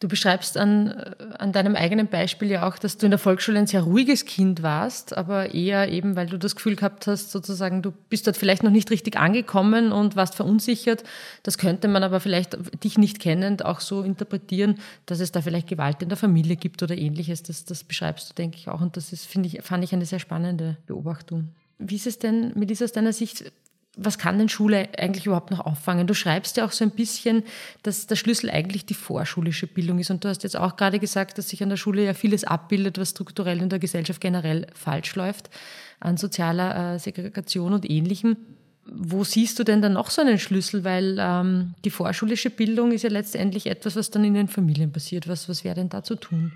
Du 0.00 0.08
beschreibst 0.08 0.56
an, 0.56 0.88
äh, 0.88 1.14
an 1.38 1.52
deinem 1.52 1.76
eigenen 1.76 2.08
Beispiel 2.08 2.50
ja 2.50 2.66
auch, 2.66 2.78
dass 2.78 2.96
du 2.96 3.06
in 3.06 3.10
der 3.10 3.18
Volksschule 3.18 3.58
ein 3.58 3.66
sehr 3.66 3.82
ruhiges 3.82 4.24
Kind 4.24 4.62
warst, 4.62 5.16
aber 5.16 5.54
eher 5.54 5.90
eben, 5.90 6.16
weil 6.16 6.26
du 6.26 6.38
das 6.38 6.56
Gefühl 6.56 6.76
gehabt 6.76 7.06
hast, 7.06 7.30
sozusagen, 7.30 7.82
du 7.82 7.92
bist 8.08 8.26
dort 8.26 8.36
vielleicht 8.36 8.62
noch 8.62 8.70
nicht 8.70 8.90
richtig 8.90 9.16
angekommen 9.16 9.92
und 9.92 10.16
warst 10.16 10.34
verunsichert. 10.34 11.04
Das 11.42 11.58
könnte 11.58 11.86
man 11.88 12.02
aber 12.02 12.20
vielleicht 12.20 12.56
dich 12.82 12.98
nicht 12.98 13.20
kennend 13.20 13.64
auch 13.64 13.80
so 13.80 14.02
interpretieren, 14.02 14.76
dass 15.06 15.20
es 15.20 15.32
da 15.32 15.42
vielleicht 15.42 15.68
Gewalt 15.68 16.02
in 16.02 16.08
der 16.08 16.18
Familie 16.18 16.56
gibt 16.56 16.82
oder 16.82 16.96
ähnliches. 16.96 17.42
Das, 17.42 17.64
das 17.64 17.84
beschreibst 17.84 18.30
du, 18.30 18.34
denke 18.34 18.56
ich, 18.56 18.68
auch. 18.68 18.80
Und 18.80 18.96
das 18.96 19.12
ist, 19.12 19.26
finde 19.26 19.48
ich, 19.48 19.62
fand 19.62 19.84
ich 19.84 19.92
eine 19.92 20.06
sehr 20.06 20.18
spannende 20.18 20.78
Beobachtung. 20.86 21.50
Wie 21.78 21.96
ist 21.96 22.06
es 22.06 22.18
denn 22.18 22.52
mit 22.54 22.70
dieser 22.70 22.84
aus 22.84 22.92
deiner 22.92 23.12
Sicht 23.12 23.52
was 23.96 24.18
kann 24.18 24.38
denn 24.38 24.48
Schule 24.48 24.88
eigentlich 24.98 25.26
überhaupt 25.26 25.50
noch 25.50 25.60
auffangen? 25.60 26.06
Du 26.06 26.14
schreibst 26.14 26.56
ja 26.56 26.64
auch 26.64 26.72
so 26.72 26.84
ein 26.84 26.92
bisschen, 26.92 27.42
dass 27.82 28.06
der 28.06 28.16
Schlüssel 28.16 28.48
eigentlich 28.48 28.86
die 28.86 28.94
vorschulische 28.94 29.66
Bildung 29.66 29.98
ist. 29.98 30.10
Und 30.10 30.24
du 30.24 30.28
hast 30.28 30.42
jetzt 30.44 30.56
auch 30.56 30.76
gerade 30.76 30.98
gesagt, 30.98 31.38
dass 31.38 31.48
sich 31.48 31.62
an 31.62 31.70
der 31.70 31.76
Schule 31.76 32.04
ja 32.04 32.14
vieles 32.14 32.44
abbildet, 32.44 32.98
was 32.98 33.10
strukturell 33.10 33.60
in 33.60 33.68
der 33.68 33.78
Gesellschaft 33.78 34.20
generell 34.20 34.66
falsch 34.74 35.14
läuft, 35.16 35.50
an 35.98 36.16
sozialer 36.16 36.94
äh, 36.94 36.98
Segregation 36.98 37.72
und 37.72 37.88
Ähnlichem. 37.88 38.36
Wo 38.86 39.24
siehst 39.24 39.58
du 39.58 39.64
denn 39.64 39.82
dann 39.82 39.94
noch 39.94 40.10
so 40.10 40.22
einen 40.22 40.38
Schlüssel? 40.38 40.84
Weil 40.84 41.16
ähm, 41.20 41.74
die 41.84 41.90
vorschulische 41.90 42.50
Bildung 42.50 42.92
ist 42.92 43.02
ja 43.02 43.10
letztendlich 43.10 43.66
etwas, 43.66 43.96
was 43.96 44.10
dann 44.10 44.24
in 44.24 44.34
den 44.34 44.48
Familien 44.48 44.92
passiert. 44.92 45.28
Was, 45.28 45.48
was 45.48 45.64
wäre 45.64 45.74
denn 45.74 45.88
da 45.88 46.02
zu 46.02 46.14
tun? 46.14 46.52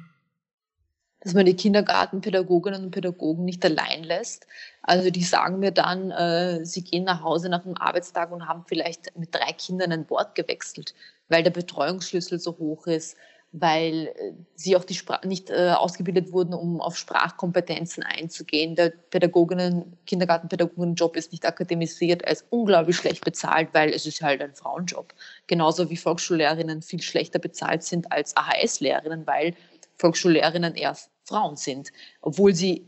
Dass 1.24 1.34
man 1.34 1.46
die 1.46 1.56
Kindergartenpädagoginnen 1.56 2.84
und 2.84 2.90
Pädagogen 2.90 3.44
nicht 3.44 3.64
allein 3.64 4.04
lässt. 4.04 4.46
Also 4.82 5.10
die 5.10 5.24
sagen 5.24 5.58
mir 5.58 5.70
dann, 5.70 6.10
äh, 6.10 6.64
sie 6.64 6.84
gehen 6.84 7.04
nach 7.04 7.22
Hause 7.22 7.48
nach 7.48 7.64
einem 7.64 7.76
Arbeitstag 7.76 8.30
und 8.30 8.46
haben 8.46 8.64
vielleicht 8.68 9.16
mit 9.16 9.34
drei 9.34 9.52
Kindern 9.52 9.92
ein 9.92 10.08
Wort 10.10 10.34
gewechselt, 10.34 10.94
weil 11.28 11.42
der 11.42 11.50
Betreuungsschlüssel 11.50 12.38
so 12.38 12.58
hoch 12.58 12.86
ist, 12.86 13.16
weil 13.56 14.12
äh, 14.18 14.32
sie 14.56 14.76
auch 14.76 14.84
die 14.84 14.98
nicht 15.24 15.48
äh, 15.48 15.70
ausgebildet 15.70 16.32
wurden, 16.32 16.54
um 16.54 16.80
auf 16.80 16.98
Sprachkompetenzen 16.98 18.02
einzugehen. 18.02 18.74
Der 18.74 18.90
Pädagoginnen, 18.90 19.96
Kindergartenpädagogenjob 20.06 21.16
ist 21.16 21.30
nicht 21.30 21.46
akademisiert, 21.46 22.22
er 22.22 22.32
ist 22.32 22.46
unglaublich 22.50 22.96
schlecht 22.96 23.24
bezahlt, 23.24 23.68
weil 23.72 23.90
es 23.90 24.06
ist 24.06 24.20
halt 24.22 24.42
ein 24.42 24.54
Frauenjob. 24.54 25.14
Genauso 25.46 25.88
wie 25.88 25.96
Volksschullehrerinnen 25.96 26.82
viel 26.82 27.00
schlechter 27.00 27.38
bezahlt 27.38 27.84
sind 27.84 28.10
als 28.10 28.36
AHS-Lehrerinnen, 28.36 29.24
weil 29.26 29.54
Volksschullehrerinnen 29.98 30.74
eher 30.74 30.96
Frauen 31.24 31.56
sind, 31.56 31.92
obwohl 32.20 32.54
sie 32.54 32.86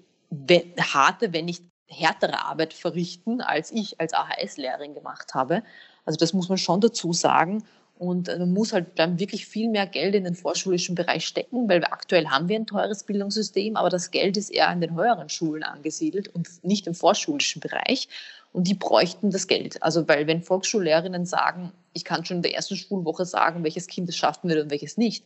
harte, 0.78 1.32
wenn 1.32 1.44
nicht 1.46 1.62
härtere 1.88 2.42
Arbeit 2.42 2.74
verrichten, 2.74 3.40
als 3.40 3.70
ich 3.70 4.00
als 4.00 4.12
AHS-Lehrerin 4.12 4.94
gemacht 4.94 5.34
habe. 5.34 5.62
Also 6.04 6.18
das 6.18 6.32
muss 6.32 6.48
man 6.48 6.58
schon 6.58 6.80
dazu 6.80 7.12
sagen. 7.12 7.64
Und 7.98 8.26
man 8.26 8.52
muss 8.52 8.74
halt 8.74 8.98
dann 8.98 9.18
wirklich 9.18 9.46
viel 9.46 9.70
mehr 9.70 9.86
Geld 9.86 10.14
in 10.14 10.24
den 10.24 10.34
vorschulischen 10.34 10.94
Bereich 10.94 11.26
stecken, 11.26 11.66
weil 11.66 11.82
aktuell 11.84 12.26
haben 12.26 12.48
wir 12.48 12.56
ein 12.56 12.66
teures 12.66 13.04
Bildungssystem, 13.04 13.74
aber 13.76 13.88
das 13.88 14.10
Geld 14.10 14.36
ist 14.36 14.50
eher 14.50 14.70
in 14.70 14.82
den 14.82 14.94
höheren 14.94 15.30
Schulen 15.30 15.62
angesiedelt 15.62 16.28
und 16.28 16.62
nicht 16.62 16.86
im 16.86 16.94
vorschulischen 16.94 17.60
Bereich. 17.60 18.08
Und 18.52 18.68
die 18.68 18.74
bräuchten 18.74 19.30
das 19.30 19.46
Geld. 19.46 19.82
Also 19.82 20.06
weil 20.08 20.26
wenn 20.26 20.42
Volksschullehrerinnen 20.42 21.24
sagen, 21.24 21.72
ich 21.94 22.04
kann 22.04 22.24
schon 22.24 22.38
in 22.38 22.42
der 22.42 22.54
ersten 22.54 22.76
Schulwoche 22.76 23.24
sagen, 23.24 23.64
welches 23.64 23.86
Kind 23.86 24.08
es 24.10 24.16
schaffen 24.16 24.50
wird 24.50 24.62
und 24.62 24.70
welches 24.70 24.98
nicht, 24.98 25.24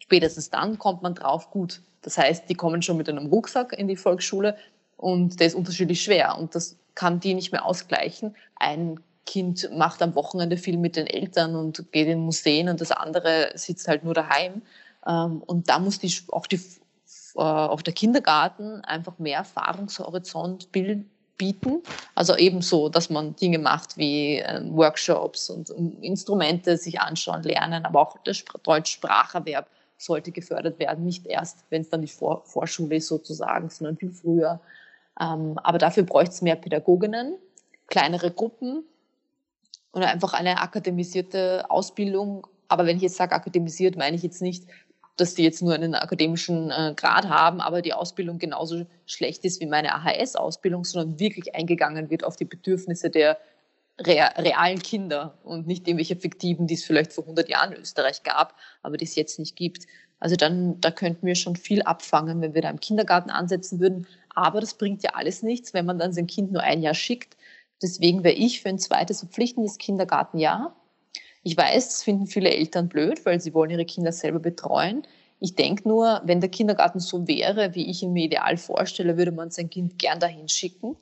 spätestens 0.00 0.50
dann 0.50 0.78
kommt 0.78 1.02
man 1.02 1.14
drauf, 1.14 1.50
gut. 1.50 1.80
Das 2.02 2.18
heißt, 2.18 2.48
die 2.48 2.54
kommen 2.54 2.82
schon 2.82 2.96
mit 2.96 3.08
einem 3.08 3.26
Rucksack 3.26 3.72
in 3.72 3.86
die 3.86 3.96
Volksschule 3.96 4.56
und 4.96 5.38
der 5.38 5.46
ist 5.46 5.54
unterschiedlich 5.54 6.02
schwer 6.02 6.36
und 6.36 6.54
das 6.54 6.76
kann 6.94 7.20
die 7.20 7.34
nicht 7.34 7.52
mehr 7.52 7.64
ausgleichen. 7.64 8.34
Ein 8.56 9.00
Kind 9.26 9.70
macht 9.76 10.02
am 10.02 10.14
Wochenende 10.14 10.56
viel 10.56 10.76
mit 10.76 10.96
den 10.96 11.06
Eltern 11.06 11.54
und 11.54 11.92
geht 11.92 12.08
in 12.08 12.20
Museen 12.20 12.68
und 12.68 12.80
das 12.80 12.90
andere 12.90 13.52
sitzt 13.54 13.86
halt 13.86 14.02
nur 14.02 14.14
daheim. 14.14 14.62
Ähm, 15.06 15.42
und 15.46 15.68
da 15.68 15.78
muss 15.78 15.98
die, 15.98 16.12
auch, 16.32 16.46
die, 16.46 16.56
äh, 17.36 17.40
auch 17.40 17.82
der 17.82 17.94
Kindergarten 17.94 18.80
einfach 18.84 19.18
mehr 19.18 19.38
Erfahrungshorizont 19.38 20.72
bieten. 20.72 21.82
Also 22.14 22.36
ebenso, 22.36 22.88
dass 22.88 23.08
man 23.08 23.36
Dinge 23.36 23.58
macht 23.58 23.96
wie 23.96 24.38
ähm, 24.38 24.76
Workshops 24.76 25.48
und 25.48 25.70
Instrumente 26.02 26.76
sich 26.76 27.00
anschauen, 27.00 27.42
lernen, 27.42 27.84
aber 27.84 28.00
auch 28.00 28.18
der 28.24 28.34
Deutschspracherwerb 28.62 29.68
sollte 30.00 30.32
gefördert 30.32 30.78
werden. 30.78 31.04
Nicht 31.04 31.26
erst, 31.26 31.64
wenn 31.70 31.82
es 31.82 31.90
dann 31.90 32.00
die 32.00 32.08
Vor 32.08 32.42
Vorschule 32.44 32.96
ist 32.96 33.08
sozusagen, 33.08 33.68
sondern 33.70 33.96
viel 33.96 34.10
früher. 34.10 34.60
Ähm, 35.20 35.58
aber 35.62 35.78
dafür 35.78 36.04
bräuchte 36.04 36.34
es 36.34 36.42
mehr 36.42 36.56
Pädagoginnen, 36.56 37.36
kleinere 37.86 38.30
Gruppen 38.30 38.84
und 39.92 40.02
einfach 40.02 40.32
eine 40.32 40.60
akademisierte 40.60 41.70
Ausbildung. 41.70 42.46
Aber 42.68 42.86
wenn 42.86 42.96
ich 42.96 43.02
jetzt 43.02 43.16
sage 43.16 43.34
akademisiert, 43.34 43.96
meine 43.96 44.16
ich 44.16 44.22
jetzt 44.22 44.42
nicht 44.42 44.64
dass 45.20 45.34
sie 45.34 45.44
jetzt 45.44 45.62
nur 45.62 45.74
einen 45.74 45.94
akademischen 45.94 46.70
äh, 46.70 46.94
Grad 46.96 47.28
haben, 47.28 47.60
aber 47.60 47.82
die 47.82 47.92
Ausbildung 47.92 48.38
genauso 48.38 48.86
schlecht 49.06 49.44
ist 49.44 49.60
wie 49.60 49.66
meine 49.66 49.94
AHS-Ausbildung, 49.94 50.84
sondern 50.84 51.20
wirklich 51.20 51.54
eingegangen 51.54 52.10
wird 52.10 52.24
auf 52.24 52.36
die 52.36 52.46
Bedürfnisse 52.46 53.10
der 53.10 53.36
realen 54.00 54.82
Kinder 54.82 55.38
und 55.44 55.66
nicht 55.66 55.86
irgendwelche 55.86 56.16
fiktiven, 56.16 56.66
die 56.66 56.74
es 56.74 56.84
vielleicht 56.84 57.12
vor 57.12 57.24
100 57.24 57.48
Jahren 57.48 57.72
in 57.72 57.80
Österreich 57.80 58.22
gab, 58.22 58.54
aber 58.82 58.96
die 58.96 59.04
es 59.04 59.14
jetzt 59.14 59.38
nicht 59.38 59.56
gibt. 59.56 59.86
Also 60.18 60.36
dann, 60.36 60.80
da 60.80 60.90
könnten 60.90 61.26
wir 61.26 61.34
schon 61.34 61.56
viel 61.56 61.82
abfangen, 61.82 62.40
wenn 62.40 62.54
wir 62.54 62.62
da 62.62 62.70
im 62.70 62.80
Kindergarten 62.80 63.30
ansetzen 63.30 63.80
würden. 63.80 64.06
Aber 64.34 64.60
das 64.60 64.74
bringt 64.74 65.02
ja 65.02 65.10
alles 65.14 65.42
nichts, 65.42 65.74
wenn 65.74 65.86
man 65.86 65.98
dann 65.98 66.12
sein 66.12 66.26
Kind 66.26 66.52
nur 66.52 66.62
ein 66.62 66.82
Jahr 66.82 66.94
schickt. 66.94 67.36
Deswegen 67.82 68.22
wäre 68.24 68.34
ich 68.34 68.60
für 68.60 68.68
ein 68.68 68.78
zweites 68.78 69.20
verpflichtendes 69.20 69.78
Kindergartenjahr. 69.78 70.76
Ich 71.42 71.56
weiß, 71.56 71.88
das 71.88 72.02
finden 72.02 72.26
viele 72.26 72.50
Eltern 72.50 72.88
blöd, 72.88 73.24
weil 73.24 73.40
sie 73.40 73.54
wollen 73.54 73.70
ihre 73.70 73.86
Kinder 73.86 74.12
selber 74.12 74.40
betreuen. 74.40 75.06
Ich 75.38 75.54
denke 75.54 75.88
nur, 75.88 76.20
wenn 76.24 76.40
der 76.40 76.50
Kindergarten 76.50 77.00
so 77.00 77.26
wäre, 77.26 77.74
wie 77.74 77.90
ich 77.90 78.02
ihn 78.02 78.12
mir 78.12 78.26
ideal 78.26 78.58
vorstelle, 78.58 79.16
würde 79.16 79.32
man 79.32 79.50
sein 79.50 79.70
Kind 79.70 79.98
gern 79.98 80.20
dahin 80.20 80.50
schicken. 80.50 80.96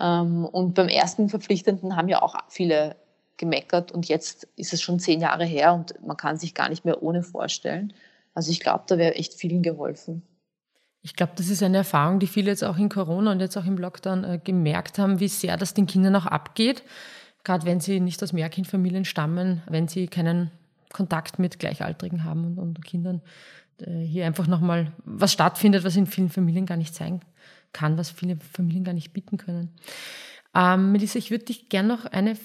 Ähm, 0.00 0.44
und 0.44 0.74
beim 0.74 0.88
ersten 0.88 1.28
Verpflichtenden 1.28 1.96
haben 1.96 2.08
ja 2.08 2.22
auch 2.22 2.36
viele 2.48 2.96
gemeckert 3.36 3.92
und 3.92 4.08
jetzt 4.08 4.48
ist 4.56 4.72
es 4.72 4.82
schon 4.82 4.98
zehn 4.98 5.20
Jahre 5.20 5.44
her 5.44 5.72
und 5.72 5.94
man 6.04 6.16
kann 6.16 6.38
sich 6.38 6.54
gar 6.54 6.68
nicht 6.68 6.84
mehr 6.84 7.02
ohne 7.02 7.22
vorstellen. 7.22 7.92
Also 8.34 8.50
ich 8.50 8.60
glaube, 8.60 8.84
da 8.86 8.98
wäre 8.98 9.14
echt 9.14 9.34
vielen 9.34 9.62
geholfen. 9.62 10.22
Ich 11.02 11.14
glaube, 11.14 11.32
das 11.36 11.48
ist 11.48 11.62
eine 11.62 11.78
Erfahrung, 11.78 12.18
die 12.18 12.26
viele 12.26 12.50
jetzt 12.50 12.64
auch 12.64 12.76
in 12.76 12.88
Corona 12.88 13.30
und 13.30 13.40
jetzt 13.40 13.56
auch 13.56 13.64
im 13.64 13.78
Lockdown 13.78 14.24
äh, 14.24 14.40
gemerkt 14.42 14.98
haben, 14.98 15.20
wie 15.20 15.28
sehr 15.28 15.56
das 15.56 15.72
den 15.72 15.86
Kindern 15.86 16.16
auch 16.16 16.26
abgeht. 16.26 16.82
Gerade 17.44 17.64
wenn 17.64 17.80
sie 17.80 18.00
nicht 18.00 18.22
aus 18.22 18.32
Mehrkindfamilien 18.32 19.04
stammen, 19.04 19.62
wenn 19.68 19.86
sie 19.86 20.08
keinen 20.08 20.50
Kontakt 20.92 21.38
mit 21.38 21.58
Gleichaltrigen 21.58 22.24
haben 22.24 22.44
und, 22.44 22.58
und 22.58 22.84
Kindern. 22.84 23.22
Äh, 23.80 24.00
hier 24.00 24.26
einfach 24.26 24.48
nochmal 24.48 24.92
was 25.04 25.32
stattfindet, 25.32 25.84
was 25.84 25.96
in 25.96 26.06
vielen 26.06 26.28
Familien 26.28 26.66
gar 26.66 26.76
nicht 26.76 26.94
sein 26.94 27.20
kann, 27.72 27.98
was 27.98 28.10
viele 28.10 28.36
Familien 28.52 28.84
gar 28.84 28.94
nicht 28.94 29.12
bieten 29.12 29.36
können. 29.36 29.70
Ähm, 30.54 30.92
Melissa, 30.92 31.18
ich 31.18 31.30
würde 31.30 31.46
dich 31.46 31.68
gerne 31.68 31.88
noch 31.88 32.04
eine, 32.06 32.36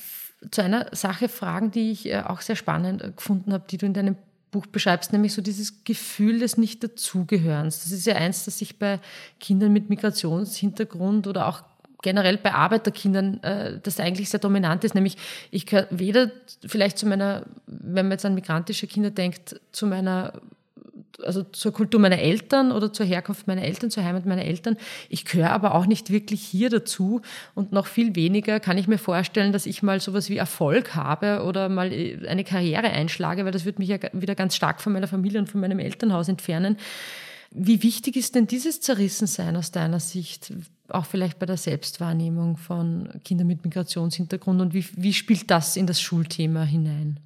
zu 0.52 0.62
einer 0.62 0.88
Sache 0.94 1.30
fragen, 1.30 1.72
die 1.72 1.92
ich 1.92 2.08
äh, 2.08 2.22
auch 2.22 2.42
sehr 2.42 2.56
spannend 2.56 3.02
äh, 3.02 3.12
gefunden 3.12 3.54
habe, 3.54 3.66
die 3.70 3.78
du 3.78 3.86
in 3.86 3.94
deinem 3.94 4.16
Buch 4.52 4.68
beschreibst, 4.68 5.12
nämlich 5.12 5.34
so 5.34 5.42
dieses 5.42 5.84
Gefühl 5.84 6.40
des 6.40 6.58
Nicht-Dazugehörens. 6.58 7.84
Das 7.84 7.92
ist 7.92 8.06
ja 8.06 8.16
eins, 8.16 8.46
das 8.46 8.60
sich 8.60 8.78
bei 8.78 9.00
Kindern 9.40 9.74
mit 9.74 9.90
Migrationshintergrund 9.90 11.28
oder 11.28 11.48
auch 11.48 11.64
generell 12.04 12.38
bei 12.38 12.54
Arbeiterkindern 12.54 13.42
äh, 13.42 13.80
das 13.82 14.00
eigentlich 14.00 14.30
sehr 14.30 14.40
dominant 14.40 14.84
ist. 14.84 14.94
Nämlich 14.94 15.18
ich 15.50 15.66
gehöre 15.66 15.88
weder 15.90 16.32
vielleicht 16.66 17.00
zu 17.00 17.08
meiner, 17.08 17.46
wenn 17.66 18.06
man 18.06 18.12
jetzt 18.12 18.26
an 18.26 18.36
migrantische 18.36 18.86
Kinder 18.86 19.10
denkt, 19.10 19.60
zu 19.72 19.88
meiner 19.88 20.34
also 21.24 21.44
zur 21.44 21.72
Kultur 21.72 22.00
meiner 22.00 22.20
Eltern 22.20 22.72
oder 22.72 22.94
zur 22.94 23.06
Herkunft 23.06 23.48
meiner 23.48 23.64
Eltern, 23.64 23.90
zur 23.90 24.04
Heimat 24.04 24.26
meiner 24.26 24.46
Eltern. 24.46 24.78
Ich 25.10 25.26
gehöre 25.26 25.52
aber 25.52 25.76
auch 25.76 25.86
nicht 25.86 26.12
wirklich 26.12 26.42
hier 26.42 26.70
dazu 26.70 27.22
und 27.56 27.72
noch 27.72 27.88
viel 27.88 28.16
weniger 28.16 28.60
kann 28.60 28.78
ich 28.78 28.88
mir 28.88 28.98
vorstellen, 28.98 29.54
dass 29.54 29.66
ich 29.66 29.84
mal 29.84 30.00
sowas 30.00 30.30
wie 30.30 30.38
Erfolg 30.38 30.96
habe 30.96 31.44
oder 31.44 31.70
mal 31.70 31.92
äh, 31.92 32.28
eine 32.28 32.44
Karriere 32.44 32.90
einschlage, 32.90 33.46
weil 33.46 33.52
das 33.52 33.66
wird 33.66 33.80
mich 33.80 33.90
ja 33.90 33.98
wieder 34.14 34.36
ganz 34.36 34.56
stark 34.56 34.82
von 34.82 34.94
meiner 34.94 35.08
Familie 35.08 35.40
und 35.40 35.50
von 35.50 35.62
meinem 35.62 35.80
Elternhaus 35.80 36.28
entfernen. 36.28 36.78
Wie 37.56 37.84
wichtig 37.84 38.16
ist 38.16 38.34
denn 38.34 38.48
dieses 38.48 38.82
Zerrissensein 38.82 39.56
aus 39.56 39.72
deiner 39.72 40.00
Sicht, 40.00 40.54
auch 40.90 41.06
vielleicht 41.06 41.38
bei 41.38 41.46
der 41.46 41.58
Selbstwahrnehmung 41.58 42.58
von 42.58 43.10
Kindern 43.24 43.48
mit 43.48 43.64
Migrationshintergrund 43.64 44.60
und 44.60 44.74
wie, 44.74 44.86
wie 44.96 45.14
spielt 45.14 45.52
das 45.52 45.78
in 45.78 45.86
das 45.86 46.02
Schulthema 46.02 46.64
hinein? 46.64 47.20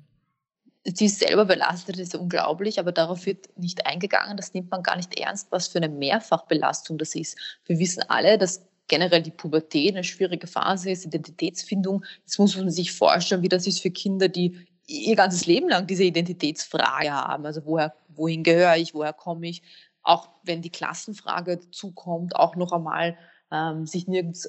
Sie 0.95 1.10
selber 1.10 1.45
belastet 1.45 2.00
ist 2.00 2.15
unglaublich, 2.15 2.80
aber 2.80 2.91
darauf 2.91 3.26
wird 3.26 3.50
nicht 3.58 3.86
eingegangen. 3.86 4.38
Das 4.38 4.54
nimmt 4.54 4.71
man 4.71 4.84
gar 4.84 4.95
nicht 4.95 5.19
ernst, 5.19 5.47
was 5.52 5.67
für 5.67 5.80
eine 5.80 5.89
Mehrfachbelastung 5.89 6.97
das 6.97 7.15
ist. 7.15 7.38
Wir 7.65 7.80
wissen 7.80 8.04
alle, 8.08 8.38
dass 8.38 8.65
generell 8.88 9.21
die 9.21 9.32
Pubertät 9.32 9.95
eine 9.95 10.04
schwierige 10.04 10.47
Phase 10.47 10.91
ist, 10.91 11.06
Identitätsfindung. 11.06 12.06
Jetzt 12.21 12.39
muss 12.39 12.56
man 12.56 12.69
sich 12.69 12.93
vorstellen, 12.93 13.41
wie 13.41 13.50
das 13.50 13.67
ist 13.67 13.82
für 13.82 13.91
Kinder, 13.91 14.30
die 14.30 14.65
ihr 14.88 15.17
ganzes 15.17 15.45
Leben 15.45 15.67
lang 15.67 15.88
diese 15.88 16.06
Identitätsfrage 16.06 17.12
haben. 17.12 17.45
Also 17.45 17.65
woher, 17.65 17.93
wohin 18.08 18.43
gehöre 18.43 18.78
ich, 18.78 18.93
woher 18.93 19.12
komme 19.12 19.47
ich? 19.47 19.62
Auch 20.04 20.30
wenn 20.43 20.62
die 20.62 20.69
Klassenfrage 20.69 21.58
dazukommt, 21.58 22.38
auch 22.38 22.56
noch 22.56 22.71
einmal 22.71 23.17
ähm, 23.52 23.86
sich 23.86 24.08
nirgends 24.08 24.47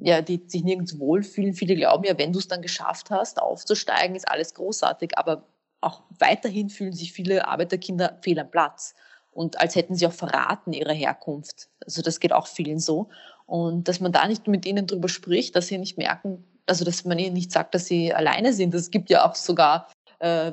ja, 0.00 0.22
die 0.22 0.40
sich 0.46 0.62
nirgends 0.62 0.98
wohlfühlen. 0.98 1.54
Viele 1.54 1.74
glauben 1.74 2.04
ja, 2.04 2.16
wenn 2.16 2.32
du 2.32 2.38
es 2.38 2.48
dann 2.48 2.62
geschafft 2.62 3.10
hast, 3.10 3.42
aufzusteigen, 3.42 4.14
ist 4.14 4.28
alles 4.28 4.54
großartig. 4.54 5.18
Aber 5.18 5.44
auch 5.84 6.02
weiterhin 6.18 6.70
fühlen 6.70 6.92
sich 6.92 7.12
viele 7.12 7.46
Arbeiterkinder 7.46 8.18
fehl 8.22 8.38
am 8.38 8.50
Platz 8.50 8.94
und 9.30 9.60
als 9.60 9.74
hätten 9.74 9.94
sie 9.94 10.06
auch 10.06 10.12
verraten 10.12 10.72
ihre 10.72 10.92
Herkunft. 10.92 11.68
Also 11.84 12.02
das 12.02 12.20
geht 12.20 12.32
auch 12.32 12.46
vielen 12.46 12.78
so. 12.78 13.08
Und 13.46 13.88
dass 13.88 14.00
man 14.00 14.12
da 14.12 14.26
nicht 14.26 14.46
mit 14.46 14.64
ihnen 14.64 14.86
drüber 14.86 15.08
spricht, 15.08 15.54
dass 15.56 15.66
sie 15.66 15.78
nicht 15.78 15.98
merken, 15.98 16.44
also 16.66 16.84
dass 16.84 17.04
man 17.04 17.18
ihnen 17.18 17.34
nicht 17.34 17.52
sagt, 17.52 17.74
dass 17.74 17.86
sie 17.86 18.14
alleine 18.14 18.52
sind. 18.52 18.74
Es 18.74 18.90
gibt 18.90 19.10
ja 19.10 19.28
auch 19.28 19.34
sogar 19.34 19.88
äh, 20.20 20.52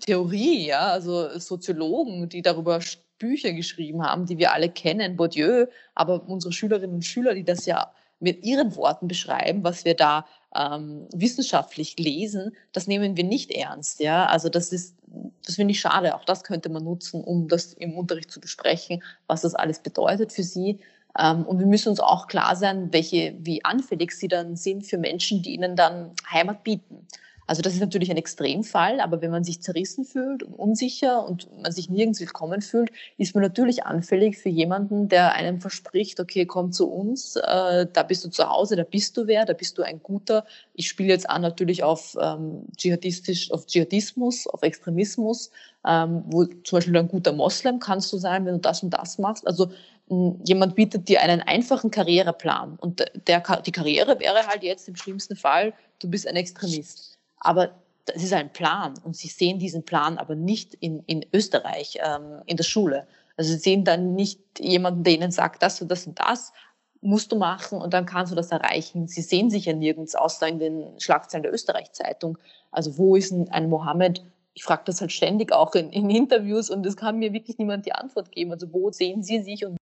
Theorie, 0.00 0.66
ja, 0.66 0.88
also 0.88 1.38
Soziologen, 1.38 2.28
die 2.28 2.42
darüber 2.42 2.80
Bücher 3.18 3.52
geschrieben 3.52 4.02
haben, 4.02 4.26
die 4.26 4.36
wir 4.36 4.52
alle 4.52 4.68
kennen, 4.68 5.16
Bourdieu, 5.16 5.66
aber 5.94 6.28
unsere 6.28 6.52
Schülerinnen 6.52 6.96
und 6.96 7.04
Schüler, 7.04 7.34
die 7.34 7.44
das 7.44 7.64
ja 7.64 7.92
mit 8.20 8.44
ihren 8.44 8.76
Worten 8.76 9.08
beschreiben, 9.08 9.64
was 9.64 9.84
wir 9.84 9.94
da 9.94 10.26
ähm, 10.54 11.06
wissenschaftlich 11.12 11.98
lesen, 11.98 12.56
das 12.72 12.86
nehmen 12.86 13.16
wir 13.16 13.24
nicht 13.24 13.50
ernst. 13.50 14.00
Ja? 14.00 14.26
Also 14.26 14.48
das 14.48 14.72
ist, 14.72 14.96
das 15.44 15.56
finde 15.56 15.72
ich 15.72 15.80
schade. 15.80 16.14
Auch 16.14 16.24
das 16.24 16.44
könnte 16.44 16.68
man 16.68 16.84
nutzen, 16.84 17.22
um 17.22 17.48
das 17.48 17.72
im 17.74 17.96
Unterricht 17.96 18.30
zu 18.30 18.40
besprechen, 18.40 19.02
was 19.26 19.42
das 19.42 19.54
alles 19.54 19.80
bedeutet 19.80 20.32
für 20.32 20.42
sie. 20.42 20.78
Ähm, 21.18 21.44
und 21.44 21.58
wir 21.58 21.66
müssen 21.66 21.90
uns 21.90 22.00
auch 22.00 22.26
klar 22.26 22.56
sein, 22.56 22.92
welche, 22.92 23.34
wie 23.38 23.64
anfällig 23.64 24.12
sie 24.12 24.28
dann 24.28 24.56
sind 24.56 24.86
für 24.86 24.98
Menschen, 24.98 25.42
die 25.42 25.54
ihnen 25.54 25.76
dann 25.76 26.12
Heimat 26.30 26.64
bieten. 26.64 27.06
Also 27.46 27.62
das 27.62 27.74
ist 27.74 27.80
natürlich 27.80 28.10
ein 28.10 28.16
Extremfall, 28.16 29.00
aber 29.00 29.22
wenn 29.22 29.30
man 29.30 29.44
sich 29.44 29.62
zerrissen 29.62 30.04
fühlt 30.04 30.42
und 30.42 30.54
unsicher 30.54 31.24
und 31.24 31.48
man 31.62 31.70
sich 31.70 31.88
nirgends 31.88 32.18
willkommen 32.20 32.60
fühlt, 32.60 32.90
ist 33.18 33.34
man 33.34 33.42
natürlich 33.42 33.84
anfällig 33.84 34.38
für 34.38 34.48
jemanden, 34.48 35.08
der 35.08 35.34
einem 35.34 35.60
verspricht, 35.60 36.18
okay, 36.18 36.46
komm 36.46 36.72
zu 36.72 36.90
uns, 36.90 37.36
äh, 37.36 37.86
da 37.92 38.02
bist 38.02 38.24
du 38.24 38.30
zu 38.30 38.48
Hause, 38.48 38.74
da 38.74 38.82
bist 38.82 39.16
du 39.16 39.28
wer, 39.28 39.44
da 39.44 39.52
bist 39.52 39.78
du 39.78 39.82
ein 39.82 40.02
guter. 40.02 40.44
Ich 40.74 40.88
spiele 40.88 41.10
jetzt 41.10 41.30
an 41.30 41.42
natürlich 41.42 41.84
auf 41.84 42.16
ähm, 42.20 42.64
dschihadistisch, 42.76 43.52
auf 43.52 43.66
Dschihadismus, 43.66 44.48
auf 44.48 44.62
Extremismus, 44.62 45.50
ähm, 45.86 46.24
wo 46.26 46.44
zum 46.44 46.78
Beispiel 46.78 46.96
ein 46.96 47.08
guter 47.08 47.32
Moslem 47.32 47.78
kannst 47.78 48.12
du 48.12 48.18
sein, 48.18 48.44
wenn 48.44 48.54
du 48.54 48.60
das 48.60 48.82
und 48.82 48.90
das 48.90 49.18
machst. 49.18 49.46
Also 49.46 49.70
jemand 50.08 50.76
bietet 50.76 51.08
dir 51.08 51.20
einen 51.20 51.40
einfachen 51.40 51.90
Karriereplan 51.90 52.76
und 52.80 53.04
der, 53.26 53.42
die 53.62 53.72
Karriere 53.72 54.20
wäre 54.20 54.46
halt 54.46 54.62
jetzt 54.62 54.88
im 54.88 54.94
schlimmsten 54.94 55.34
Fall, 55.34 55.74
du 55.98 56.08
bist 56.08 56.28
ein 56.28 56.36
Extremist. 56.36 57.15
Aber 57.38 57.70
das 58.06 58.22
ist 58.22 58.32
ein 58.32 58.52
Plan 58.52 58.94
und 59.04 59.16
sie 59.16 59.28
sehen 59.28 59.58
diesen 59.58 59.84
Plan 59.84 60.18
aber 60.18 60.34
nicht 60.34 60.74
in, 60.74 61.00
in 61.06 61.24
Österreich, 61.32 61.98
ähm, 62.02 62.42
in 62.46 62.56
der 62.56 62.64
Schule. 62.64 63.06
Also 63.36 63.52
sie 63.52 63.58
sehen 63.58 63.84
dann 63.84 64.14
nicht 64.14 64.40
jemanden, 64.58 65.04
der 65.04 65.14
ihnen 65.14 65.30
sagt, 65.30 65.62
das 65.62 65.82
und 65.82 65.90
das 65.90 66.06
und 66.06 66.18
das 66.18 66.52
musst 67.00 67.30
du 67.32 67.36
machen 67.36 67.80
und 67.80 67.92
dann 67.92 68.06
kannst 68.06 68.32
du 68.32 68.36
das 68.36 68.50
erreichen. 68.50 69.06
Sie 69.06 69.22
sehen 69.22 69.50
sich 69.50 69.66
ja 69.66 69.72
nirgends, 69.72 70.14
außer 70.14 70.48
in 70.48 70.58
den 70.58 71.00
Schlagzeilen 71.00 71.42
der 71.42 71.52
Österreich-Zeitung. 71.52 72.38
Also 72.70 72.96
wo 72.96 73.16
ist 73.16 73.32
ein, 73.32 73.48
ein 73.50 73.68
Mohammed? 73.68 74.24
Ich 74.54 74.64
frage 74.64 74.82
das 74.86 75.00
halt 75.00 75.12
ständig 75.12 75.52
auch 75.52 75.74
in, 75.74 75.90
in 75.90 76.08
Interviews 76.08 76.70
und 76.70 76.86
es 76.86 76.96
kann 76.96 77.18
mir 77.18 77.32
wirklich 77.32 77.58
niemand 77.58 77.86
die 77.86 77.92
Antwort 77.92 78.32
geben. 78.32 78.52
Also 78.52 78.72
wo 78.72 78.90
sehen 78.90 79.22
Sie 79.22 79.42
sich 79.42 79.66
und 79.66 79.76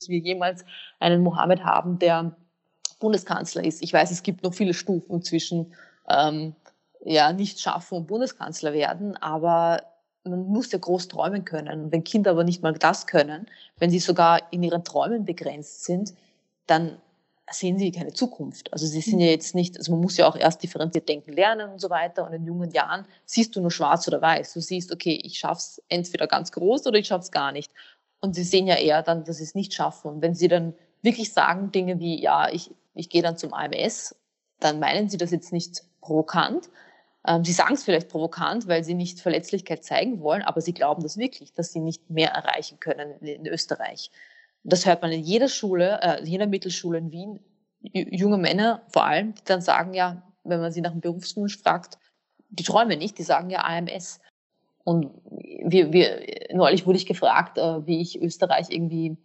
dass 0.00 0.08
wir 0.08 0.18
jemals 0.18 0.64
einen 1.00 1.22
Mohammed 1.22 1.64
haben, 1.64 1.98
der 1.98 2.36
Bundeskanzler 3.00 3.64
ist. 3.64 3.82
Ich 3.82 3.92
weiß, 3.92 4.10
es 4.10 4.22
gibt 4.22 4.44
noch 4.44 4.54
viele 4.54 4.74
Stufen 4.74 5.22
zwischen 5.22 5.74
ähm, 6.08 6.54
ja 7.04 7.32
nicht 7.32 7.60
schaffen 7.60 7.98
und 7.98 8.06
Bundeskanzler 8.06 8.72
werden, 8.72 9.16
aber 9.16 9.82
man 10.24 10.46
muss 10.46 10.72
ja 10.72 10.78
groß 10.78 11.08
träumen 11.08 11.44
können. 11.44 11.90
wenn 11.92 12.04
Kinder 12.04 12.32
aber 12.32 12.44
nicht 12.44 12.62
mal 12.62 12.72
das 12.72 13.06
können, 13.06 13.46
wenn 13.78 13.90
sie 13.90 13.98
sogar 13.98 14.52
in 14.52 14.62
ihren 14.62 14.84
Träumen 14.84 15.24
begrenzt 15.24 15.84
sind, 15.84 16.14
dann 16.66 16.98
sehen 17.50 17.78
sie 17.78 17.92
keine 17.92 18.12
Zukunft. 18.12 18.72
Also 18.72 18.86
sie 18.86 19.00
sind 19.00 19.20
ja 19.20 19.26
mhm. 19.26 19.32
jetzt 19.32 19.54
nicht, 19.54 19.78
also 19.78 19.92
man 19.92 20.00
muss 20.00 20.16
ja 20.16 20.28
auch 20.28 20.36
erst 20.36 20.62
differenziert 20.62 21.08
denken 21.08 21.32
lernen 21.32 21.70
und 21.70 21.80
so 21.80 21.90
weiter. 21.90 22.26
Und 22.26 22.32
in 22.32 22.44
jungen 22.44 22.70
Jahren 22.72 23.06
siehst 23.24 23.56
du 23.56 23.60
nur 23.60 23.70
schwarz 23.70 24.06
oder 24.06 24.20
weiß. 24.20 24.52
Du 24.52 24.60
siehst, 24.60 24.92
okay, 24.92 25.18
ich 25.22 25.38
schaff's 25.38 25.82
entweder 25.88 26.26
ganz 26.26 26.52
groß 26.52 26.86
oder 26.86 26.98
ich 26.98 27.06
schaff's 27.06 27.30
gar 27.30 27.52
nicht. 27.52 27.72
Und 28.20 28.34
sie 28.34 28.44
sehen 28.44 28.66
ja 28.66 28.76
eher 28.76 29.02
dann, 29.02 29.24
dass 29.24 29.38
sie 29.38 29.44
es 29.44 29.54
nicht 29.54 29.72
schaffen. 29.72 30.08
Und 30.10 30.22
wenn 30.22 30.34
sie 30.34 30.48
dann 30.48 30.74
wirklich 31.02 31.32
sagen 31.32 31.72
Dinge 31.72 32.00
wie, 32.00 32.20
ja, 32.20 32.50
ich, 32.50 32.70
ich 32.94 33.08
gehe 33.08 33.22
dann 33.22 33.36
zum 33.36 33.54
AMS, 33.54 34.14
dann 34.60 34.80
meinen 34.80 35.08
sie 35.08 35.16
das 35.16 35.30
jetzt 35.30 35.52
nicht 35.52 35.84
provokant. 36.00 36.68
Ähm, 37.26 37.44
sie 37.44 37.52
sagen 37.52 37.74
es 37.74 37.84
vielleicht 37.84 38.08
provokant, 38.08 38.68
weil 38.68 38.84
sie 38.84 38.94
nicht 38.94 39.20
Verletzlichkeit 39.20 39.84
zeigen 39.84 40.20
wollen, 40.20 40.42
aber 40.42 40.60
sie 40.60 40.72
glauben 40.72 41.02
das 41.02 41.16
wirklich, 41.16 41.52
dass 41.52 41.72
sie 41.72 41.80
nicht 41.80 42.10
mehr 42.10 42.30
erreichen 42.30 42.80
können 42.80 43.12
in, 43.20 43.26
in 43.26 43.46
Österreich. 43.46 44.10
Das 44.64 44.86
hört 44.86 45.02
man 45.02 45.12
in 45.12 45.22
jeder 45.22 45.48
Schule, 45.48 46.00
äh, 46.02 46.24
jeder 46.24 46.46
Mittelschule 46.46 46.98
in 46.98 47.12
Wien, 47.12 47.40
junge 47.80 48.38
Männer 48.38 48.82
vor 48.88 49.04
allem, 49.04 49.34
die 49.34 49.44
dann 49.44 49.60
sagen 49.60 49.94
ja, 49.94 50.22
wenn 50.44 50.60
man 50.60 50.72
sie 50.72 50.80
nach 50.80 50.92
dem 50.92 51.00
Berufswunsch 51.00 51.58
fragt, 51.58 51.98
die 52.50 52.64
träumen 52.64 52.98
nicht, 52.98 53.18
die 53.18 53.22
sagen 53.22 53.50
ja 53.50 53.64
AMS. 53.64 54.20
Und 54.84 55.10
wir, 55.62 55.92
wir, 55.92 56.24
neulich 56.52 56.86
wurde 56.86 56.98
ich 56.98 57.06
gefragt, 57.06 57.58
äh, 57.58 57.86
wie 57.86 58.00
ich 58.00 58.20
Österreich 58.20 58.70
irgendwie 58.70 59.16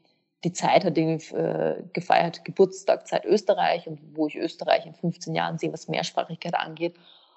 die 0.43 0.53
Zeit 0.53 0.83
hat 0.83 0.97
irgendwie 0.97 1.35
äh, 1.35 1.83
gefeiert, 1.93 2.43
Geburtstag 2.43 3.07
Zeit 3.07 3.25
Österreich 3.25 3.87
und 3.87 3.99
wo 4.13 4.27
ich 4.27 4.35
Österreich 4.35 4.85
in 4.85 4.93
15 4.93 5.35
Jahren 5.35 5.57
sehe, 5.57 5.71
was 5.71 5.87
Mehrsprachigkeit 5.87 6.55
angeht. 6.55 6.95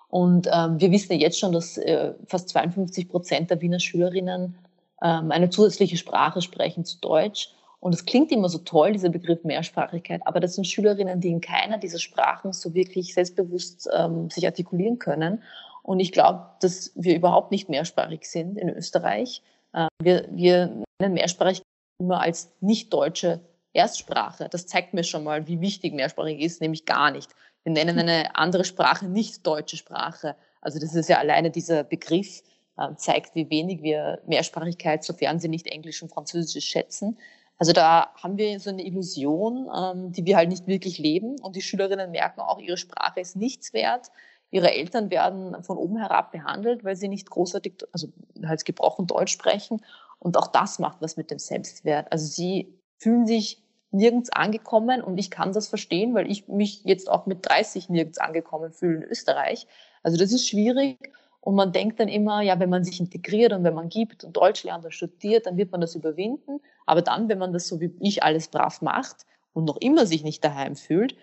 Und 0.09 0.49
ähm, 0.53 0.81
wir 0.81 0.91
wissen 0.91 1.13
ja 1.13 1.19
jetzt 1.19 1.39
schon, 1.39 1.53
dass 1.53 1.79
äh, 1.79 2.15
fast 2.27 2.49
52 2.51 3.09
Prozent 3.09 3.51
der 3.51 3.61
Wiener 3.61 3.81
Schülerinnen 3.81 4.57
ähm, 5.03 5.31
eine 5.31 5.51
zusätzliche 5.51 5.97
Sprache 5.97 6.43
sprechen 6.43 6.85
zu 6.85 6.99
Deutsch. 7.01 7.51
Und 7.81 7.95
es 7.95 8.05
klingt 8.05 8.33
immer 8.33 8.49
so 8.49 8.59
toll, 8.59 8.93
dieser 8.93 9.11
Begriff 9.11 9.45
Mehrsprachigkeit, 9.45 10.23
aber 10.25 10.41
das 10.41 10.55
sind 10.55 10.67
Schülerinnen, 10.67 11.21
die 11.21 11.29
in 11.29 11.41
keiner 11.41 11.79
dieser 11.79 11.99
Sprachen 11.99 12.53
so 12.53 12.75
wirklich 12.75 13.15
selbstbewusst 13.15 13.89
ähm, 13.97 14.31
sich 14.31 14.47
artikulieren 14.47 14.99
können. 14.99 15.43
Und 15.83 16.01
ich 16.01 16.11
glaube, 16.11 16.47
dass 16.61 16.91
wir 16.97 17.15
überhaupt 17.15 17.53
nicht 17.53 17.69
mehrsprachig 17.69 18.25
sind 18.25 18.59
in 18.59 18.71
Österreich. 18.71 19.43
Äh, 19.73 19.87
wir, 20.03 20.27
wir 20.31 20.83
nennen 21.01 21.15
Mehrsprachigkeit 21.15 21.67
immer 21.99 22.21
als 22.21 22.53
nicht-deutsche 22.61 23.41
Erstsprache. 23.73 24.49
Das 24.51 24.67
zeigt 24.67 24.95
mir 24.95 25.05
schon 25.05 25.25
mal, 25.25 25.47
wie 25.47 25.61
wichtig 25.61 25.95
mehrsprachig 25.95 26.41
ist, 26.41 26.61
nämlich 26.61 26.85
gar 26.85 27.11
nicht. 27.11 27.31
Wir 27.65 27.73
nennen 27.73 27.99
eine 27.99 28.37
andere 28.37 28.65
Sprache 28.65 29.07
nicht 29.07 29.47
deutsche 29.47 29.77
Sprache. 29.77 30.37
Also 30.61 30.79
das 30.79 30.95
ist 30.95 31.09
ja 31.09 31.19
alleine 31.19 31.51
dieser 31.51 31.85
Begriff, 31.85 32.43
äh, 32.79 32.95
zeigt, 32.97 33.35
wie 33.35 33.51
wenig 33.51 33.83
wir 33.83 34.21
Mehrsprachigkeit, 34.27 35.05
sofern 35.05 35.39
sie 35.41 35.49
nicht 35.49 35.67
Englisch 35.67 36.03
und 36.03 36.13
Französisch 36.13 36.67
schätzen. 36.67 37.19
Also 37.59 37.73
da 37.73 38.13
haben 38.23 38.37
wir 38.37 38.61
so 38.61 38.71
eine 38.71 38.85
Illusion, 38.85 39.69
ähm, 39.75 40.13
die 40.13 40.27
wir 40.27 40.37
halt 40.37 40.51
nicht 40.51 40.67
wirklich 40.67 40.99
leben. 40.99 41.41
Und 41.41 41.57
die 41.57 41.63
Schülerinnen 41.63 42.11
merken 42.11 42.41
auch, 42.41 42.59
ihre 42.59 42.77
Sprache 42.77 43.21
ist 43.21 43.37
nichts 43.37 43.73
wert. 43.73 44.11
Ihre 44.51 44.73
Eltern 44.73 45.11
werden 45.11 45.63
von 45.65 45.77
oben 45.77 45.97
herab 45.97 46.33
behandelt, 46.33 46.85
weil 46.85 46.97
sie 46.97 47.09
nicht 47.09 47.31
großartig, 47.31 47.85
also 47.93 48.09
halt 48.45 48.65
gebrochen 48.65 49.07
Deutsch 49.07 49.33
sprechen. 49.33 49.83
Und 50.19 50.37
auch 50.37 50.49
das 50.49 50.79
macht 50.79 51.01
was 51.01 51.17
mit 51.17 51.31
dem 51.31 51.39
Selbstwert. 51.39 52.11
Also 52.11 52.27
sie 52.27 52.75
fühlen 52.99 53.27
sich 53.27 53.63
nirgends 53.91 54.31
angekommen 54.31 55.03
und 55.03 55.19
ich 55.19 55.31
kann 55.31 55.53
das 55.53 55.69
verstehen, 55.69 56.15
weil 56.15 56.31
ich 56.31 56.49
mich 56.49 56.85
jetzt 56.85 57.11
auch 57.11 57.27
mit 57.27 57.49
30 57.49 57.89
nirgends 57.89 58.19
angekommen 58.19 58.73
fühle 58.73 58.97
in 58.97 59.03
Österreich. 59.05 59.67
Also 60.03 60.19
das 60.19 60.33
ist 60.33 60.49
schwierig 60.49 61.13
und 61.41 61.55
man 61.55 61.73
denkt 61.73 62.01
dann 62.01 62.09
immer, 62.09 62.43
ja, 62.43 62.59
wenn 62.59 62.71
man 62.71 62.85
sich 62.85 63.01
integriert 63.01 63.53
und 63.53 63.65
wenn 63.65 63.75
man 63.75 63.89
gibt 63.89 64.25
und 64.25 64.37
Deutsch 64.37 64.65
lernt 64.65 64.85
und 64.85 64.93
studiert, 64.93 65.47
dann 65.47 65.57
wird 65.57 65.71
man 65.71 65.81
das 65.81 65.95
überwinden. 65.95 66.61
Aber 66.87 67.03
dann, 67.03 67.29
wenn 67.29 67.39
man 67.39 67.53
das 67.53 67.69
so 67.69 67.81
wie 67.81 67.95
ich 68.01 68.23
alles 68.23 68.49
brav 68.49 68.83
macht 68.83 69.27
und 69.53 69.65
noch 69.65 69.77
immer 69.77 70.07
sich 70.07 70.25
nicht 70.25 70.45
daheim 70.45 70.77
fühlt, 70.77 71.17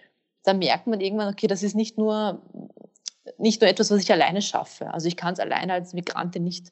dann 0.44 0.60
merkt 0.60 0.88
man 0.88 1.02
irgendwann, 1.02 1.32
okay, 1.32 1.48
das 1.48 1.64
ist 1.64 1.76
nicht 1.76 1.98
nur, 1.98 2.42
nicht 3.38 3.62
nur 3.62 3.70
etwas, 3.70 3.92
was 3.92 4.02
ich 4.02 4.12
alleine 4.12 4.42
schaffe. 4.42 4.94
Also 4.94 5.08
ich 5.08 5.18
kann 5.18 5.34
es 5.34 5.40
alleine 5.40 5.74
als 5.74 5.94
Migrantin 5.94 6.44
nicht 6.44 6.72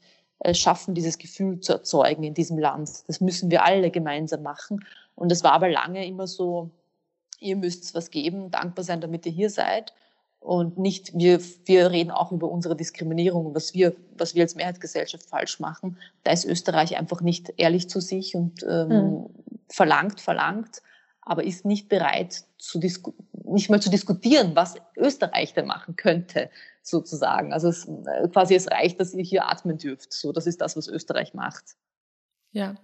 schaffen, 0.54 0.96
dieses 0.96 1.18
Gefühl 1.18 1.60
zu 1.60 1.74
erzeugen 1.74 2.24
in 2.24 2.34
diesem 2.34 2.58
Land. 2.58 2.90
Das 3.08 3.22
müssen 3.22 3.52
wir 3.52 3.64
alle 3.64 3.92
gemeinsam 3.92 4.44
machen. 4.44 4.86
Und 5.16 5.32
es 5.32 5.44
war 5.44 5.54
aber 5.54 5.70
lange 5.70 6.06
immer 6.06 6.28
so, 6.28 6.72
ihr 7.40 7.56
müsst 7.56 7.94
was 7.96 8.10
geben, 8.10 8.52
dankbar 8.52 8.84
sein, 8.84 9.02
damit 9.02 9.26
ihr 9.26 9.32
hier 9.32 9.50
seid 9.50 9.94
und 10.42 10.80
nicht 10.80 11.16
wir, 11.16 11.40
wir 11.66 11.92
reden 11.92 12.10
auch 12.10 12.32
über 12.32 12.50
unsere 12.50 12.76
Diskriminierung, 12.76 13.54
was 13.54 13.76
wir, 13.76 13.96
was 14.18 14.34
wir 14.34 14.42
als 14.42 14.56
Mehrheitsgesellschaft 14.56 15.30
falsch 15.30 15.60
machen. 15.60 15.98
Da 16.24 16.32
ist 16.32 16.46
Österreich 16.46 16.98
einfach 16.98 17.22
nicht 17.22 17.54
ehrlich 17.58 17.90
zu 17.90 18.00
sich 18.02 18.36
und 18.36 18.64
ähm, 18.64 18.90
mhm. 18.90 19.26
verlangt, 19.70 20.20
verlangt, 20.20 20.82
aber 21.22 21.44
ist 21.44 21.64
nicht 21.64 21.90
bereit, 21.90 22.44
zu 22.58 22.80
nicht 22.80 23.70
mal 23.70 23.82
zu 23.82 23.92
diskutieren, 23.92 24.56
was 24.56 24.76
Österreich 24.98 25.54
denn 25.54 25.68
machen 25.68 25.96
könnte, 25.96 26.50
sozusagen. 26.82 27.54
Also 27.54 27.70
es, 27.70 27.88
äh, 27.88 28.28
quasi 28.30 28.56
es 28.56 28.70
reicht, 28.70 29.00
dass 29.00 29.14
ihr 29.14 29.24
hier 29.24 29.48
atmen 29.48 29.78
dürft. 29.78 30.14
So, 30.14 30.32
das 30.32 30.48
ist 30.48 30.62
das, 30.62 30.76
was 30.76 30.88
Österreich 30.88 31.34
macht. 31.34 31.76
Ja. 32.52 32.76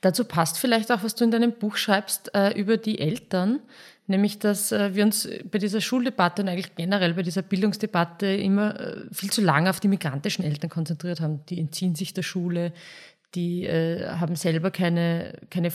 Dazu 0.00 0.24
passt 0.24 0.58
vielleicht 0.58 0.92
auch, 0.92 1.02
was 1.02 1.16
du 1.16 1.24
in 1.24 1.32
deinem 1.32 1.52
Buch 1.52 1.76
schreibst 1.76 2.32
äh, 2.34 2.52
über 2.52 2.76
die 2.76 3.00
Eltern, 3.00 3.60
nämlich 4.06 4.38
dass 4.38 4.70
äh, 4.70 4.94
wir 4.94 5.04
uns 5.04 5.28
bei 5.50 5.58
dieser 5.58 5.80
Schuldebatte 5.80 6.42
und 6.42 6.48
eigentlich 6.48 6.76
generell 6.76 7.14
bei 7.14 7.22
dieser 7.22 7.42
Bildungsdebatte 7.42 8.26
immer 8.26 8.78
äh, 8.78 9.06
viel 9.10 9.30
zu 9.30 9.40
lange 9.40 9.68
auf 9.70 9.80
die 9.80 9.88
migrantischen 9.88 10.44
Eltern 10.44 10.70
konzentriert 10.70 11.20
haben. 11.20 11.44
Die 11.46 11.58
entziehen 11.58 11.96
sich 11.96 12.14
der 12.14 12.22
Schule, 12.22 12.72
die 13.34 13.64
äh, 13.64 14.06
haben 14.06 14.36
selber 14.36 14.70
keine, 14.70 15.34
keine 15.50 15.72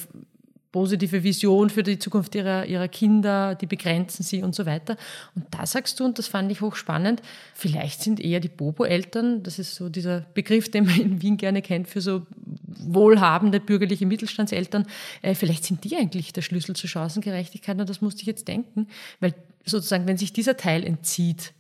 positive 0.74 1.24
Vision 1.24 1.70
für 1.70 1.84
die 1.84 2.00
Zukunft 2.00 2.36
ihrer, 2.36 2.66
ihrer 2.66 2.90
Kinder, 2.90 3.56
die 3.56 3.68
begrenzen 3.68 4.24
sie 4.24 4.42
und 4.42 4.56
so 4.56 4.66
weiter. 4.66 4.98
Und 5.36 5.46
da 5.52 5.66
sagst 5.66 6.00
du, 6.00 6.04
und 6.04 6.18
das 6.18 6.28
fand 6.28 6.52
ich 6.52 6.60
hochspannend, 6.62 7.22
vielleicht 7.54 8.02
sind 8.02 8.20
eher 8.20 8.42
die 8.42 8.50
Bobo-Eltern, 8.50 9.44
das 9.44 9.60
ist 9.60 9.76
so 9.76 9.88
dieser 9.88 10.22
Begriff, 10.34 10.70
den 10.70 10.86
man 10.86 11.00
in 11.00 11.22
Wien 11.22 11.38
gerne 11.38 11.62
kennt 11.62 11.88
für 11.88 12.02
so 12.02 12.26
wohlhabende 12.66 13.60
bürgerliche 13.60 14.08
Mittelstandseltern, 14.08 14.86
äh, 15.22 15.36
vielleicht 15.36 15.64
sind 15.64 15.84
die 15.84 15.96
eigentlich 15.96 16.34
der 16.34 16.42
Schlüssel 16.42 16.76
zur 16.76 16.90
Chancengerechtigkeit 16.90 17.80
und 17.80 17.88
das 17.88 18.02
musste 18.02 18.22
ich 18.22 18.28
jetzt 18.28 18.48
denken, 18.48 18.88
weil 19.20 19.36
sozusagen, 19.64 20.08
wenn 20.08 20.18
sich 20.18 20.34
dieser 20.34 20.58
Teil 20.58 20.84
entzieht, 20.84 21.54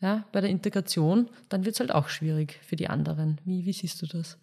ja, 0.00 0.24
bei 0.30 0.40
der 0.40 0.48
Integration, 0.48 1.28
dann 1.48 1.64
wird 1.64 1.74
es 1.74 1.80
halt 1.80 1.92
auch 1.92 2.08
schwierig 2.08 2.58
für 2.62 2.76
die 2.76 2.88
anderen. 2.88 3.38
Wie, 3.44 3.66
wie 3.66 3.72
siehst 3.72 4.00
du 4.00 4.06
das? 4.06 4.38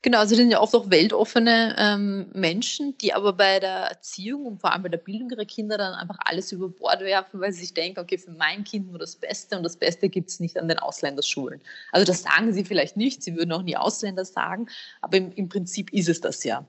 Genau, 0.00 0.18
also 0.18 0.30
das 0.30 0.38
sind 0.38 0.52
ja 0.52 0.60
oft 0.60 0.76
auch 0.76 0.90
weltoffene 0.90 1.74
ähm, 1.76 2.30
Menschen, 2.32 2.96
die 2.98 3.12
aber 3.14 3.32
bei 3.32 3.58
der 3.58 3.88
Erziehung 3.90 4.46
und 4.46 4.60
vor 4.60 4.72
allem 4.72 4.84
bei 4.84 4.88
der 4.88 4.98
Bildung 4.98 5.28
ihrer 5.28 5.44
Kinder 5.44 5.76
dann 5.76 5.92
einfach 5.92 6.18
alles 6.20 6.52
über 6.52 6.68
Bord 6.68 7.00
werfen, 7.00 7.40
weil 7.40 7.52
sie 7.52 7.62
sich 7.62 7.74
denken, 7.74 7.98
okay, 7.98 8.16
für 8.16 8.30
mein 8.30 8.62
Kind 8.62 8.90
nur 8.90 9.00
das 9.00 9.16
Beste 9.16 9.56
und 9.56 9.64
das 9.64 9.76
Beste 9.76 10.08
gibt 10.08 10.30
es 10.30 10.38
nicht 10.38 10.56
an 10.56 10.68
den 10.68 10.78
Ausländerschulen. 10.78 11.60
Also 11.90 12.06
das 12.06 12.22
sagen 12.22 12.52
sie 12.52 12.64
vielleicht 12.64 12.96
nicht, 12.96 13.24
sie 13.24 13.34
würden 13.34 13.50
auch 13.50 13.62
nie 13.62 13.76
Ausländer 13.76 14.24
sagen, 14.24 14.68
aber 15.00 15.16
im, 15.16 15.32
im 15.32 15.48
Prinzip 15.48 15.92
ist 15.92 16.08
es 16.08 16.20
das 16.20 16.44
ja. 16.44 16.64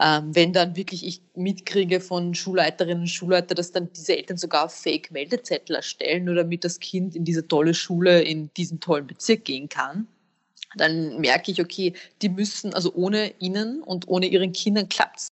Ähm, 0.00 0.34
wenn 0.34 0.54
dann 0.54 0.74
wirklich 0.74 1.06
ich 1.06 1.20
mitkriege 1.34 2.00
von 2.00 2.34
Schulleiterinnen 2.34 3.02
und 3.02 3.08
Schulleitern, 3.08 3.56
dass 3.56 3.72
dann 3.72 3.92
diese 3.92 4.16
Eltern 4.16 4.38
sogar 4.38 4.70
Fake-Meldezettel 4.70 5.76
erstellen, 5.76 6.24
nur 6.24 6.34
damit 6.34 6.64
das 6.64 6.80
Kind 6.80 7.14
in 7.14 7.26
diese 7.26 7.46
tolle 7.46 7.74
Schule 7.74 8.22
in 8.22 8.50
diesem 8.54 8.80
tollen 8.80 9.06
Bezirk 9.06 9.44
gehen 9.44 9.68
kann, 9.68 10.08
dann 10.76 11.20
merke 11.20 11.50
ich, 11.50 11.60
okay, 11.60 11.94
die 12.22 12.28
müssen, 12.28 12.74
also 12.74 12.92
ohne 12.94 13.32
ihnen 13.38 13.82
und 13.82 14.08
ohne 14.08 14.26
ihren 14.26 14.52
Kindern 14.52 14.88
klappt 14.88 15.18
es 15.18 15.28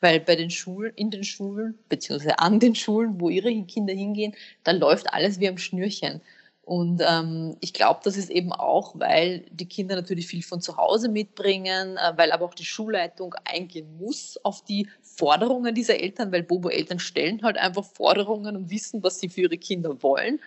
weil 0.00 0.20
bei 0.20 0.36
den 0.36 0.50
Schulen, 0.50 0.92
in 0.96 1.10
den 1.10 1.24
Schulen, 1.24 1.78
beziehungsweise 1.88 2.38
an 2.38 2.58
den 2.58 2.74
Schulen, 2.74 3.20
wo 3.20 3.28
ihre 3.28 3.52
Kinder 3.64 3.94
hingehen, 3.94 4.34
da 4.64 4.72
läuft 4.72 5.12
alles 5.12 5.40
wie 5.40 5.48
am 5.48 5.58
Schnürchen. 5.58 6.20
Und 6.62 7.02
ähm, 7.04 7.56
ich 7.60 7.72
glaube, 7.72 8.00
das 8.04 8.16
ist 8.16 8.30
eben 8.30 8.52
auch, 8.52 8.94
weil 8.96 9.44
die 9.50 9.66
Kinder 9.66 9.96
natürlich 9.96 10.28
viel 10.28 10.42
von 10.42 10.60
zu 10.60 10.76
Hause 10.76 11.08
mitbringen, 11.08 11.96
äh, 11.96 12.12
weil 12.16 12.30
aber 12.30 12.44
auch 12.44 12.54
die 12.54 12.64
Schulleitung 12.64 13.34
eingehen 13.44 13.98
muss 13.98 14.38
auf 14.44 14.62
die 14.64 14.88
Forderungen 15.02 15.74
dieser 15.74 15.98
Eltern, 15.98 16.30
weil 16.30 16.44
Bobo-Eltern 16.44 17.00
stellen 17.00 17.42
halt 17.42 17.56
einfach 17.56 17.84
Forderungen 17.84 18.56
und 18.56 18.70
wissen, 18.70 19.02
was 19.02 19.18
sie 19.18 19.28
für 19.28 19.42
ihre 19.42 19.58
Kinder 19.58 20.00
wollen. 20.02 20.38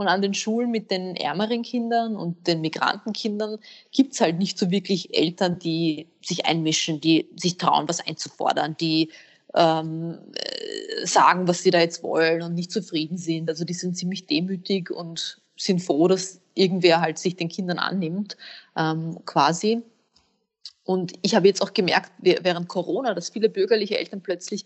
Und 0.00 0.08
an 0.08 0.22
den 0.22 0.32
Schulen 0.32 0.70
mit 0.70 0.90
den 0.90 1.14
ärmeren 1.14 1.60
Kindern 1.60 2.16
und 2.16 2.46
den 2.46 2.62
Migrantenkindern 2.62 3.58
gibt 3.92 4.14
es 4.14 4.22
halt 4.22 4.38
nicht 4.38 4.58
so 4.58 4.70
wirklich 4.70 5.14
Eltern, 5.14 5.58
die 5.58 6.06
sich 6.24 6.46
einmischen, 6.46 7.02
die 7.02 7.28
sich 7.36 7.58
trauen, 7.58 7.86
was 7.86 8.00
einzufordern, 8.00 8.78
die 8.80 9.10
ähm, 9.54 10.16
äh, 10.32 11.06
sagen, 11.06 11.46
was 11.48 11.62
sie 11.62 11.70
da 11.70 11.80
jetzt 11.80 12.02
wollen 12.02 12.40
und 12.40 12.54
nicht 12.54 12.72
zufrieden 12.72 13.18
sind. 13.18 13.50
Also 13.50 13.66
die 13.66 13.74
sind 13.74 13.94
ziemlich 13.94 14.26
demütig 14.26 14.90
und 14.90 15.42
sind 15.58 15.82
froh, 15.82 16.08
dass 16.08 16.40
irgendwer 16.54 17.02
halt 17.02 17.18
sich 17.18 17.36
den 17.36 17.50
Kindern 17.50 17.78
annimmt, 17.78 18.38
ähm, 18.78 19.18
quasi. 19.26 19.82
Und 20.84 21.12
ich 21.20 21.34
habe 21.34 21.46
jetzt 21.46 21.60
auch 21.60 21.74
gemerkt, 21.74 22.10
während 22.22 22.68
Corona, 22.68 23.12
dass 23.12 23.28
viele 23.28 23.50
bürgerliche 23.50 23.98
Eltern 23.98 24.22
plötzlich 24.22 24.64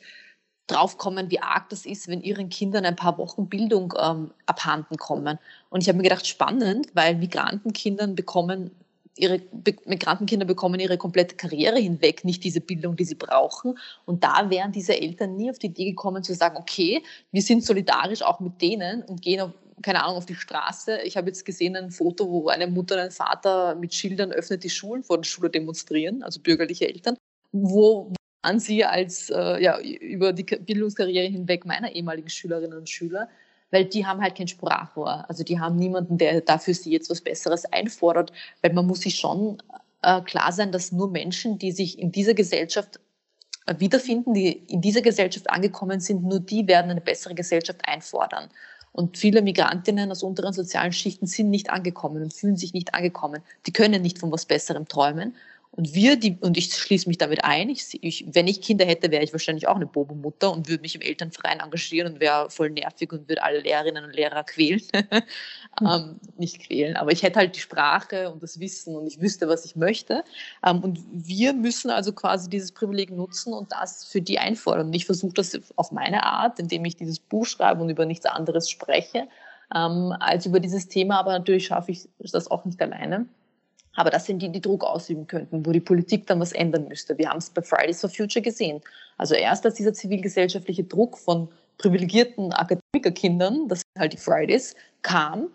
draufkommen, 0.67 1.31
wie 1.31 1.41
arg 1.41 1.69
das 1.69 1.87
ist, 1.87 2.09
wenn 2.09 2.23
ihren 2.23 2.49
Kindern 2.49 2.85
ein 2.85 2.97
paar 2.97 3.19
Wochen 3.19 3.49
Bildung 3.49 3.95
ähm, 4.01 4.33
abhanden 4.47 4.97
kommen. 4.97 5.39
Und 5.71 5.83
ich 5.83 5.89
habe 5.89 5.99
mir 5.99 6.05
gedacht, 6.05 6.27
spannend, 6.27 6.89
weil 6.95 7.17
Migrantenkindern 7.17 8.15
bekommen 8.15 8.71
ihre 9.17 9.39
Be 9.39 9.77
Migrantenkinder 9.87 10.47
bekommen 10.47 10.81
ihre 10.81 10.99
komplette 10.99 11.37
Karriere 11.37 11.79
hinweg 11.79 12.25
nicht 12.25 12.43
diese 12.45 12.61
Bildung, 12.61 12.97
die 12.97 13.05
sie 13.05 13.15
brauchen. 13.15 13.79
Und 14.05 14.25
da 14.25 14.51
wären 14.51 14.73
diese 14.73 15.01
Eltern 15.01 15.37
nie 15.37 15.51
auf 15.51 15.59
die 15.59 15.69
Idee 15.69 15.91
gekommen 15.91 16.23
zu 16.23 16.35
sagen, 16.35 16.57
okay, 16.57 17.03
wir 17.31 17.43
sind 17.43 17.65
solidarisch 17.65 18.23
auch 18.23 18.41
mit 18.41 18.61
denen 18.61 19.03
und 19.03 19.23
gehen 19.23 19.41
auf, 19.41 19.51
keine 19.83 20.03
Ahnung, 20.03 20.17
auf 20.17 20.27
die 20.27 20.35
Straße. 20.35 21.01
Ich 21.03 21.17
habe 21.17 21.29
jetzt 21.29 21.45
gesehen 21.45 21.77
ein 21.77 21.91
Foto, 21.91 22.29
wo 22.29 22.49
eine 22.49 22.67
Mutter 22.67 22.97
und 22.97 23.03
ein 23.03 23.11
Vater 23.11 23.75
mit 23.77 23.95
Schildern 23.95 24.33
öffnet 24.33 24.65
die 24.65 24.71
Schulen 24.71 25.03
vor 25.03 25.19
der 25.19 25.25
Schule 25.25 25.51
demonstrieren, 25.51 26.23
also 26.23 26.41
bürgerliche 26.41 26.89
Eltern, 26.89 27.17
wo, 27.53 28.13
an 28.45 28.61
Sie 28.61 28.85
als 28.85 29.31
äh, 29.31 29.63
ja, 29.63 29.79
über 29.81 30.33
die 30.33 30.45
Bildungskarriere 30.45 31.27
hinweg 31.27 31.65
meiner 31.65 31.93
ehemaligen 31.93 32.29
Schülerinnen 32.29 32.79
und 32.79 32.89
Schüler, 32.89 33.29
weil 33.71 33.85
die 33.85 34.07
haben 34.07 34.21
halt 34.21 34.37
kein 34.37 34.49
Sprachrohr. 34.49 35.25
Also 35.29 35.43
die 35.45 35.59
haben 35.59 35.77
niemanden, 35.77 36.19
der 36.19 36.41
dafür 36.41 36.75
sie 36.75 36.93
jetzt 36.93 37.11
was 37.11 37.21
Besseres 37.21 37.65
einfordert, 37.67 38.33
weil 38.63 38.73
man 38.73 38.87
muss 38.87 39.01
sich 39.01 39.17
schon 39.17 39.63
äh, 40.03 40.21
klar 40.23 40.53
sein, 40.53 40.73
dass 40.73 40.93
nur 40.93 41.11
Menschen, 41.11 41.59
die 41.59 41.73
sich 41.73 41.99
in 41.99 42.13
dieser 42.13 42.35
Gesellschaft 42.35 43.01
äh, 43.67 43.75
wiederfinden, 43.79 44.35
die 44.35 44.53
in 44.53 44.81
dieser 44.81 45.03
Gesellschaft 45.03 45.51
angekommen 45.51 46.01
sind, 46.01 46.23
nur 46.23 46.41
die 46.41 46.67
werden 46.69 46.91
eine 46.91 47.01
bessere 47.01 47.35
Gesellschaft 47.35 47.81
einfordern. 47.89 48.49
Und 48.93 49.19
viele 49.19 49.43
Migrantinnen 49.43 50.13
aus 50.13 50.23
unteren 50.23 50.53
sozialen 50.53 50.93
Schichten 50.93 51.27
sind 51.27 51.51
nicht 51.51 51.71
angekommen 51.71 52.23
und 52.23 52.33
fühlen 52.33 52.57
sich 52.57 52.75
nicht 52.75 52.95
angekommen. 52.95 53.43
Die 53.67 53.73
können 53.73 54.03
nicht 54.03 54.21
von 54.21 54.31
was 54.31 54.45
Besserem 54.45 54.87
träumen. 54.87 55.35
Und 55.77 55.93
wir, 55.93 56.15
die, 56.17 56.37
und 56.41 56.57
ich 56.57 56.73
schließe 56.73 57.09
mich 57.09 57.19
damit 57.19 57.43
ein, 57.43 57.69
ich, 57.69 57.99
ich, 58.01 58.25
wenn 58.29 58.47
ich 58.47 58.61
Kinder 58.61 58.85
hätte, 58.85 59.11
wäre 59.11 59.25
ich 59.25 59.33
wahrscheinlich 59.33 59.67
auch 59.67 59.75
eine 59.75 59.87
Bobo-Mutter 59.87 60.53
und 60.53 60.69
würde 60.69 60.83
mich 60.83 60.95
im 60.95 61.01
Elternverein 61.01 61.59
engagieren 61.59 62.13
und 62.13 62.21
wäre 62.21 62.49
voll 62.49 62.71
nervig 62.71 63.13
und 63.13 63.29
würde 63.29 63.43
alle 63.43 63.59
Lehrerinnen 63.59 64.05
und 64.05 64.15
Lehrer 64.15 64.45
quälen. 64.45 64.83
Hm. 65.81 65.89
ähm, 65.89 66.21
nicht 66.39 66.61
quälen, 66.61 66.95
aber 66.97 67.11
ich 67.11 67.25
hätte 67.25 67.41
halt 67.41 67.57
die 67.57 67.61
Sprache 67.61 68.31
und 68.31 68.41
das 68.45 68.61
Wissen 68.61 68.95
und 68.95 69.09
ich 69.09 69.21
wüsste, 69.21 69.49
was 69.49 69.65
ich 69.65 69.75
möchte. 69.75 70.23
Ähm, 70.65 70.85
und 70.85 71.01
wir 71.11 71.53
müssen 71.53 71.91
also 71.91 72.13
quasi 72.13 72.49
dieses 72.49 72.71
Privileg 72.71 73.11
nutzen 73.11 73.53
und 73.53 73.73
das 73.73 74.05
für 74.05 74.21
die 74.21 74.39
einfordern. 74.39 74.87
Und 74.87 74.95
ich 74.95 75.05
versuche 75.05 75.33
das 75.35 75.59
auf 75.75 75.91
meine 75.91 76.23
Art, 76.23 76.61
indem 76.61 76.85
ich 76.85 76.95
dieses 76.95 77.19
Buch 77.19 77.47
schreibe 77.47 77.83
und 77.83 77.91
über 77.91 78.07
nichts 78.07 78.25
anderes 78.25 78.71
spreche, 78.71 79.27
ähm, 79.75 80.15
als 80.21 80.47
über 80.47 80.61
dieses 80.61 80.87
Thema. 80.87 81.19
Aber 81.19 81.33
natürlich 81.33 81.67
schaffe 81.67 81.91
ich 81.91 82.07
das 82.21 82.49
auch 82.49 82.65
nicht 82.65 82.81
alleine. 82.81 83.27
Aber 83.95 84.11
das 84.11 84.27
sind 84.27 84.41
die, 84.41 84.51
die 84.51 84.61
Druck 84.61 84.85
ausüben 84.85 85.27
könnten, 85.27 85.65
wo 85.65 85.73
die 85.73 85.81
Politik 85.81 86.27
dann 86.27 86.41
was 86.41 86.53
ändern 86.53 86.89
müsste. 86.89 87.17
Wir 87.19 87.31
haben 87.31 87.39
es 87.39 87.51
bei 87.51 87.63
Fridays 87.63 88.01
for 88.01 88.11
Future 88.11 88.43
gesehen. 88.43 88.81
Also 89.19 89.35
erst 89.35 89.65
als 89.65 89.75
dieser 89.75 89.95
zivilgesellschaftliche 89.95 90.85
Druck 90.85 91.17
von 91.17 91.49
privilegierten 91.79 92.53
Akademikerkindern, 92.53 93.69
das 93.69 93.81
sind 93.81 94.01
halt 94.01 94.13
die 94.13 94.19
Fridays, 94.19 94.75
kam, 95.03 95.49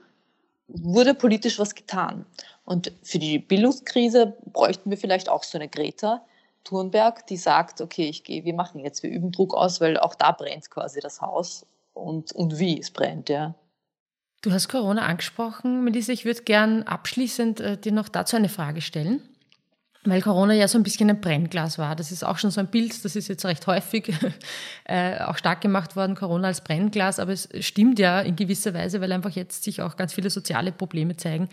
wurde 0.67 1.13
politisch 1.13 1.59
was 1.59 1.75
getan. 1.75 2.25
Und 2.65 2.91
für 3.03 3.19
die 3.19 3.39
Bildungskrise 3.39 4.37
bräuchten 4.53 4.89
wir 4.89 4.97
vielleicht 4.97 5.29
auch 5.29 5.43
so 5.43 5.57
eine 5.57 5.67
Greta 5.67 6.21
Thunberg, 6.63 7.25
die 7.27 7.37
sagt, 7.37 7.81
okay, 7.81 8.09
ich 8.09 8.23
gehe, 8.23 8.45
wir 8.45 8.53
machen 8.53 8.79
jetzt, 8.79 9.01
wir 9.01 9.09
üben 9.09 9.31
Druck 9.31 9.55
aus, 9.55 9.81
weil 9.81 9.97
auch 9.97 10.13
da 10.13 10.31
brennt 10.31 10.69
quasi 10.69 10.99
das 10.99 11.21
Haus 11.21 11.65
und, 11.93 12.31
und 12.33 12.59
wie 12.59 12.79
es 12.79 12.91
brennt, 12.91 13.29
ja. 13.29 13.55
Du 14.41 14.51
hast 14.53 14.69
Corona 14.69 15.05
angesprochen, 15.05 15.83
Melissa. 15.83 16.13
Ich 16.13 16.23
würde 16.23 16.43
gern 16.43 16.83
abschließend 16.83 17.59
äh, 17.59 17.77
dir 17.77 17.91
noch 17.91 18.07
dazu 18.07 18.37
eine 18.37 18.47
Frage 18.47 18.79
stellen, 18.79 19.21
weil 20.05 20.21
Corona 20.21 20.53
ja 20.53 20.69
so 20.69 20.77
ein 20.77 20.83
bisschen 20.83 21.09
ein 21.09 21.19
Brennglas 21.19 21.77
war. 21.77 21.93
Das 21.97 22.09
ist 22.13 22.23
auch 22.23 22.37
schon 22.37 22.49
so 22.49 22.61
ein 22.61 22.67
Bild, 22.67 23.03
das 23.03 23.17
ist 23.17 23.27
jetzt 23.27 23.43
recht 23.43 23.67
häufig 23.67 24.13
äh, 24.85 25.19
auch 25.19 25.37
stark 25.37 25.59
gemacht 25.59 25.97
worden, 25.97 26.15
Corona 26.15 26.47
als 26.47 26.63
Brennglas. 26.63 27.19
Aber 27.19 27.33
es 27.33 27.49
stimmt 27.59 27.99
ja 27.99 28.21
in 28.21 28.37
gewisser 28.37 28.73
Weise, 28.73 29.01
weil 29.01 29.11
einfach 29.11 29.31
jetzt 29.31 29.63
sich 29.63 29.81
auch 29.81 29.97
ganz 29.97 30.13
viele 30.13 30.29
soziale 30.29 30.71
Probleme 30.71 31.17
zeigen, 31.17 31.49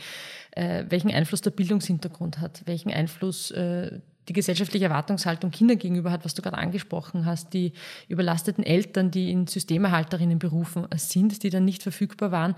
äh, 0.52 0.84
welchen 0.88 1.10
Einfluss 1.10 1.40
der 1.40 1.50
Bildungshintergrund 1.50 2.38
hat, 2.38 2.62
welchen 2.66 2.92
Einfluss 2.92 3.50
äh, 3.50 3.98
die 4.28 4.32
gesellschaftliche 4.32 4.86
Erwartungshaltung 4.86 5.50
Kindern 5.50 5.78
gegenüber 5.78 6.10
hat, 6.10 6.24
was 6.24 6.34
du 6.34 6.42
gerade 6.42 6.58
angesprochen 6.58 7.26
hast, 7.26 7.54
die 7.54 7.72
überlasteten 8.08 8.64
Eltern, 8.64 9.10
die 9.10 9.30
in 9.30 9.46
Systemerhalterinnenberufen 9.46 10.86
sind, 10.96 11.42
die 11.42 11.50
dann 11.50 11.64
nicht 11.64 11.82
verfügbar 11.82 12.32
waren, 12.32 12.54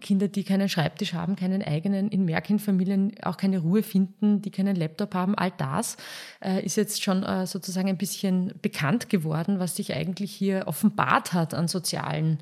Kinder, 0.00 0.28
die 0.28 0.44
keinen 0.44 0.68
Schreibtisch 0.68 1.14
haben, 1.14 1.36
keinen 1.36 1.62
eigenen, 1.62 2.08
in 2.08 2.24
Mehrkindfamilien 2.24 3.12
auch 3.22 3.36
keine 3.36 3.58
Ruhe 3.58 3.82
finden, 3.82 4.42
die 4.42 4.50
keinen 4.50 4.76
Laptop 4.76 5.14
haben, 5.14 5.34
all 5.34 5.52
das 5.52 5.96
äh, 6.40 6.64
ist 6.64 6.76
jetzt 6.76 7.02
schon 7.02 7.22
äh, 7.22 7.46
sozusagen 7.46 7.88
ein 7.88 7.98
bisschen 7.98 8.52
bekannt 8.60 9.08
geworden, 9.08 9.58
was 9.58 9.76
sich 9.76 9.94
eigentlich 9.94 10.32
hier 10.32 10.64
offenbart 10.66 11.32
hat 11.32 11.54
an 11.54 11.68
sozialen 11.68 12.38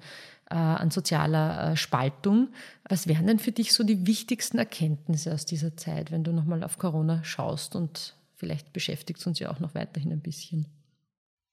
äh, 0.50 0.54
an 0.54 0.90
sozialer 0.90 1.72
äh, 1.72 1.76
Spaltung. 1.76 2.48
Was 2.88 3.06
wären 3.06 3.26
denn 3.26 3.38
für 3.38 3.52
dich 3.52 3.72
so 3.72 3.84
die 3.84 4.06
wichtigsten 4.06 4.58
Erkenntnisse 4.58 5.32
aus 5.32 5.46
dieser 5.46 5.76
Zeit, 5.76 6.12
wenn 6.12 6.24
du 6.24 6.32
nochmal 6.32 6.62
auf 6.62 6.78
Corona 6.78 7.24
schaust 7.24 7.74
und 7.74 8.14
vielleicht 8.42 8.72
beschäftigt 8.72 9.20
es 9.20 9.26
uns 9.28 9.38
ja 9.38 9.52
auch 9.52 9.60
noch 9.60 9.76
weiterhin 9.76 10.10
ein 10.10 10.20
bisschen. 10.20 10.66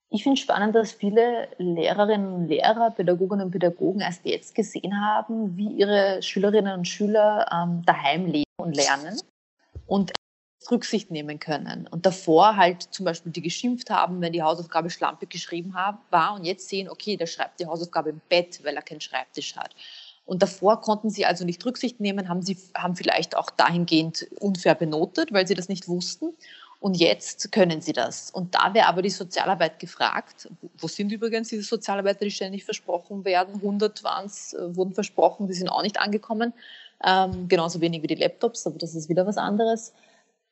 Ich 0.09 0.23
finde 0.23 0.41
spannend, 0.41 0.73
dass 0.73 0.91
viele 0.91 1.49
Lehrerinnen 1.59 2.33
und 2.33 2.47
Lehrer, 2.47 2.89
Pädagoginnen 2.89 3.45
und 3.45 3.51
Pädagogen 3.51 4.01
erst 4.01 4.25
jetzt 4.25 4.55
gesehen 4.55 4.99
haben, 4.99 5.55
wie 5.55 5.67
ihre 5.67 6.23
Schülerinnen 6.23 6.79
und 6.79 6.87
Schüler 6.87 7.45
ähm, 7.53 7.83
daheim 7.85 8.25
leben 8.25 8.43
und 8.57 8.75
lernen 8.75 9.21
und 9.85 10.13
Rücksicht 10.71 11.11
nehmen 11.11 11.39
können. 11.39 11.87
Und 11.91 12.07
davor 12.07 12.55
halt 12.55 12.81
zum 12.81 13.05
Beispiel 13.05 13.31
die 13.31 13.43
geschimpft 13.43 13.91
haben, 13.91 14.19
wenn 14.19 14.33
die 14.33 14.41
Hausaufgabe 14.41 14.89
schlampig 14.89 15.29
geschrieben 15.29 15.75
war 15.75 16.33
und 16.33 16.43
jetzt 16.43 16.69
sehen, 16.69 16.89
okay, 16.89 17.15
der 17.15 17.27
schreibt 17.27 17.59
die 17.59 17.67
Hausaufgabe 17.67 18.09
im 18.09 18.21
Bett, 18.29 18.61
weil 18.63 18.75
er 18.75 18.81
keinen 18.81 19.01
Schreibtisch 19.01 19.55
hat. 19.55 19.75
Und 20.25 20.43
davor 20.43 20.81
konnten 20.81 21.09
sie 21.09 21.25
also 21.25 21.43
nicht 21.43 21.65
Rücksicht 21.65 21.99
nehmen, 21.99 22.29
haben 22.29 22.43
sie 22.43 22.55
haben 22.75 22.95
vielleicht 22.95 23.35
auch 23.35 23.49
dahingehend 23.49 24.27
unfair 24.39 24.75
benotet, 24.75 25.33
weil 25.33 25.47
sie 25.47 25.55
das 25.55 25.69
nicht 25.69 25.87
wussten. 25.87 26.35
Und 26.80 26.95
jetzt 26.95 27.51
können 27.51 27.82
sie 27.82 27.91
das. 27.91 28.32
Und 28.32 28.55
da 28.55 28.73
wäre 28.73 28.88
aber 28.88 29.01
die 29.01 29.09
Sozialarbeit 29.09 29.80
gefragt. 29.80 30.49
Wo 30.77 30.88
sind 30.88 31.11
übrigens 31.11 31.49
diese 31.49 31.63
Sozialarbeiter, 31.63 32.23
die 32.23 32.32
ständig 32.32 32.63
versprochen 32.63 33.25
werden? 33.25 33.55
100 33.55 34.03
waren 34.03 34.25
es, 34.25 34.53
äh, 34.53 34.75
wurden 34.75 34.93
versprochen, 34.93 35.47
die 35.47 35.53
sind 35.53 35.67
auch 35.67 35.82
nicht 35.82 35.99
angekommen. 35.99 36.53
Ähm, 37.05 37.47
genauso 37.49 37.82
wenig 37.82 38.01
wie 38.03 38.07
die 38.07 38.15
Laptops, 38.15 38.65
aber 38.65 38.77
das 38.77 38.95
ist 38.95 39.09
wieder 39.09 39.25
was 39.25 39.38
anderes. 39.38 39.93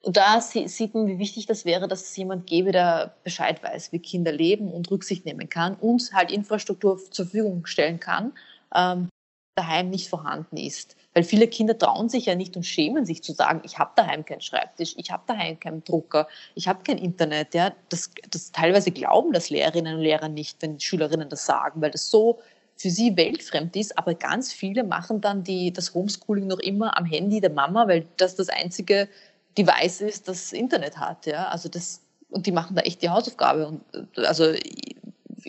Und 0.01 0.15
da 0.15 0.39
sieht 0.41 0.93
man, 0.93 1.07
wie 1.07 1.17
wichtig 1.17 1.47
das 1.47 1.65
wäre, 1.65 1.87
dass 1.87 2.03
es 2.03 2.15
jemand 2.15 2.45
gäbe, 2.47 2.71
der 2.71 3.15
Bescheid 3.23 3.63
weiß, 3.63 3.91
wie 3.91 3.99
Kinder 3.99 4.31
leben 4.31 4.71
und 4.71 4.89
Rücksicht 4.91 5.25
nehmen 5.25 5.49
kann 5.49 5.75
und 5.75 6.13
halt 6.13 6.31
Infrastruktur 6.31 6.97
zur 6.97 7.25
Verfügung 7.25 7.65
stellen 7.65 7.99
kann, 7.99 8.33
ähm, 8.75 9.09
daheim 9.55 9.89
nicht 9.89 10.09
vorhanden 10.09 10.57
ist. 10.57 10.95
Weil 11.17 11.23
viele 11.23 11.47
Kinder 11.47 11.75
trauen 11.75 12.09
sich 12.09 12.27
ja 12.27 12.35
nicht 12.35 12.55
und 12.55 12.63
schämen 12.63 13.03
sich 13.03 13.23
zu 13.23 13.33
sagen, 13.33 13.61
ich 13.63 13.79
habe 13.79 13.89
daheim 13.95 14.23
keinen 14.23 14.41
Schreibtisch, 14.41 14.93
ich 14.97 15.09
habe 15.09 15.23
daheim 15.25 15.59
keinen 15.59 15.83
Drucker, 15.83 16.27
ich 16.53 16.67
habe 16.67 16.83
kein 16.83 16.99
Internet. 16.99 17.55
Ja, 17.55 17.73
das, 17.89 18.11
das 18.29 18.51
teilweise 18.51 18.91
glauben 18.91 19.33
das 19.33 19.49
Lehrerinnen 19.49 19.95
und 19.95 20.01
Lehrer 20.01 20.29
nicht, 20.29 20.61
wenn 20.61 20.79
Schülerinnen 20.79 21.27
das 21.27 21.47
sagen, 21.47 21.81
weil 21.81 21.89
das 21.89 22.11
so 22.11 22.37
für 22.75 22.91
sie 22.91 23.17
weltfremd 23.17 23.75
ist. 23.75 23.97
Aber 23.97 24.13
ganz 24.13 24.53
viele 24.53 24.83
machen 24.83 25.19
dann 25.19 25.43
die, 25.43 25.73
das 25.73 25.95
Homeschooling 25.95 26.45
noch 26.45 26.59
immer 26.59 26.95
am 26.95 27.05
Handy 27.05 27.41
der 27.41 27.49
Mama, 27.49 27.87
weil 27.87 28.05
das 28.17 28.35
das 28.35 28.49
einzige 28.49 29.09
Device 29.57 30.01
ist, 30.01 30.27
das 30.27 30.53
Internet 30.53 30.97
hat. 30.97 31.25
Ja, 31.25 31.47
also 31.47 31.67
das 31.67 32.03
und 32.29 32.45
die 32.45 32.51
machen 32.51 32.75
da 32.75 32.83
echt 32.83 33.01
die 33.01 33.09
Hausaufgabe. 33.09 33.65
Und 33.65 34.19
also 34.19 34.53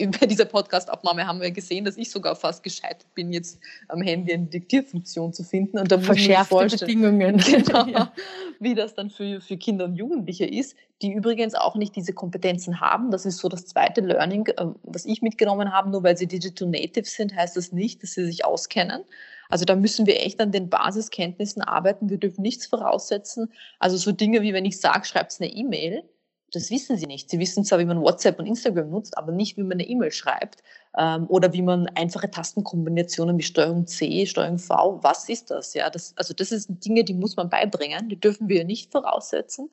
bei 0.20 0.26
dieser 0.26 0.44
Podcast-Aufnahme 0.44 1.26
haben 1.26 1.40
wir 1.40 1.50
gesehen, 1.50 1.84
dass 1.84 1.96
ich 1.96 2.10
sogar 2.10 2.36
fast 2.36 2.62
gescheitert 2.62 3.12
bin, 3.14 3.32
jetzt 3.32 3.58
am 3.88 4.00
Handy 4.00 4.32
eine 4.32 4.46
Diktierfunktion 4.46 5.32
zu 5.32 5.42
finden. 5.42 5.78
Und 5.78 5.90
da 5.90 5.96
muss 5.96 6.16
ich 6.16 6.80
Bedingungen. 6.80 7.38
Genau, 7.48 7.86
ja. 7.92 8.12
wie 8.60 8.74
das 8.74 8.94
dann 8.94 9.10
für, 9.10 9.40
für 9.40 9.56
Kinder 9.56 9.86
und 9.86 9.96
Jugendliche 9.96 10.44
ist, 10.44 10.76
die 11.02 11.12
übrigens 11.12 11.54
auch 11.54 11.74
nicht 11.76 11.96
diese 11.96 12.12
Kompetenzen 12.12 12.80
haben. 12.80 13.10
Das 13.10 13.26
ist 13.26 13.38
so 13.38 13.48
das 13.48 13.66
zweite 13.66 14.00
Learning, 14.00 14.46
äh, 14.46 14.66
was 14.82 15.06
ich 15.06 15.22
mitgenommen 15.22 15.72
habe. 15.72 15.90
Nur 15.90 16.02
weil 16.02 16.16
sie 16.16 16.26
Digital 16.26 16.68
Natives 16.68 17.14
sind, 17.14 17.34
heißt 17.34 17.56
das 17.56 17.72
nicht, 17.72 18.02
dass 18.02 18.12
sie 18.12 18.26
sich 18.26 18.44
auskennen. 18.44 19.04
Also 19.48 19.64
da 19.64 19.76
müssen 19.76 20.06
wir 20.06 20.20
echt 20.20 20.40
an 20.40 20.52
den 20.52 20.68
Basiskenntnissen 20.68 21.62
arbeiten. 21.62 22.10
Wir 22.10 22.18
dürfen 22.18 22.42
nichts 22.42 22.66
voraussetzen. 22.66 23.50
Also 23.78 23.96
so 23.96 24.12
Dinge 24.12 24.42
wie, 24.42 24.52
wenn 24.52 24.66
ich 24.66 24.78
sage, 24.78 25.06
schreibt 25.06 25.34
eine 25.40 25.50
E-Mail, 25.50 26.04
das 26.52 26.70
wissen 26.70 26.96
sie 26.96 27.06
nicht. 27.06 27.28
Sie 27.30 27.38
wissen 27.38 27.64
zwar, 27.64 27.78
wie 27.78 27.84
man 27.84 28.00
WhatsApp 28.00 28.38
und 28.38 28.46
Instagram 28.46 28.90
nutzt, 28.90 29.18
aber 29.18 29.32
nicht, 29.32 29.56
wie 29.56 29.62
man 29.62 29.72
eine 29.72 29.86
E-Mail 29.86 30.12
schreibt 30.12 30.62
ähm, 30.96 31.26
oder 31.28 31.52
wie 31.52 31.62
man 31.62 31.88
einfache 31.88 32.30
Tastenkombinationen 32.30 33.38
wie 33.38 33.42
Steuerung 33.42 33.86
C, 33.86 34.26
Steuerung 34.26 34.58
V, 34.58 35.00
was 35.02 35.28
ist 35.28 35.50
das? 35.50 35.74
Ja, 35.74 35.90
das, 35.90 36.14
also 36.16 36.34
das 36.34 36.48
sind 36.48 36.84
Dinge, 36.84 37.04
die 37.04 37.14
muss 37.14 37.36
man 37.36 37.50
beibringen, 37.50 38.08
die 38.08 38.18
dürfen 38.18 38.48
wir 38.48 38.64
nicht 38.64 38.90
voraussetzen. 38.92 39.70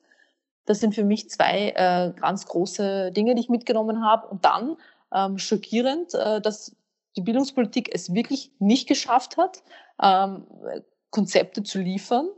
Das 0.66 0.80
sind 0.80 0.94
für 0.94 1.04
mich 1.04 1.30
zwei 1.30 1.70
äh, 1.70 2.12
ganz 2.20 2.46
große 2.46 3.12
Dinge, 3.12 3.34
die 3.34 3.40
ich 3.40 3.48
mitgenommen 3.48 4.04
habe. 4.04 4.26
Und 4.26 4.44
dann 4.44 4.76
ähm, 5.14 5.38
schockierend, 5.38 6.14
äh, 6.14 6.40
dass 6.40 6.74
die 7.16 7.22
Bildungspolitik 7.22 7.88
es 7.94 8.12
wirklich 8.12 8.50
nicht 8.58 8.88
geschafft 8.88 9.36
hat, 9.36 9.62
ähm, 10.02 10.46
Konzepte 11.10 11.62
zu 11.62 11.78
liefern, 11.80 12.28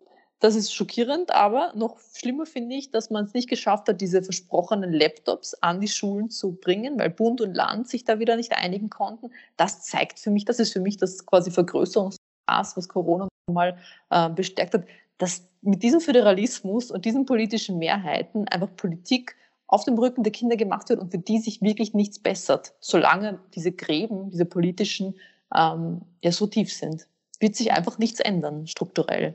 das 0.40 0.54
ist 0.54 0.72
schockierend, 0.72 1.32
aber 1.32 1.72
noch 1.74 1.98
schlimmer 2.14 2.46
finde 2.46 2.76
ich, 2.76 2.90
dass 2.90 3.10
man 3.10 3.24
es 3.24 3.34
nicht 3.34 3.48
geschafft 3.48 3.88
hat, 3.88 4.00
diese 4.00 4.22
versprochenen 4.22 4.92
Laptops 4.92 5.54
an 5.54 5.80
die 5.80 5.88
Schulen 5.88 6.30
zu 6.30 6.52
bringen, 6.52 6.98
weil 6.98 7.10
Bund 7.10 7.40
und 7.40 7.54
Land 7.54 7.88
sich 7.88 8.04
da 8.04 8.20
wieder 8.20 8.36
nicht 8.36 8.52
einigen 8.52 8.88
konnten. 8.88 9.30
Das 9.56 9.82
zeigt 9.82 10.20
für 10.20 10.30
mich, 10.30 10.44
das 10.44 10.60
ist 10.60 10.72
für 10.72 10.80
mich 10.80 10.96
das 10.96 11.26
quasi 11.26 11.50
Vergrößerungsmaß, 11.50 12.76
was 12.76 12.88
Corona 12.88 13.28
mal 13.50 13.78
äh, 14.10 14.30
bestärkt 14.30 14.74
hat, 14.74 14.84
dass 15.18 15.48
mit 15.62 15.82
diesem 15.82 16.00
Föderalismus 16.00 16.92
und 16.92 17.04
diesen 17.04 17.26
politischen 17.26 17.78
Mehrheiten 17.78 18.46
einfach 18.46 18.74
Politik 18.76 19.34
auf 19.66 19.84
dem 19.84 19.98
Rücken 19.98 20.22
der 20.22 20.32
Kinder 20.32 20.56
gemacht 20.56 20.88
wird 20.88 21.00
und 21.00 21.10
für 21.10 21.18
die 21.18 21.38
sich 21.38 21.60
wirklich 21.62 21.94
nichts 21.94 22.20
bessert, 22.20 22.74
solange 22.80 23.40
diese 23.54 23.72
Gräben, 23.72 24.30
diese 24.30 24.44
politischen, 24.44 25.14
ähm, 25.54 26.02
ja 26.22 26.30
so 26.30 26.46
tief 26.46 26.72
sind. 26.72 27.08
Wird 27.40 27.56
sich 27.56 27.72
einfach 27.72 27.98
nichts 27.98 28.20
ändern, 28.20 28.66
strukturell. 28.66 29.34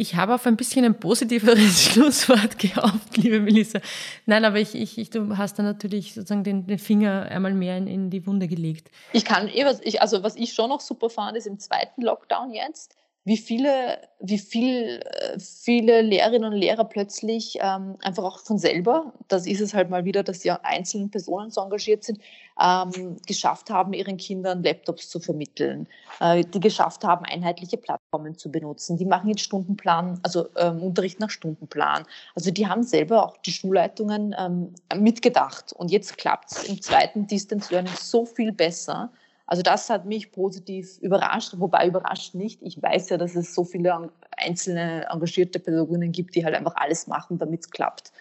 Ich 0.00 0.16
habe 0.16 0.34
auf 0.34 0.46
ein 0.46 0.56
bisschen 0.56 0.86
ein 0.86 0.98
positiveres 0.98 1.82
Schlusswort 1.92 2.58
gehofft, 2.58 3.18
liebe 3.18 3.38
Melissa. 3.38 3.80
Nein, 4.24 4.46
aber 4.46 4.58
ich, 4.58 4.74
ich, 4.74 4.96
ich, 4.96 5.10
du 5.10 5.36
hast 5.36 5.58
da 5.58 5.62
natürlich 5.62 6.14
sozusagen 6.14 6.42
den, 6.42 6.66
den 6.66 6.78
Finger 6.78 7.26
einmal 7.26 7.52
mehr 7.52 7.76
in, 7.76 7.86
in, 7.86 8.08
die 8.08 8.26
Wunde 8.26 8.48
gelegt. 8.48 8.90
Ich 9.12 9.26
kann 9.26 9.46
eh 9.46 9.66
was, 9.66 9.78
ich, 9.82 10.00
also 10.00 10.22
was 10.22 10.36
ich 10.36 10.54
schon 10.54 10.70
noch 10.70 10.80
super 10.80 11.10
fand, 11.10 11.36
ist 11.36 11.46
im 11.46 11.58
zweiten 11.58 12.00
Lockdown 12.00 12.50
jetzt, 12.54 12.96
wie 13.24 13.36
viele, 13.36 13.98
wie 14.18 14.38
viel, 14.38 15.02
äh, 15.04 15.38
viele 15.38 16.00
Lehrerinnen 16.00 16.52
und 16.52 16.58
Lehrer 16.58 16.84
plötzlich 16.84 17.58
ähm, 17.60 17.96
einfach 18.00 18.24
auch 18.24 18.38
von 18.38 18.58
selber, 18.58 19.12
das 19.28 19.46
ist 19.46 19.60
es 19.60 19.74
halt 19.74 19.90
mal 19.90 20.06
wieder, 20.06 20.22
dass 20.22 20.40
die 20.40 20.50
einzelnen 20.50 21.10
Personen 21.10 21.50
so 21.50 21.60
engagiert 21.60 22.02
sind, 22.02 22.18
ähm, 22.58 23.18
geschafft 23.26 23.68
haben, 23.68 23.92
ihren 23.92 24.16
Kindern 24.16 24.62
Laptops 24.62 25.10
zu 25.10 25.20
vermitteln, 25.20 25.86
äh, 26.20 26.44
die 26.44 26.60
geschafft 26.60 27.04
haben, 27.04 27.26
einheitliche 27.26 27.76
Plattformen 27.76 28.38
zu 28.38 28.50
benutzen. 28.50 28.96
Die 28.96 29.04
machen 29.04 29.28
jetzt 29.28 29.42
Stundenplan, 29.42 30.18
also 30.22 30.48
ähm, 30.56 30.82
Unterricht 30.82 31.20
nach 31.20 31.30
Stundenplan. 31.30 32.04
Also 32.34 32.50
die 32.50 32.66
haben 32.66 32.82
selber 32.82 33.26
auch 33.26 33.36
die 33.36 33.52
Schulleitungen 33.52 34.34
ähm, 34.38 34.74
mitgedacht. 34.98 35.74
Und 35.74 35.90
jetzt 35.90 36.16
klappt 36.16 36.52
es 36.52 36.64
im 36.64 36.80
zweiten 36.80 37.26
Distance 37.26 37.70
Learning 37.70 37.94
so 37.98 38.24
viel 38.24 38.52
besser 38.52 39.10
also 39.50 39.64
das 39.64 39.90
hat 39.90 40.06
mich 40.06 40.30
positiv 40.30 40.96
überrascht, 40.98 41.54
wobei 41.56 41.88
überrascht 41.88 42.36
nicht. 42.36 42.62
Ich 42.62 42.80
weiß 42.80 43.08
ja, 43.08 43.16
dass 43.16 43.34
es 43.34 43.52
so 43.52 43.64
viele 43.64 44.08
einzelne 44.36 45.06
engagierte 45.10 45.58
Pädagoginnen 45.58 46.12
gibt, 46.12 46.36
die 46.36 46.44
halt 46.44 46.54
einfach 46.54 46.76
alles 46.76 47.08
machen, 47.08 47.36
damit 47.36 47.62
es 47.62 47.70
klappt. 47.70 48.12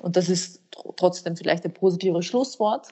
Und 0.00 0.16
das 0.16 0.28
ist 0.28 0.60
trotzdem 0.96 1.36
vielleicht 1.36 1.64
ein 1.64 1.72
positives 1.72 2.26
Schlusswort. 2.26 2.88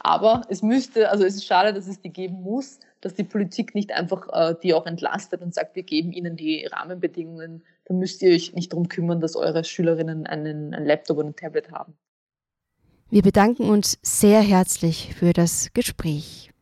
Aber 0.00 0.42
es 0.48 0.62
müsste, 0.62 1.10
also 1.10 1.24
es 1.24 1.34
ist 1.34 1.44
schade, 1.44 1.74
dass 1.74 1.88
es 1.88 2.00
die 2.00 2.10
geben 2.10 2.40
muss, 2.40 2.78
dass 3.00 3.14
die 3.14 3.24
Politik 3.24 3.74
nicht 3.74 3.90
einfach 3.90 4.28
äh, 4.32 4.54
die 4.62 4.72
auch 4.72 4.86
entlastet 4.86 5.42
und 5.42 5.52
sagt, 5.52 5.74
wir 5.74 5.82
geben 5.82 6.12
ihnen 6.12 6.36
die 6.36 6.66
Rahmenbedingungen, 6.66 7.64
dann 7.86 7.98
müsst 7.98 8.22
ihr 8.22 8.32
euch 8.32 8.54
nicht 8.54 8.72
darum 8.72 8.88
kümmern, 8.88 9.20
dass 9.20 9.34
eure 9.34 9.64
Schülerinnen 9.64 10.24
einen, 10.28 10.72
einen 10.72 10.86
Laptop 10.86 11.18
oder 11.18 11.30
ein 11.30 11.36
Tablet 11.36 11.72
haben. 11.72 11.94
Wir 13.10 13.22
bedanken 13.22 13.68
uns 13.68 13.98
sehr 14.02 14.40
herzlich 14.40 15.16
für 15.16 15.32
das 15.32 15.72
Gespräch. 15.74 16.53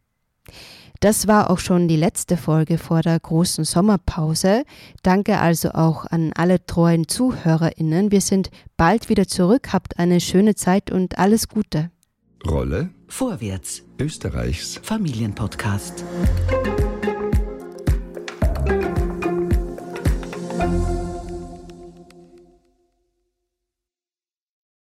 Das 1.00 1.26
war 1.26 1.50
auch 1.50 1.58
schon 1.58 1.88
die 1.88 1.96
letzte 1.96 2.36
Folge 2.36 2.78
vor 2.78 3.02
der 3.02 3.18
großen 3.18 3.64
Sommerpause. 3.64 4.62
Danke 5.02 5.38
also 5.38 5.70
auch 5.70 6.06
an 6.06 6.32
alle 6.36 6.64
treuen 6.64 7.08
ZuhörerInnen. 7.08 8.12
Wir 8.12 8.20
sind 8.20 8.50
bald 8.76 9.08
wieder 9.08 9.26
zurück. 9.26 9.72
Habt 9.72 9.98
eine 9.98 10.20
schöne 10.20 10.54
Zeit 10.54 10.92
und 10.92 11.18
alles 11.18 11.48
Gute. 11.48 11.90
Rolle 12.46 12.90
Vorwärts. 13.08 13.82
Österreichs 13.98 14.80
Familienpodcast. 14.82 16.04